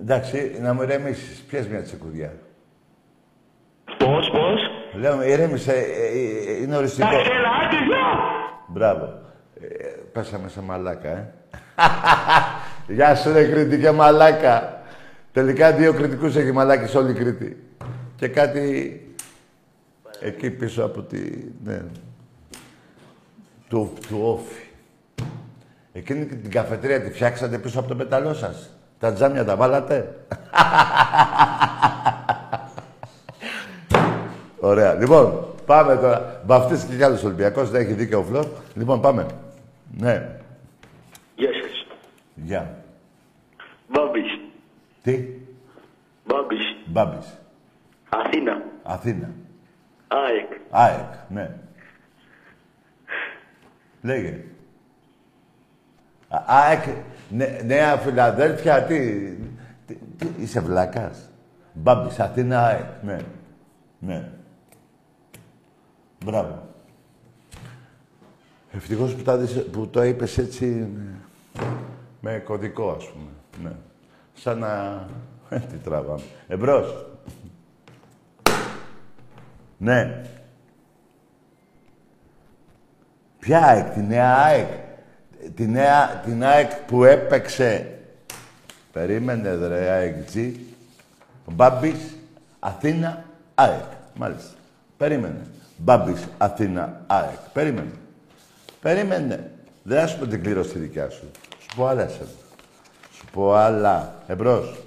Εντάξει, 0.02 0.58
να 0.62 0.74
μου 0.74 0.82
ηρεμήσεις. 0.82 1.40
Πιες 1.50 1.68
μια 1.68 1.82
τσεκουδιά; 1.84 2.34
Πώς, 3.98 4.30
πώς; 4.30 4.62
Λέω, 4.94 5.24
ηρέμησε. 5.24 5.72
ε, 5.72 5.82
ε, 6.52 6.62
είναι 6.62 6.76
οριστικό. 6.78 7.08
Εντάξει, 7.08 7.32
έλα, 7.32 7.50
άντε, 7.50 7.76
γεια! 7.86 8.08
Μπράβο. 8.68 9.20
Ε, 9.62 9.86
πέσαμε 10.12 10.50
σε 10.50 10.62
μαλάκα, 10.62 11.10
ε. 11.10 11.34
Γεια 12.96 13.16
σου, 13.16 13.34
ρε 13.34 13.44
Κρήτη 13.48 13.80
και 13.80 13.92
μαλάκα. 13.92 14.82
Τελικά 15.32 15.72
δύο 15.72 15.94
κριτικούς 15.94 16.36
έχει 16.36 16.52
μαλάκες 16.52 16.96
όλη 16.96 17.12
η 17.12 17.14
Κρήτη. 17.14 17.64
Και 18.16 18.28
κάτι 18.28 19.02
εκεί 20.20 20.52
πίσω 20.52 20.84
από 20.84 21.02
τη... 21.02 21.20
Ναι. 21.64 21.82
Του, 23.70 23.94
του 24.08 24.20
όφη. 24.24 24.66
Εκείνη 25.94 26.26
και 26.26 26.36
την 26.36 26.52
καφετρία 26.52 27.02
τη 27.02 27.12
φτιάξατε 27.12 27.58
πίσω 27.58 27.80
από 27.80 27.88
το 27.88 27.96
πεταλό 27.96 28.34
σας. 28.34 28.70
Τα 29.00 29.14
τζάμια 29.14 29.46
τα 29.46 29.56
βάλατε. 29.56 30.16
Ωραία. 34.60 34.94
Λοιπόν, 34.94 35.46
πάμε 35.66 35.96
τώρα. 35.96 36.42
Βαφτίστηκε 36.46 36.96
κι 36.96 37.04
άλλος 37.04 37.24
Ολυμπιακός, 37.24 37.70
δεν 37.70 37.82
έχει 37.82 37.94
δίκιο 37.94 38.20
ο 38.20 38.24
Φλόρ. 38.24 38.46
Λοιπόν, 38.74 39.02
πάμε. 39.02 39.26
Ναι. 39.98 40.30
Γεια 41.36 41.50
σας. 41.62 41.86
Γεια. 42.36 42.78
Μπάμπης. 43.88 44.40
Τι; 45.04 45.26
Μπάμπης. 46.26 46.76
Μπάμπης. 46.86 47.38
Αθήνα. 48.10 48.62
Αθήνα. 48.84 49.30
ΑΕΚ. 50.08 50.52
ΑΕΚ. 50.70 51.12
Ναι. 51.30 51.56
Λέγε. 54.02 54.44
Α- 56.30 56.44
ΑΕΚ. 56.48 56.84
Νε- 57.30 57.62
Νέα 57.66 57.98
Φιλαδέλφια. 57.98 58.84
Τι. 58.84 59.30
τι, 59.86 59.96
τι 60.18 60.28
είσαι 60.38 60.60
βλάκας. 60.60 61.30
Μπάμπης. 61.74 62.20
Αθήνα 62.20 62.66
ΑΕΚ. 62.66 62.86
Ναι. 63.04 63.18
Ναι. 64.00 64.30
Μπράβο. 66.26 66.66
Ευτυχώς 68.72 69.16
που, 69.16 69.22
τα 69.24 69.38
δεις- 69.38 69.64
που 69.72 69.88
το 69.88 70.04
είπες 70.04 70.38
έτσι 70.38 70.66
με, 70.66 71.14
με 72.22 72.40
κωδικό, 72.46 72.90
ας 72.92 73.06
πούμε. 73.12 73.30
Ναι. 73.70 73.76
Σαν 74.34 74.60
να... 74.60 75.06
Τι 75.50 75.76
τραβάμε. 75.84 76.22
Εμπρός. 76.48 77.06
Ναι. 79.78 80.22
Ποια 83.48 83.66
ΑΕΚ, 83.66 83.94
τη 83.94 84.02
νέα 84.02 84.36
ΑΕΚ. 84.36 84.68
Τη 85.56 85.68
νέα, 85.68 86.22
την 86.26 86.44
ΑΕΚ 86.44 86.72
που 86.88 87.04
έπαιξε. 87.04 88.00
Περίμενε, 88.92 89.56
ρε, 89.68 89.90
ΑΕΚ 89.90 90.16
Ο 91.46 91.52
Μπάμπης, 91.52 92.16
Αθήνα, 92.60 93.24
ΑΕΚ. 93.56 93.84
Μάλιστα. 94.16 94.58
Περίμενε. 94.98 95.42
Μπάμπης, 95.78 96.28
Αθήνα, 96.38 97.02
ΑΕΚ. 97.08 97.40
Περίμενε. 97.54 97.92
Περίμενε. 98.82 99.52
Δεν 99.84 100.00
θα 100.00 100.08
σου 100.08 100.20
πω 100.20 100.28
την 100.28 100.44
κλήρωση 100.44 100.72
τη 100.72 100.80
δικιά 100.80 101.10
σου. 101.10 101.32
Σου 101.60 101.76
πω 101.76 101.86
άλλα 101.86 102.04
εσένα. 102.04 102.30
Σου 103.12 103.26
πω 103.32 103.54
άλλα. 103.54 104.14
Εμπρός. 104.28 104.84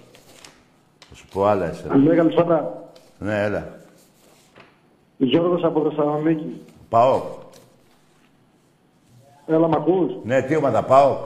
Σου 1.15 1.27
πω 1.33 1.47
άλλα 1.47 1.67
εσένα. 1.67 1.97
Ναι, 1.97 2.15
καλησπέρα. 2.15 2.91
Ναι, 3.19 3.43
έλα. 3.43 3.69
Γιώργος 5.17 5.65
από 5.65 5.89
Θεσσαλονίκη. 5.89 6.63
Πάω. 6.89 7.40
Έλα, 9.51 9.69
μ' 9.69 9.75
ακούς; 9.75 10.13
Ναι, 10.25 10.43
τι 10.43 10.57
ομάδα, 10.57 10.83
πάω. 10.83 11.17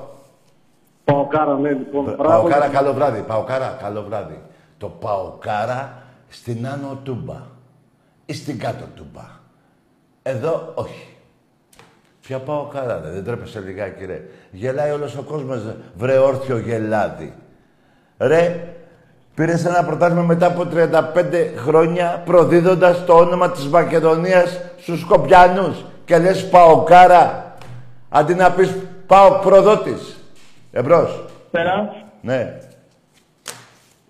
Παοκάρα, 1.05 1.55
ναι, 1.55 1.69
λοιπόν. 1.69 2.05
Μπράβο. 2.05 2.23
Παοκάρα, 2.23 2.69
καλό 2.69 2.93
βράδυ. 2.93 3.25
Παοκάρα, 3.27 3.79
καλό 3.83 4.03
βράδυ. 4.03 4.43
Το 4.79 4.89
Παοκάρα 4.89 6.03
στην 6.29 6.67
Άνω 6.67 6.99
Τούμπα. 7.03 7.37
Ή 8.27 8.35
στην 8.35 8.59
Κάτω 8.59 8.85
Τούμπα; 8.97 9.25
Εδώ 10.23 10.73
όχι. 10.75 11.17
Ποια 12.21 12.39
Παοκάρα, 12.39 13.01
ρε, 13.05 13.11
δεν 13.11 13.25
τρέπεσαι 13.25 13.61
λιγάκι, 13.61 14.05
ρε. 14.05 14.23
Γελάει 14.51 14.91
όλος 14.91 15.17
ο 15.17 15.23
κόσμος, 15.23 15.63
βρε 15.95 16.19
όρθιο 16.19 16.59
γελάδι. 16.59 17.35
Ρε, 18.19 18.69
πήρες 19.35 19.65
ένα 19.65 19.85
πρωτάθλημα 19.85 20.23
μετά 20.23 20.47
από 20.47 20.67
35 20.75 21.55
χρόνια 21.57 22.23
προδίδοντας 22.25 23.05
το 23.05 23.15
όνομα 23.15 23.51
της 23.51 23.69
Μακεδονίας 23.69 24.61
στους 24.79 25.01
Σκοπιανούς 25.01 25.85
και 26.05 26.19
λες 26.19 26.49
Παοκάρα 26.49 27.44
αντί 28.15 28.35
να 28.35 28.51
πεις 28.51 28.77
Πάω 29.07 29.39
προδότης. 29.39 30.19
Εμπρός. 30.73 31.25
Πέρα. 31.51 31.95
Ναι. 32.21 32.53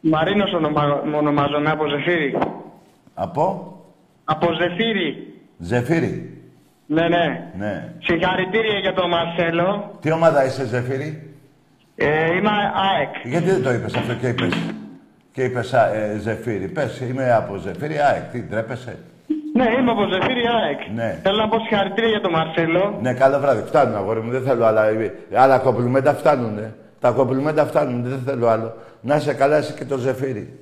Μαρίνος 0.00 0.52
ονομα... 0.52 1.02
ονομάζομαι 1.14 1.70
από 1.70 1.84
Ζεφύρι. 1.88 2.38
Από; 3.14 3.76
Από 4.24 4.46
Ζεφύρι. 4.52 5.34
Ζεφύρι. 5.58 6.38
Ναι, 6.86 7.08
ναι. 7.08 7.52
Ναι. 7.58 7.92
Συγχαρητήρια 7.98 8.78
για 8.78 8.94
τον 8.94 9.08
Μαρσέλο. 9.08 9.98
Τι 10.00 10.12
ομάδα 10.12 10.44
είσαι, 10.44 10.66
Ζεφύρι; 10.66 11.36
Ε, 11.96 12.34
είμαι 12.36 12.50
ΑΕΚ. 12.94 13.14
Γιατί 13.24 13.50
δεν 13.50 13.62
το 13.62 13.72
είπες 13.72 13.94
αυτό 13.94 14.14
και 14.14 14.28
είπες. 14.28 14.54
Και 15.32 15.44
είπες 15.44 15.74
α, 15.74 15.94
ε, 15.94 16.18
Ζεφύρι. 16.18 16.68
Πες, 16.68 17.00
είμαι 17.00 17.32
από 17.32 17.56
Ζεφύρι. 17.56 17.98
ΑΕΚ, 17.98 18.30
τι, 18.30 18.42
ντρέπεσαι; 18.42 18.98
Ναι, 19.56 19.64
είμαι 19.80 19.90
από 19.90 20.02
Ζεφύρι 20.12 20.42
ΑΕΚ. 20.62 20.80
Ναι. 20.94 21.20
Θέλω 21.22 21.36
να 21.36 21.48
πω 21.48 21.58
συγχαρητήρια 21.58 22.08
για 22.10 22.20
τον 22.20 22.30
Μαρσέλο. 22.30 22.98
Ναι, 23.02 23.14
καλό 23.14 23.38
βράδυ. 23.38 23.62
Φτάνουν, 23.66 23.96
αγόρι 23.96 24.20
μου. 24.20 24.30
Δεν 24.30 24.42
θέλω 24.42 24.64
άλλα. 24.64 24.84
Άλλα 25.34 25.58
κομπλιμέντα 25.58 26.14
φτάνουν. 26.14 26.58
Τα 27.00 27.10
κομπλιμέντα 27.10 27.66
φτάνουν. 27.66 28.02
Δεν 28.04 28.20
θέλω 28.26 28.46
άλλο. 28.48 28.74
Να 29.00 29.18
σε 29.18 29.32
καλά 29.34 29.56
εσύ 29.56 29.72
και 29.72 29.84
το 29.84 29.96
Ζεφύρι. 29.96 30.58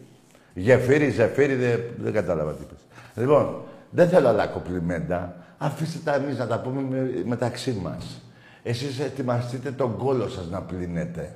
Γεφύρι, 0.54 1.10
Ζεφύρι, 1.10 1.54
δεν, 1.54 1.80
δεν 1.96 2.12
κατάλαβα 2.12 2.52
τι 2.52 2.62
είπες. 2.62 2.78
Λοιπόν, 3.14 3.54
δεν 3.90 4.08
θέλω 4.08 4.28
άλλα 4.28 4.46
κομπλιμέντα. 4.46 5.34
Αφήστε 5.58 5.98
τα 6.10 6.14
εμείς 6.14 6.38
να 6.38 6.46
τα 6.46 6.58
πούμε 6.60 6.80
με- 6.90 7.10
μεταξύ 7.24 7.78
μας. 7.82 8.22
Εσείς 8.62 9.00
ετοιμαστείτε 9.00 9.70
τον 9.70 9.96
κόλο 9.96 10.28
σας 10.28 10.48
να 10.50 10.60
πλύνετε. 10.60 11.30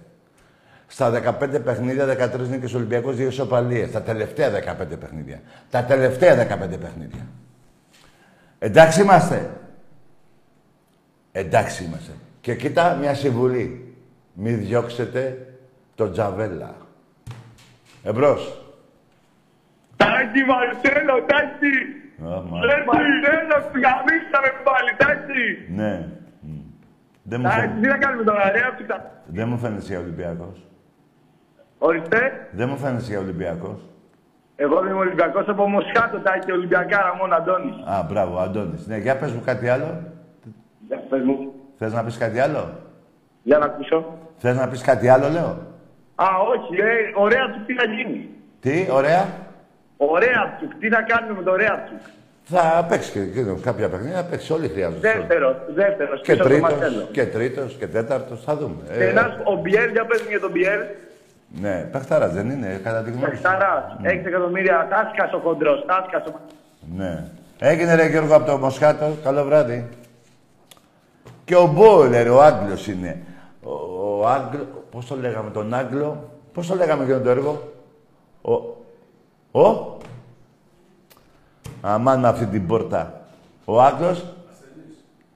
Στα 0.87 1.11
15 1.11 1.59
παιχνίδια, 1.65 2.05
13 2.07 2.49
νίκες 2.51 2.75
Ολυμπιακός, 2.75 3.17
δύο 3.17 3.27
ισοπαλίες. 3.27 3.91
Τα 3.91 4.03
τελευταία 4.03 4.51
15 4.51 4.97
παιχνίδια. 5.01 5.41
Τα 5.71 5.83
τελευταία 5.85 6.35
15 6.37 6.79
παιχνίδια. 6.79 7.27
Εντάξει 8.59 9.03
είμαστε. 9.03 9.51
Εντάξει 11.33 11.85
είμαστε. 11.85 12.13
Και 12.41 12.55
κοίτα 12.57 12.95
μια 12.95 13.15
συμβουλή. 13.15 13.95
Μη 14.33 14.53
διώξετε 14.53 15.47
τον 15.95 16.13
Τζαβέλα. 16.13 16.75
Εμπρός. 18.03 18.61
Τάκη 19.97 20.43
Μαρσέλο, 20.49 21.15
τάκη! 21.27 21.77
Α, 22.25 22.41
μα- 22.41 22.61
Ρε 22.67 22.85
Μαρσέλο, 22.87 23.57
γαμίσαμε 23.73 24.51
πάλι, 24.65 24.91
τάκη! 24.97 25.73
Ναι. 25.73 26.09
Μ. 26.41 26.51
Δεν 27.23 27.41
μου 27.41 27.47
Τάκη, 27.49 27.61
φαίνεται. 27.61 27.81
τι 27.81 27.87
να 27.87 27.97
κάνουμε 27.99 28.25
τώρα, 28.25 28.51
ρε, 28.51 28.61
άφησα. 28.73 29.23
Δεν 29.27 29.49
μου 29.49 29.59
φαίνεσαι 29.59 29.87
για 29.87 29.99
Ολυμπιακός. 29.99 30.67
Ορίστε, 31.79 32.49
Δεν 32.53 32.69
μου 32.69 32.77
φαίνεσαι 32.79 33.07
για 33.11 33.19
Ολυμπιακός. 33.19 33.81
Εγώ 34.57 34.85
είμαι 34.87 34.93
Ολυμπιακός 34.99 35.49
από 35.49 35.67
Μοσχάτο, 35.69 36.19
τάκη, 36.19 36.53
Ολυμπιακάρα, 36.53 37.15
μόνο 37.21 37.35
Αντώνης. 37.35 37.75
Α, 37.85 38.07
μπράβο, 38.11 38.39
Αντώνης. 38.39 38.87
Ναι, 38.87 38.97
για 38.97 39.17
πες 39.17 39.33
μου 39.33 39.43
κάτι 39.45 39.69
άλλο. 39.69 40.03
Για 40.89 41.03
πες 41.11 41.23
μου, 41.23 41.53
Θες 41.79 41.93
να 41.93 42.05
πεις 42.05 42.17
κάτι 42.19 42.39
άλλο; 42.41 42.71
για 43.43 43.59
να 43.59 43.65
ακούσω. 43.65 44.19
Θες 44.39 44.57
να 44.57 44.69
πεις 44.69 44.83
κάτι 44.83 45.09
άλλο, 45.09 45.29
λέω; 45.29 45.57
Α, 46.15 46.27
όχι, 46.55 46.81
ε, 46.81 46.87
ωραία 47.15 47.45
του 47.53 47.65
τι 47.67 47.75
να 47.75 47.85
γίνει. 47.85 48.29
Τι, 48.61 48.87
ωραία; 48.91 49.25
Ο 49.97 50.19
Ρέατσουκ, 50.19 50.75
τι 50.81 50.89
θα 50.89 51.03
κάνουμε 51.03 51.35
με 51.39 51.43
τον 51.43 51.55
Ρέατσουκ. 51.55 52.01
Θα 52.49 52.87
παίξει 52.89 53.11
και 53.13 53.21
εκείνο 53.21 53.59
κάποια 53.63 53.89
παιχνίδια, 53.89 54.17
θα 54.17 54.25
παίξει. 54.25 54.53
Όλοι 54.53 54.69
χρειάζονται. 54.69 55.13
Δεύτερος, 55.13 55.57
δεύτερος. 55.75 56.21
Και 56.21 56.37
τρίτος, 56.37 57.09
και 57.13 57.27
τρίτος, 57.27 57.75
και 57.79 57.87
τέταρτος, 57.87 58.43
θα 58.45 58.57
δούμε. 58.57 58.77
Και 58.99 59.05
Ε, 59.05 59.09
ένας, 59.09 59.39
ο 59.45 59.55
Μπιέλ, 59.57 59.91
για 59.91 60.05
πες 60.07 60.21
μου 60.23 60.29
για 60.29 60.41
τον 60.41 60.51
Μπιέλ. 60.51 60.81
Ναι, 61.49 61.89
παιχτάρας 61.93 62.33
δεν 62.33 62.51
είναι, 62.51 62.81
κατά 62.83 63.03
τη 63.03 63.11
γνώμη 63.11 63.25
σου. 63.25 63.31
Παιχταράς, 63.31 63.97
6 64.03 64.05
εκατομμύρια, 64.05 64.89
τάσκας 64.91 65.33
ο 65.33 65.39
χοντρός, 65.39 65.85
τάσκας 65.87 66.27
ο... 66.27 66.41
Ναι. 66.97 67.25
Έγινε 67.59 67.95
ρε 67.95 68.07
Γιώργο 68.07 68.35
από 68.35 68.47
το 68.47 68.59
Μοσχάτο. 68.59 69.17
Καλό 69.23 69.45
βράδυ. 69.45 69.89
Και 71.45 71.57
ο 71.57 71.67
Μπόιλερ, 71.67 72.31
ο 72.31 72.43
Άγγλος 72.43 72.87
είναι. 72.87 73.23
Ο, 73.63 73.71
ο 74.21 74.27
Άγγλο... 74.27 74.85
Πώς 74.91 75.07
το 75.07 75.17
λέγαμε 75.17 75.51
τον 75.51 75.75
Άγγλο. 75.75 76.31
Πώς 76.53 76.67
το 76.67 76.75
λέγαμε 76.75 77.05
και 77.05 77.15
το 77.15 77.31
έργο; 77.31 77.73
Ο... 78.43 78.53
Ο... 79.61 79.97
Αμάν 81.81 82.21
με 82.21 82.29
αυτή 82.29 82.47
την 82.47 82.67
πόρτα. 82.67 83.21
Ο 83.65 83.83
Άγγλος; 83.83 84.25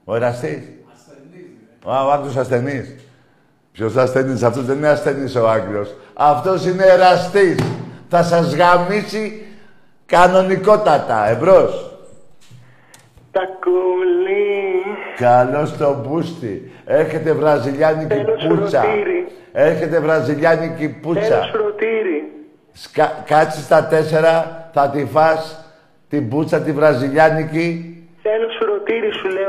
Ο 0.03 0.15
Εραστής. 0.15 0.63
Α, 1.85 2.05
ο 2.05 2.11
Άγγλος 2.11 2.37
ασθενής. 2.37 2.95
Ποιος 3.71 3.95
ασθενής, 3.95 4.43
αυτός 4.43 4.65
δεν 4.65 4.77
είναι 4.77 4.87
ασθενής 4.89 5.35
ο 5.35 5.49
Άγγλος. 5.49 5.95
Αυτός 6.13 6.65
είναι 6.65 6.83
εραστής. 6.85 7.55
Θα 8.09 8.23
σας 8.23 8.55
γαμίσει 8.55 9.45
κανονικότατα. 10.05 11.29
Εμπρός. 11.29 11.85
Τα 13.31 13.41
κουλή. 13.59 14.83
Καλώς 15.17 15.77
το 15.77 16.03
μπούστι. 16.03 16.71
Έρχεται 16.85 17.31
βραζιλιάνικη 17.31 18.07
Τέλος 18.07 18.45
πουτσα. 18.47 18.81
φροντίρι. 18.81 19.27
Έρχεται 19.51 19.99
βραζιλιάνικη 19.99 20.89
πουτσα. 20.89 21.27
Τέλος 21.27 21.49
φροντίρι. 21.53 22.31
Σκα... 22.73 23.23
Κάτσεις 23.25 23.63
στα 23.63 23.85
τέσσερα, 23.85 24.69
θα 24.73 24.89
τη 24.89 25.05
φας 25.05 25.65
την 26.09 26.29
πουτσα 26.29 26.59
τη 26.61 26.71
βραζιλιάνικη. 26.71 27.95
Τέλος 28.21 28.57
φροντίρι 28.59 29.11
σου 29.11 29.27
λέω 29.27 29.35
βρε. 29.35 29.40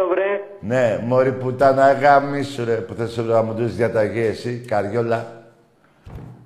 Ναι, 0.60 0.98
μωρή 1.06 1.32
πουτάνα 1.32 1.92
γαμίσου 1.92 2.64
ρε, 2.64 2.74
που 2.74 2.94
θες 2.94 3.16
να 3.16 3.42
μου 3.42 3.52
δώσεις 3.52 3.76
διαταγή 3.76 4.20
εσύ, 4.20 4.64
καριόλα. 4.66 5.42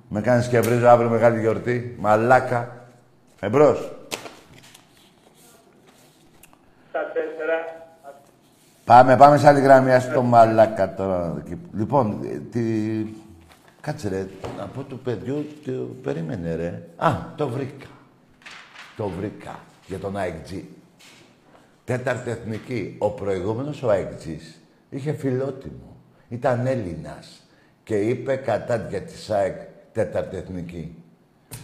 Με 0.09 0.21
κάνεις 0.21 0.47
και 0.47 0.59
βρίζω 0.59 0.87
αύριο 0.87 1.09
μεγάλη 1.09 1.39
γιορτή, 1.39 1.95
μαλάκα. 1.99 2.87
Εμπρός. 3.39 3.91
Τα 6.91 6.99
τέσσερα. 7.13 7.85
Πάμε, 8.85 9.17
πάμε 9.17 9.37
σε 9.37 9.47
άλλη 9.47 9.61
γραμμή, 9.61 9.93
ας 9.93 10.11
το 10.11 10.21
μαλάκα 10.21 10.93
τώρα. 10.93 11.35
εκεί. 11.45 11.57
Λοιπόν, 11.73 12.19
ε, 12.23 12.37
τι... 12.51 12.61
Κάτσε 13.81 14.09
ρε, 14.09 14.27
να 14.57 14.65
πω 14.65 14.81
του 14.81 14.99
παιδιού, 14.99 15.45
το... 15.65 15.71
περίμενε 16.03 16.55
ρε. 16.55 16.81
Α, 16.95 17.11
το 17.35 17.47
βρήκα. 17.47 17.85
Το 18.97 19.07
βρήκα 19.07 19.59
για 19.85 19.99
τον 19.99 20.15
AXG. 20.15 20.61
Τέταρτη 21.87 22.29
εθνική. 22.29 22.95
Ο 22.97 23.09
προηγούμενος 23.09 23.83
ο 23.83 23.89
AXG's 23.91 24.59
είχε 24.89 25.13
φιλότιμο. 25.13 25.95
Ήταν 26.29 26.65
Έλληνας 26.65 27.47
και 27.83 27.95
είπε 27.95 28.35
κατά 28.35 28.87
για 28.89 29.01
τη 29.01 29.17
ΣΑΕΚ 29.17 29.55
τέταρτη 29.91 30.37
εθνική. 30.37 31.03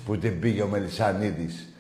Που 0.06 0.18
την 0.18 0.40
πήγε 0.40 0.62
ο 0.62 0.68
Μελισανίδης 0.68 1.74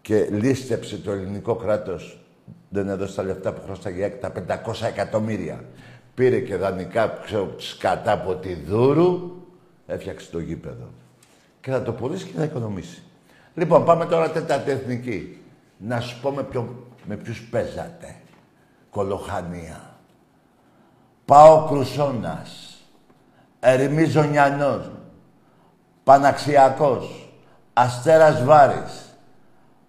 και 0.00 0.28
λίστεψε 0.30 0.98
το 0.98 1.10
ελληνικό 1.10 1.54
κράτος. 1.54 2.24
Δεν 2.68 2.88
έδωσε 2.88 3.14
τα 3.14 3.22
λεφτά 3.22 3.52
που 3.52 3.62
χρωστάγε 3.64 4.00
η 4.00 4.02
ΑΕΚ, 4.02 4.14
τα 4.14 4.32
500 4.66 4.86
εκατομμύρια. 4.86 5.64
Πήρε 6.14 6.40
και 6.40 6.56
δανεικά 6.56 7.20
ξέρω, 7.24 7.54
σκατά 7.56 8.12
από 8.12 8.34
τη 8.34 8.54
Δούρου, 8.54 9.32
έφτιαξε 9.86 10.30
το 10.30 10.38
γήπεδο. 10.38 10.90
Και 11.60 11.70
θα 11.70 11.82
το 11.82 11.92
πουλήσει 11.92 12.24
και 12.24 12.36
θα 12.36 12.44
οικονομήσει. 12.44 13.02
Λοιπόν, 13.54 13.84
πάμε 13.84 14.06
τώρα 14.06 14.30
τέταρτη 14.30 14.70
εθνική. 14.70 15.36
Να 15.78 16.00
σου 16.00 16.20
πω 16.20 16.30
με, 16.30 16.42
ποιον, 16.42 16.76
με 17.04 17.16
ποιους 17.16 17.42
παίζατε. 17.42 18.16
Κολοχανία; 18.90 19.80
Πάω 21.24 21.66
Κρουσόνας. 21.66 22.76
Ερμή 23.60 24.04
Ζωνιανός. 24.04 24.90
Παναξιακός. 26.04 27.28
Αστέρας 27.72 28.44
Βάρης. 28.44 29.18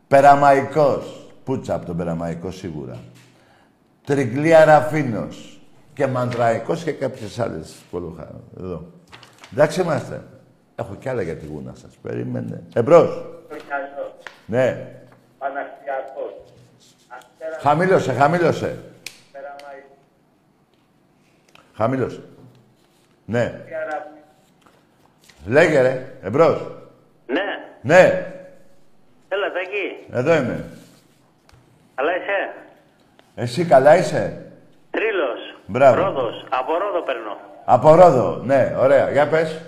Περαμαϊκός. 0.08 1.28
Πούτσα 1.44 1.74
από 1.76 1.86
τον 1.86 1.98
Περαμαϊκό 1.98 2.52
σίγουρα. 2.52 3.00
Τριγκλία 4.06 4.66
Ραφίνος. 4.66 5.62
Και 5.94 6.08
Μανδραϊκός 6.08 6.84
και 6.84 6.92
κάποιες 6.92 7.40
άλλες 7.40 7.76
κολοχα... 7.92 8.32
Εδώ. 8.58 8.86
Εντάξει 9.54 9.82
είμαστε. 9.82 10.24
Έχω 10.76 10.96
κι 10.96 11.10
άλλα 11.10 11.22
για 11.22 11.36
τη 11.36 11.46
γούνα 11.46 11.74
σας. 11.76 11.96
Περίμενε. 12.02 12.64
Εμπρός. 12.74 13.26
Ναι. 14.46 14.88
Παναστιακός. 15.38 16.43
Χαμήλωσε, 17.62 18.14
χαμήλωσε. 18.14 18.78
Χαμήλωσε. 21.76 22.24
Ναι. 23.26 23.62
Λέγε 25.46 25.82
ρε. 25.82 26.14
Εμπρός. 26.22 26.62
Ναι, 27.28 27.42
Ναι. 27.82 28.02
έλα 29.30 29.52
Τάκη. 29.54 30.06
Εδώ 30.12 30.34
είμαι. 30.36 30.66
Αλλά 31.96 32.12
είσαι; 32.16 32.54
Εσύ 33.36 33.66
καλά 33.66 33.98
είσαι; 33.98 34.46
Τρίλος. 34.92 35.40
Μπράβο. 35.66 36.02
Ρόδος. 36.04 36.46
Από 36.50 36.78
Ρόδο 36.78 37.02
παίρνω. 37.02 37.38
Από 37.66 37.96
Ρόδο. 37.96 38.42
Ναι, 38.44 38.76
ωραία. 38.80 39.12
Για 39.12 39.28
πες. 39.28 39.62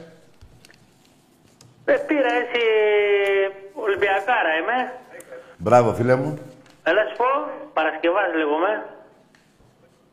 Ε, 1.85 1.93
πήρα 1.93 2.33
έτσι 2.33 2.59
Ολυμπιακάρα 3.73 4.49
είμαι. 4.61 4.91
Μπράβο, 5.57 5.93
φίλε 5.93 6.15
μου. 6.15 6.39
Έλα 6.87 7.01
σου 7.09 7.15
πω, 7.17 7.25
Παρασκευάς 7.73 8.33
λέγομαι. 8.35 8.85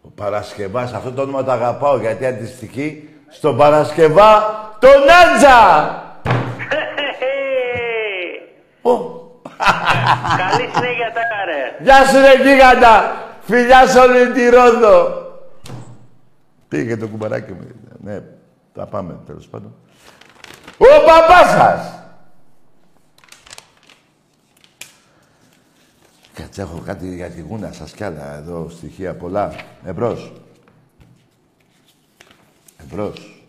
Ο 0.03 0.09
Παρασκευάς, 0.15 0.93
αυτό 0.93 1.13
το 1.13 1.23
όνομα 1.23 1.45
το 1.45 1.51
αγαπάω 1.51 1.99
γιατί 1.99 2.27
αντιστοιχεί 2.27 3.09
στον 3.29 3.57
Παρασκευά 3.57 4.61
τον 4.79 5.03
Άντζα. 5.23 5.61
Καλή 10.37 10.71
συνέχεια 10.75 11.13
τα 11.15 11.21
καρέ. 11.33 11.77
Γεια 11.81 12.07
σου 12.07 12.21
ρε 12.21 12.43
γίγαντα. 12.43 13.17
Φιλιά 13.41 13.87
σε 13.87 13.99
όλη 13.99 14.33
τη 14.33 14.49
Ρόδο. 14.49 15.27
Πήγε 16.69 16.97
το 16.97 17.09
κουμπαράκι 17.09 17.53
μου. 17.53 17.67
Ναι, 18.03 18.23
θα 18.75 18.87
πάμε 18.87 19.19
τέλος 19.27 19.47
πάντων. 19.47 19.75
Ο 20.79 21.05
παπάς 21.07 21.51
σας. 21.51 22.02
Κάτσε, 26.35 26.63
έχω 26.63 26.83
κάτι 26.85 27.15
για 27.15 27.31
τη 27.31 27.41
γούνα 27.41 27.73
σας 27.73 27.93
κι 27.93 28.05
άλλα 28.05 28.35
εδώ, 28.35 28.69
στοιχεία 28.69 29.17
πολλά. 29.17 29.53
Εμπρός. 29.85 30.33
Εμπρός. 32.83 33.45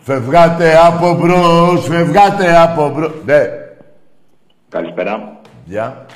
Φευγάτε 0.00 0.76
από 0.78 1.14
μπρος, 1.14 1.86
φευγάτε 1.86 2.56
από 2.56 2.90
μπρος. 2.90 3.12
Ναι. 3.24 3.48
Καλησπέρα. 4.68 5.40
Γεια. 5.64 6.06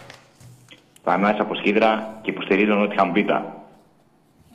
Θανάσης 1.03 1.41
από 1.41 1.55
Σκύδρα 1.55 2.19
και 2.23 2.31
υποστηρίζω 2.31 2.83
ότι 2.83 2.97
χαμπίτα. 2.97 3.65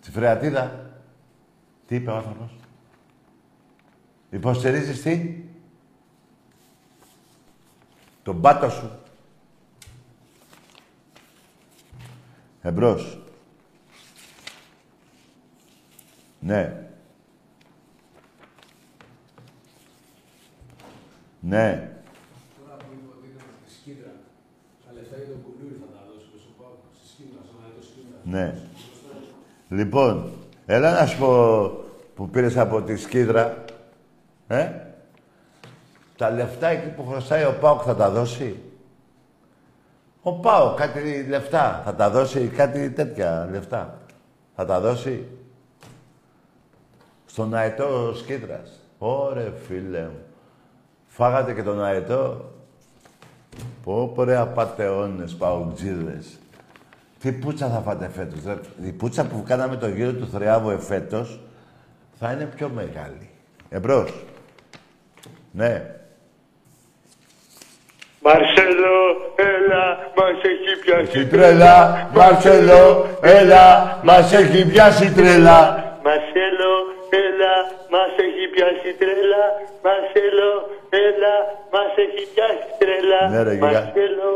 Τη 0.01 0.11
φρεατίδα. 0.11 0.91
Τι 1.87 1.95
είπε 1.95 2.11
ο 2.11 2.15
άνθρωπος; 2.15 2.49
Υποστηρίζεις 4.29 5.01
τι; 5.01 5.43
Τον 8.23 8.41
πάτο 8.41 8.69
σου. 8.69 8.91
Εμπρός. 12.61 13.19
Ναι. 16.39 16.89
Ναι. 21.39 21.91
Τώρα 22.61 22.75
που 22.77 22.85
είπε 22.93 23.07
ότι 23.17 23.27
ήταν 23.35 23.47
στη 23.65 23.73
Σκύδρα, 23.73 24.11
τα 24.85 24.93
λεφτά 24.93 25.15
για 25.17 25.25
τον 25.25 25.41
κουλούρι 25.43 25.75
θα 25.79 25.87
τα 25.93 26.05
δώσει 26.07 26.25
στο 26.39 26.51
Πάκο, 26.57 26.85
στη 26.97 27.07
Σκύδρα, 27.07 27.41
σαν 27.45 27.55
να 27.59 27.65
είναι 27.65 27.75
το 27.79 27.85
Σκύδρα. 27.85 28.17
Ναι. 28.23 28.57
Λοιπόν, 29.69 30.31
έλα 30.65 30.99
να 30.99 31.05
σου 31.05 31.17
πω 31.17 31.67
που 32.15 32.29
πήρες 32.29 32.57
από 32.57 32.81
τη 32.81 32.95
Σκύδρα. 32.95 33.65
Ε; 34.47 34.71
Τα 36.17 36.29
λεφτά 36.29 36.67
εκεί 36.67 36.89
που 36.89 37.05
χρωστάει 37.05 37.43
ο 37.43 37.57
Πάοκ 37.61 37.81
θα 37.85 37.95
τα 37.95 38.09
δώσει; 38.09 38.59
Ο 40.21 40.33
Πάοκ 40.33 40.77
κάτι 40.77 41.25
λεφτά 41.29 41.81
θα 41.85 41.95
τα 41.95 42.09
δώσει, 42.09 42.47
κάτι 42.47 42.89
τέτοια 42.89 43.47
λεφτά. 43.51 43.99
Θα 44.55 44.65
τα 44.65 44.79
δώσει. 44.79 45.27
Στον 47.25 47.53
αετό 47.53 48.13
Σκύδρας. 48.15 48.79
Ωρε 48.97 49.51
φίλε 49.67 50.01
μου. 50.01 50.19
Φάγατε 51.07 51.53
και 51.53 51.63
τον 51.63 51.83
αετό. 51.83 52.51
Πω 53.83 54.07
πω 54.07 54.23
ρε 54.23 54.35
απατεώνες, 54.35 55.35
παουτζίδες. 55.35 56.39
Τι 57.19 57.31
πουτσα 57.31 57.69
θα 57.69 57.79
φάτε 57.79 58.09
φέτος. 58.09 58.43
ρε. 58.45 58.59
Η 58.87 58.91
πουτσα 58.91 59.25
που 59.25 59.43
κάναμε 59.43 59.75
το 59.75 59.87
γύρο 59.87 60.13
του 60.13 60.27
Θριάβου 60.27 60.69
εφέτος 60.69 61.39
θα 62.19 62.31
είναι 62.31 62.45
πιο 62.45 62.69
μεγάλη. 62.69 63.29
Εμπρός. 63.69 64.25
Ναι. 65.51 65.98
Μαρσέλο, 68.21 68.95
έλα, 69.35 70.11
μας 70.15 70.37
έχει 70.51 70.71
πιάσει 70.83 71.19
Η 71.19 71.25
τρέλα, 71.25 72.09
Μαρσέλο, 72.13 73.07
έλα, 73.21 73.99
μας 74.03 74.33
έχει 74.33 74.65
πιάσει 74.65 75.11
τρέλα. 75.13 75.59
Μαρσέλο, 76.03 76.71
έλα, 77.25 77.53
μας 77.93 78.11
έχει 78.25 78.43
πιάσει 78.53 78.89
τρέλα. 78.99 79.43
Μαρσέλο, 79.85 80.51
έλα, 81.05 81.35
μας 81.73 81.91
έχει 82.03 82.21
πιάσει 82.33 82.67
τρέλα. 82.79 83.21
Ναι, 83.31 83.41
ρε, 83.47 83.53
γιγά. 83.59 83.71
Μαρσέλο, 83.81 84.31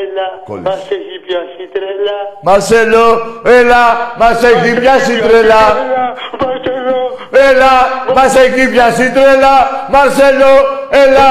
έλα, 0.00 0.26
Κόλλησε. 0.48 0.68
μας 0.68 0.82
έχει 0.96 1.16
πιάσει 1.26 1.64
τρέλα. 1.74 2.18
Μαρσέλο, 2.46 3.06
έλα, 3.58 3.84
μας 4.20 4.38
έχει 4.50 4.70
πιάσει 4.80 5.14
τρέλα. 5.26 5.62
Μαρσέλο, 6.40 7.00
Έλα, 7.50 7.74
μας 8.14 8.36
έχει 8.36 8.68
πιάσει 8.70 9.12
τρέλα. 9.12 9.54
Μαρσέλο, 9.94 10.52
έλα, 11.02 11.30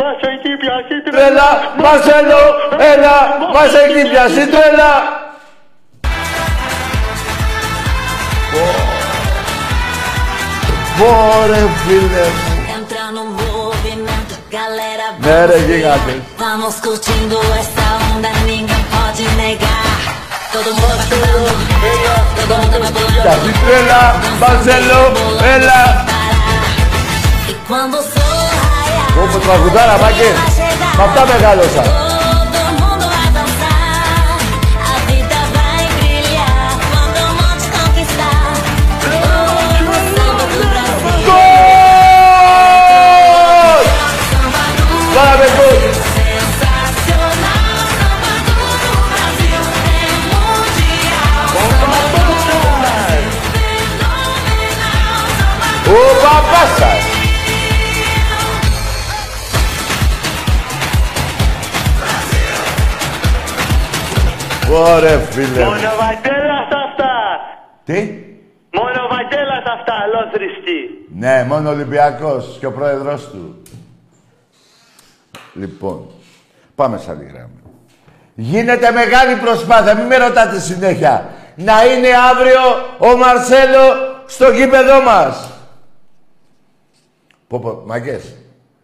μας 0.00 0.18
έχει 0.30 0.56
πιάσει 0.60 0.96
τρέλα. 1.10 1.48
Μαρσέλο, 1.84 2.40
έλα, 2.92 3.16
μας 3.54 3.74
έχει 3.82 4.08
πιάσει 4.10 4.46
τρέλα. 4.52 4.92
Bora, 10.98 11.54
Vilhena. 11.86 12.76
Entra 12.76 13.12
no 13.12 13.26
movimento, 13.26 14.36
galera. 14.50 15.14
Mera 15.20 15.56
gigante. 15.60 16.20
Vamos 16.36 16.74
curtindo 16.80 17.38
essa 17.56 18.16
onda, 18.16 18.28
ninguém 18.44 18.84
pode 18.90 19.22
negar. 19.36 19.84
Todo 20.50 20.74
mundo 20.74 20.96
vacilando, 20.96 21.54
todo 22.34 22.62
mundo 22.62 22.78
vacilando. 22.80 23.22
Tá 23.22 23.36
estrela, 23.46 24.20
vacilou, 24.40 25.12
ela. 25.46 26.06
E 27.48 27.54
quando 27.68 27.96
sorra, 27.98 28.58
Vamos 29.14 29.48
ajudar 29.48 29.90
a 29.90 29.98
máquina. 29.98 30.34
Mas 30.96 31.08
está 31.10 31.26
pegado, 31.26 31.62
sabe? 31.74 32.07
Ο 55.88 56.00
παπάς 56.22 56.76
σας. 56.78 57.02
Ωραία 64.70 65.18
φίλε 65.18 65.46
μου. 65.46 65.64
Μόνο 65.64 65.90
Βαγγέλας 65.98 66.68
αυτά. 66.86 67.12
Τι; 67.84 68.26
Μόνο 68.72 69.08
Βαγγέλας 69.10 69.64
αυτά, 69.78 69.94
αλόθρησκοι. 70.04 70.78
Ναι, 71.14 71.44
μόνο 71.48 71.68
ο 71.68 71.72
Ολυμπιακός 71.72 72.56
και 72.60 72.66
ο 72.66 72.72
πρόεδρος 72.72 73.28
του. 73.30 73.62
Λοιπόν, 75.54 76.06
πάμε 76.74 76.98
σε 76.98 77.10
άλλη 77.10 77.30
γράμμα. 77.32 77.48
Γίνεται 78.34 78.90
μεγάλη 78.90 79.34
προσπάθεια, 79.34 79.94
μην 79.94 80.06
με 80.06 80.16
ρωτάτε 80.16 80.60
συνέχεια. 80.60 81.28
Να 81.54 81.84
είναι 81.84 82.08
αύριο 82.30 82.60
ο 82.98 83.16
Μαρσέλο 83.16 83.84
στο 84.26 84.50
γήπεδό 84.50 85.00
μας. 85.00 85.57
Πω 87.48 87.58
πω, 87.58 87.82
μαγκές, 87.86 88.36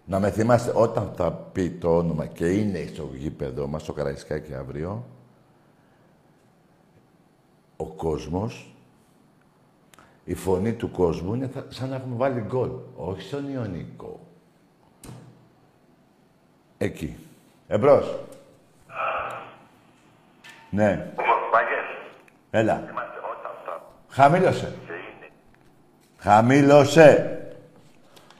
να 0.04 0.20
με 0.20 0.30
θυμάστε, 0.30 0.72
όταν 0.74 1.12
θα 1.16 1.32
πει 1.32 1.70
το 1.70 1.96
όνομα 1.96 2.26
και 2.26 2.46
είναι 2.52 2.86
στο 2.86 3.10
γήπεδό 3.14 3.66
μας, 3.66 3.82
στο 3.82 3.92
Καραϊσκάκι 3.92 4.54
αύριο, 4.54 5.04
ο 7.76 7.84
κόσμος 7.86 8.74
η 10.24 10.34
φωνή 10.34 10.72
του 10.72 10.90
κόσμου 10.90 11.34
είναι 11.34 11.46
θα- 11.48 11.64
σαν 11.68 11.88
να 11.88 11.96
έχουμε 11.96 12.16
βάλει 12.16 12.40
γκολ. 12.40 12.70
Όχι 12.96 13.20
στον 13.22 13.52
Ιωνικό. 13.52 14.20
Εκεί. 16.78 17.16
Εμπρός. 17.68 18.18
Ναι. 20.70 21.12
Έλα. 22.50 22.82
Χαμήλωσε. 24.08 24.74
Χαμήλωσε. 26.18 27.38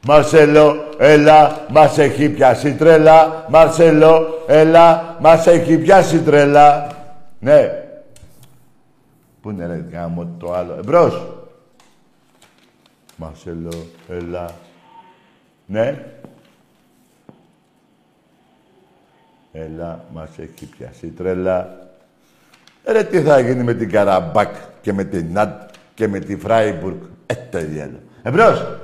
Μαρσέλο, 0.07 0.89
έλα, 0.99 1.67
μας 1.69 1.99
έχει 1.99 2.29
πιάσει 2.29 2.75
τρέλα. 2.75 3.45
Μαρσέλο, 3.49 4.45
έλα, 4.47 5.17
μας 5.21 5.47
έχει 5.47 5.79
πιάσει 5.79 6.19
τρέλα. 6.19 6.87
Ναι. 7.39 7.85
Πού 9.43 9.51
είναι 9.51 9.67
ρε 9.67 9.85
γάμο 9.93 10.37
το 10.39 10.53
άλλο. 10.53 10.75
Εμπρός. 10.79 11.23
Μαρσέλο, 13.17 13.87
έλα. 14.09 14.51
Ναι. 15.67 16.05
Έλα, 19.53 20.05
μας 20.13 20.29
έχει 20.37 20.67
πιάσει 20.67 21.07
τρέλα. 21.07 21.77
Ρε, 22.85 23.05
τι 23.05 23.21
θα 23.21 23.41
γίνει 23.41 23.63
με 23.63 23.75
την 23.75 23.91
Καραμπάκ 23.91 24.55
και 24.81 24.93
με 24.93 25.05
την 25.05 25.33
Νατ 25.33 25.71
και 25.95 26.09
με 26.09 26.19
τη 26.19 26.37
Φράιμπουργκ. 26.37 27.01
Ε, 27.27 27.35
το 27.51 27.59
διάλο. 27.59 27.99
Εμπρός. 28.23 28.84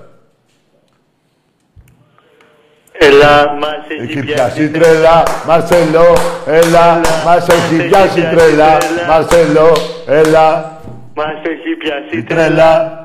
Έλα, 3.03 3.53
μας 3.61 3.76
Έχει 4.03 4.20
πιάσει 4.20 4.70
τρέλα, 4.70 5.22
Μαρσέλο, 5.46 6.16
έλα, 6.46 7.01
μας 7.24 7.46
έχει 7.48 7.88
πιάσει 7.88 8.20
τρέλα, 8.20 8.76
Μαρσέλο, 9.09 9.76
έλα, 10.07 10.78
Μας 11.14 11.34
έχει 11.42 11.76
πιάσει 11.78 12.16
η 12.18 12.22
τρέλα. 12.22 12.98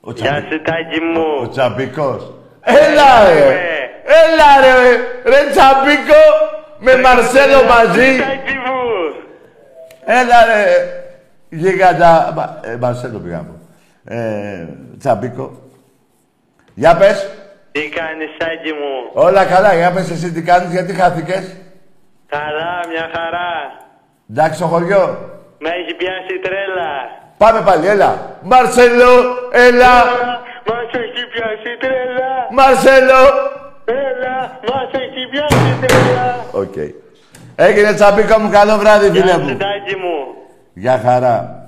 Ο, 0.00 0.10
Γεια 0.12 0.24
τσαμπι... 0.30 0.46
σου 0.50 0.62
τάκι 0.62 1.00
μου. 1.00 1.24
ο 1.42 1.48
τσαμπικός. 1.48 2.32
Έλα 2.60 3.24
ρε, 3.28 3.44
έλα 4.22 4.50
ρε, 4.60 4.96
ρε 5.30 5.50
τσαμπίκο, 5.50 6.22
με 6.78 6.96
Μαρσέλο 6.96 7.62
μαζί. 7.64 8.16
Τάκι 8.18 8.54
μου. 8.66 9.14
Έλα 10.04 10.44
ρε, 10.46 10.64
γίγαντα, 11.48 12.32
Μα- 12.36 12.60
ε, 12.64 12.76
Μαρσέλο 12.80 13.18
πήγα 13.18 13.36
να 13.36 13.42
πω. 13.42 13.54
Ε, 14.14 14.66
τσαμπίκο. 14.98 15.60
Για 16.74 16.96
πες, 16.96 17.28
Τι 17.76 17.88
κάνεις 17.88 18.30
τάκι 18.38 18.72
μου; 18.80 18.92
όλα 19.26 19.44
καλά, 19.44 19.74
για 19.74 19.92
πες 19.92 20.10
εσύ 20.10 20.32
τι 20.32 20.42
κάνεις, 20.42 20.70
γιατί 20.70 20.92
χάθηκες; 20.92 21.44
Καλά, 22.26 22.72
μια 22.92 23.06
χαρά. 23.14 23.50
Εντάξει 24.30 24.56
στο 24.56 24.66
χωριό. 24.66 25.04
Με 25.58 25.68
έχει 25.68 25.94
πιάσει 26.00 26.34
τρέλα. 26.44 26.90
Πάμε 27.36 27.60
πάλι, 27.60 27.86
έλα. 27.86 28.38
Μαρσέλο, 28.42 29.12
έλα. 29.52 29.94
Μας 30.68 30.88
έχει 31.02 31.22
πιάσει 31.32 31.70
τρέλα. 31.80 32.30
Μαρσέλο. 32.50 33.20
Έλα, 33.84 34.36
μας 34.70 34.90
έχει 34.92 35.28
πιάσει 35.30 35.86
τρέλα. 35.86 36.44
Οκ. 36.52 36.76
Έγινε 37.56 37.94
Τσαμπίκο 37.94 38.38
μου, 38.38 38.50
καλό 38.50 38.76
βράδυ, 38.76 39.06
φίλε 39.10 39.24
Γεια 39.24 39.34
σου 39.34 39.40
μου. 39.40 39.56
Τάκη 39.56 39.96
μου. 39.96 40.34
Γεια 40.74 41.00
χαρά. 41.04 41.64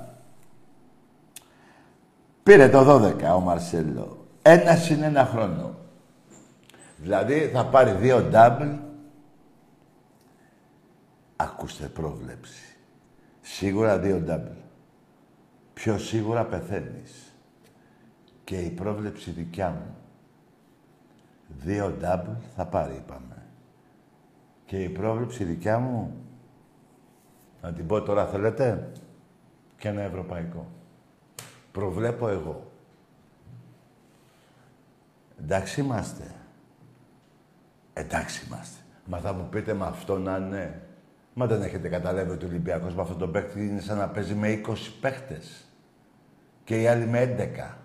Πήρε 2.43 2.67
το 2.69 2.79
12 2.83 3.35
ο 3.35 3.39
Μαρσέλο. 3.39 4.25
Ένα 4.41 4.75
συν 4.75 5.03
ένα 5.03 5.29
χρόνο. 5.33 5.78
Δηλαδή 7.01 7.39
θα 7.39 7.65
πάρει 7.65 7.91
δύο 7.91 8.29
double. 8.33 8.79
Ακούστε 11.35 11.87
πρόβλεψη. 11.87 12.75
Σίγουρα 13.41 13.99
δύο 13.99 14.23
double. 14.27 14.57
Πιο 15.73 15.97
σίγουρα 15.97 16.45
πεθαίνεις. 16.45 17.33
Και 18.43 18.57
η 18.57 18.69
πρόβλεψη 18.69 19.31
δικιά 19.31 19.69
μου. 19.69 19.95
Δύο 21.47 21.97
double 22.01 22.35
θα 22.55 22.65
πάρει, 22.65 22.95
είπαμε. 22.95 23.45
Και 24.65 24.83
η 24.83 24.89
πρόβλεψη 24.89 25.43
δικιά 25.43 25.79
μου 25.79 26.13
να 27.61 27.73
την 27.73 27.87
πω 27.87 28.01
τώρα 28.01 28.27
θέλετε. 28.27 28.91
Και 29.77 29.87
ένα 29.87 30.01
ευρωπαϊκό. 30.01 30.67
Προβλέπω 31.71 32.29
εγώ. 32.29 32.71
Εντάξει 35.39 35.81
είμαστε. 35.81 36.38
Εντάξει 37.99 38.45
είμαστε. 38.47 38.79
Μα 39.05 39.17
θα 39.17 39.33
μου 39.33 39.47
πείτε 39.49 39.73
με 39.73 39.85
αυτό 39.85 40.17
να 40.17 40.37
είναι. 40.37 40.81
Μα 41.33 41.45
δεν 41.45 41.61
έχετε 41.61 41.89
καταλάβει 41.89 42.31
ότι 42.31 42.45
ο 42.45 42.47
Ολυμπιακός 42.47 42.95
με 42.95 43.01
αυτόν 43.01 43.17
τον 43.17 43.31
παίκτη 43.31 43.67
είναι 43.67 43.79
σαν 43.79 43.97
να 43.97 44.07
παίζει 44.09 44.35
με 44.35 44.61
20 44.67 44.75
παίκτες. 45.01 45.65
Και 46.63 46.81
οι 46.81 46.87
άλλοι 46.87 47.05
με 47.05 47.21
11. 47.21 47.77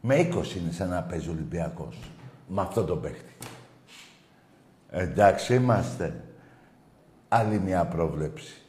Με 0.00 0.14
20 0.16 0.56
είναι 0.56 0.70
σαν 0.70 0.88
να 0.88 1.02
παίζει 1.02 1.28
ο 1.28 1.32
Ολυμπιακός. 1.32 1.98
Με 2.48 2.60
αυτόν 2.60 2.86
τον 2.86 3.00
παίκτη. 3.00 3.32
Εντάξει 4.90 5.54
είμαστε. 5.54 6.24
Άλλη 7.28 7.58
μια 7.58 7.86
πρόβλεψη. 7.86 8.62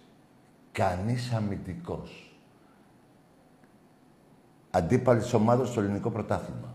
Κανείς 0.72 1.34
αμυντικός. 1.34 2.38
Αντίπαλης 4.72 5.34
ομάδας 5.34 5.70
στο 5.70 5.82
ελληνικό 5.82 6.10
πρωτάθλημα. 6.10 6.74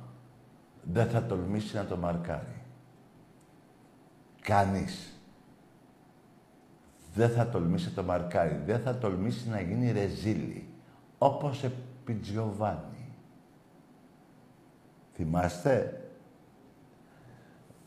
Δεν 0.82 1.08
θα 1.08 1.24
τολμήσει 1.24 1.76
να 1.76 1.84
το 1.84 1.96
μαρκάρει. 1.96 2.53
Κανείς. 4.45 5.12
Δεν 7.14 7.30
θα 7.30 7.49
τολμήσει 7.49 7.90
το 7.90 8.03
μαρκάρι. 8.03 8.62
Δεν 8.66 8.80
θα 8.80 8.99
τολμήσει 8.99 9.49
να 9.49 9.61
γίνει 9.61 9.92
ρεζίλη. 9.92 10.68
Όπως 11.18 11.64
επί 11.64 12.14
Τζιοβάνι. 12.14 13.14
Θυμάστε; 15.14 16.01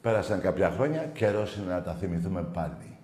Πέρασαν 0.01 0.41
κάποια 0.41 0.69
χρόνια, 0.69 1.05
καιρός 1.05 1.55
είναι 1.55 1.73
να 1.73 1.81
τα 1.81 1.93
θυμηθούμε 1.93 2.43
πάλι. 2.43 2.97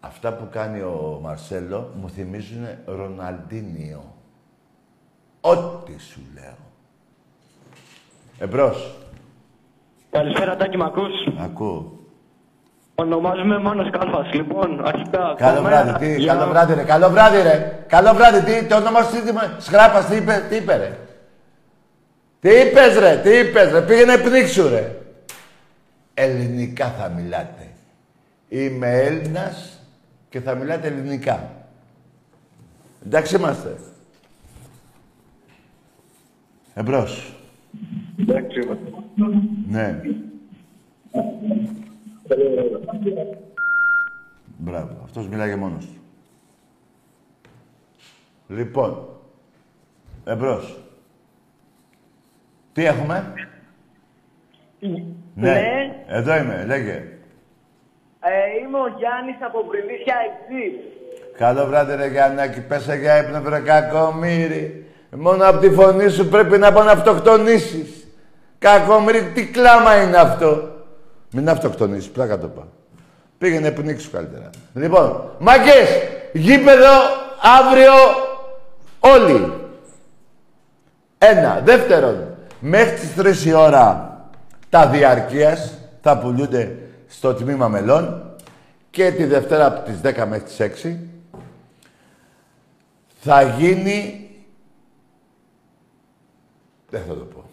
Αυτά 0.00 0.34
που 0.34 0.48
κάνει 0.50 0.80
ο 0.80 1.18
Μαρσέλο 1.22 1.92
μου 1.96 2.10
θυμίζουν 2.10 2.66
Ροναλντίνιο. 2.84 4.14
Ό,τι 5.40 5.98
σου 5.98 6.20
λέω. 6.34 6.56
Εμπρός. 8.38 9.05
Καλησπέρα, 10.16 10.56
Τάκη, 10.56 10.76
μ' 10.76 10.82
ακούς; 10.82 11.12
Ακούω. 11.38 11.92
Ονομάζομαι 12.94 13.58
Μάνος 13.58 13.90
Κάλφας. 13.90 14.32
Λοιπόν, 14.32 14.86
αρχικά... 14.86 15.18
Καλό 15.18 15.34
καλημέρα. 15.36 15.82
βράδυ, 15.84 16.06
τι, 16.14 16.20
Για- 16.20 16.34
καλό 16.34 16.48
βράδυ 16.50 16.74
ρε, 16.74 16.82
καλό 16.82 17.10
βράδυ 17.10 17.42
ρε. 17.42 17.84
Καλό 17.86 18.14
βράδυ, 18.14 18.40
τι, 18.40 18.66
το 18.66 18.76
όνομα 18.76 19.02
σου, 19.02 19.10
τι, 19.22 19.32
Σχράπας, 19.62 20.06
τι 20.06 20.16
είπε, 20.16 20.46
τι 20.48 20.56
είπε 20.56 20.76
ρε. 20.76 20.98
Τι 22.40 22.48
είπες 22.48 22.98
ρε, 22.98 23.20
τι 23.22 23.30
είπες 23.38 23.72
ρε, 23.72 23.80
πήγαινε 23.82 24.16
πνίξου 24.18 24.68
ρε. 24.68 24.96
Ελληνικά 26.14 26.88
θα 26.98 27.08
μιλάτε. 27.08 27.68
Είμαι 28.48 28.90
Έλληνας 29.00 29.80
και 30.28 30.40
θα 30.40 30.54
μιλάτε 30.54 30.86
ελληνικά. 30.86 31.50
Εντάξει 33.06 33.36
είμαστε. 33.36 33.76
Εμπρός. 36.74 37.35
Εντάξει, 38.20 38.58
Ναι. 39.68 40.00
Μπράβο. 44.58 45.00
Αυτός 45.04 45.28
μιλάει 45.28 45.48
για 45.48 45.56
μόνος 45.56 45.84
του. 45.86 46.00
Λοιπόν. 48.48 49.08
Εμπρός. 50.24 50.78
Τι 52.72 52.84
έχουμε; 52.84 53.32
Ναι. 55.34 55.60
Εδώ 56.06 56.36
είμαι. 56.36 56.64
Λέγε. 56.66 56.92
Ε, 58.20 58.58
είμαι 58.62 58.78
ο 58.78 58.88
Γιάννης 58.98 59.36
από 59.40 59.64
Βρυλίσια 59.68 60.16
Εξής. 60.26 60.80
Καλό 61.36 61.66
βράδυ 61.66 61.94
ρε 61.94 62.06
Γιάννακη. 62.08 62.60
Πέσα 62.60 62.94
για 62.94 63.22
ύπνο 63.22 63.40
βρε 63.42 63.60
κακομύρι. 63.60 64.86
Μόνο 65.16 65.48
από 65.48 65.58
τη 65.58 65.70
φωνή 65.70 66.08
σου 66.08 66.28
πρέπει 66.28 66.58
να 66.58 66.72
πάω 66.72 66.84
να 66.84 66.92
αυτοκτονήσεις. 66.92 67.95
Κακομύρι, 68.58 69.30
τι 69.34 69.46
κλάμα 69.46 70.02
είναι 70.02 70.16
αυτό. 70.16 70.70
Μην 71.30 71.48
αυτοκτονήσεις, 71.48 72.10
πλάκα 72.10 72.38
το 72.38 72.46
πάω. 72.46 72.64
Πήγαινε 73.38 73.70
πνίξου 73.70 74.10
καλύτερα. 74.10 74.50
Λοιπόν, 74.74 75.30
μάγκες, 75.38 75.88
γήπεδο 76.32 76.92
αύριο 77.60 77.92
όλοι. 79.00 79.52
Ένα. 81.18 81.60
Δεύτερον, 81.64 82.36
μέχρι 82.60 82.94
τις 82.94 83.44
3 83.44 83.46
η 83.46 83.52
ώρα 83.52 84.16
τα 84.70 84.86
διαρκείας 84.86 85.78
θα 86.02 86.18
πουλούνται 86.18 86.78
στο 87.06 87.34
τμήμα 87.34 87.68
μελών 87.68 88.34
και 88.90 89.12
τη 89.12 89.24
Δευτέρα 89.24 89.66
από 89.66 89.90
τις 89.90 90.00
10 90.02 90.26
μέχρι 90.28 90.44
τις 90.44 90.84
6 90.84 90.96
θα 93.20 93.42
γίνει... 93.42 94.30
Δεν 96.90 97.02
θα 97.08 97.14
το 97.14 97.24
πω. 97.24 97.45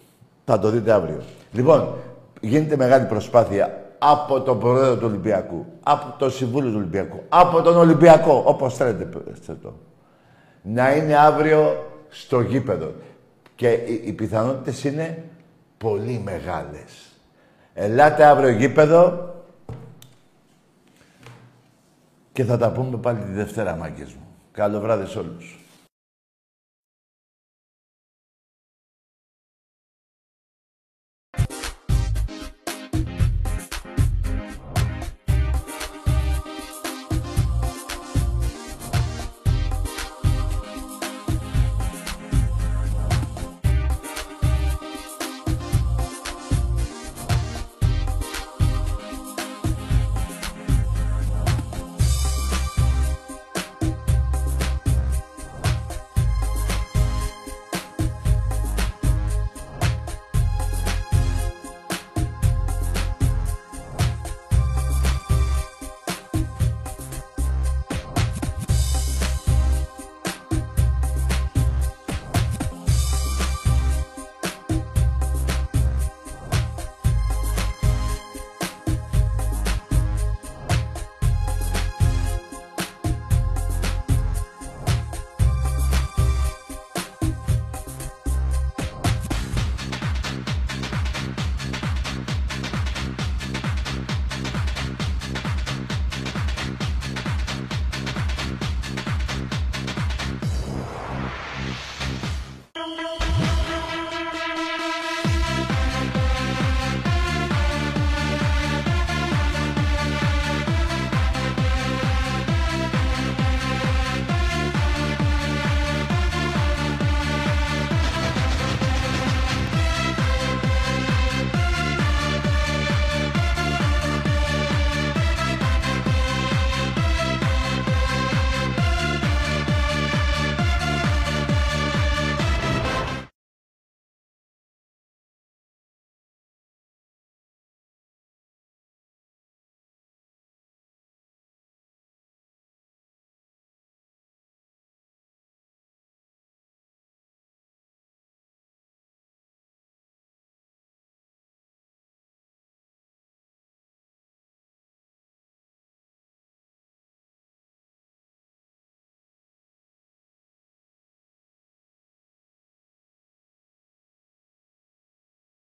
Θα 0.45 0.59
το 0.59 0.69
δείτε 0.69 0.91
αύριο. 0.91 1.21
Λοιπόν, 1.51 1.93
γίνεται 2.41 2.75
μεγάλη 2.75 3.05
προσπάθεια 3.05 3.83
από 3.97 4.41
τον 4.41 4.59
Πρόεδρο 4.59 4.95
του 4.95 5.05
Ολυμπιακού, 5.05 5.65
από 5.83 6.15
το 6.17 6.29
Συμβούλιο 6.29 6.69
του 6.69 6.77
Ολυμπιακού, 6.77 7.23
από 7.29 7.61
τον 7.61 7.77
Ολυμπιακό, 7.77 8.43
όπως 8.45 8.75
θέλετε 8.75 9.03
πέστε 9.03 9.57
το, 9.61 9.73
να 10.61 10.95
είναι 10.95 11.17
αύριο 11.17 11.85
στο 12.09 12.41
γήπεδο. 12.41 12.91
Και 13.55 13.69
οι, 13.69 14.01
οι 14.05 14.11
πιθανότητες 14.11 14.83
είναι 14.83 15.23
πολύ 15.77 16.21
μεγάλες. 16.23 17.11
Ελάτε 17.73 18.25
αύριο 18.25 18.49
γήπεδο 18.49 19.33
και 22.31 22.43
θα 22.43 22.57
τα 22.57 22.71
πούμε 22.71 22.97
πάλι 22.97 23.19
τη 23.19 23.31
Δευτέρα, 23.31 23.75
μάγκες 23.75 24.13
μου. 24.13 24.27
Καλό 24.51 24.79
βράδυ 24.79 25.05
σε 25.05 25.19
όλους. 25.19 25.62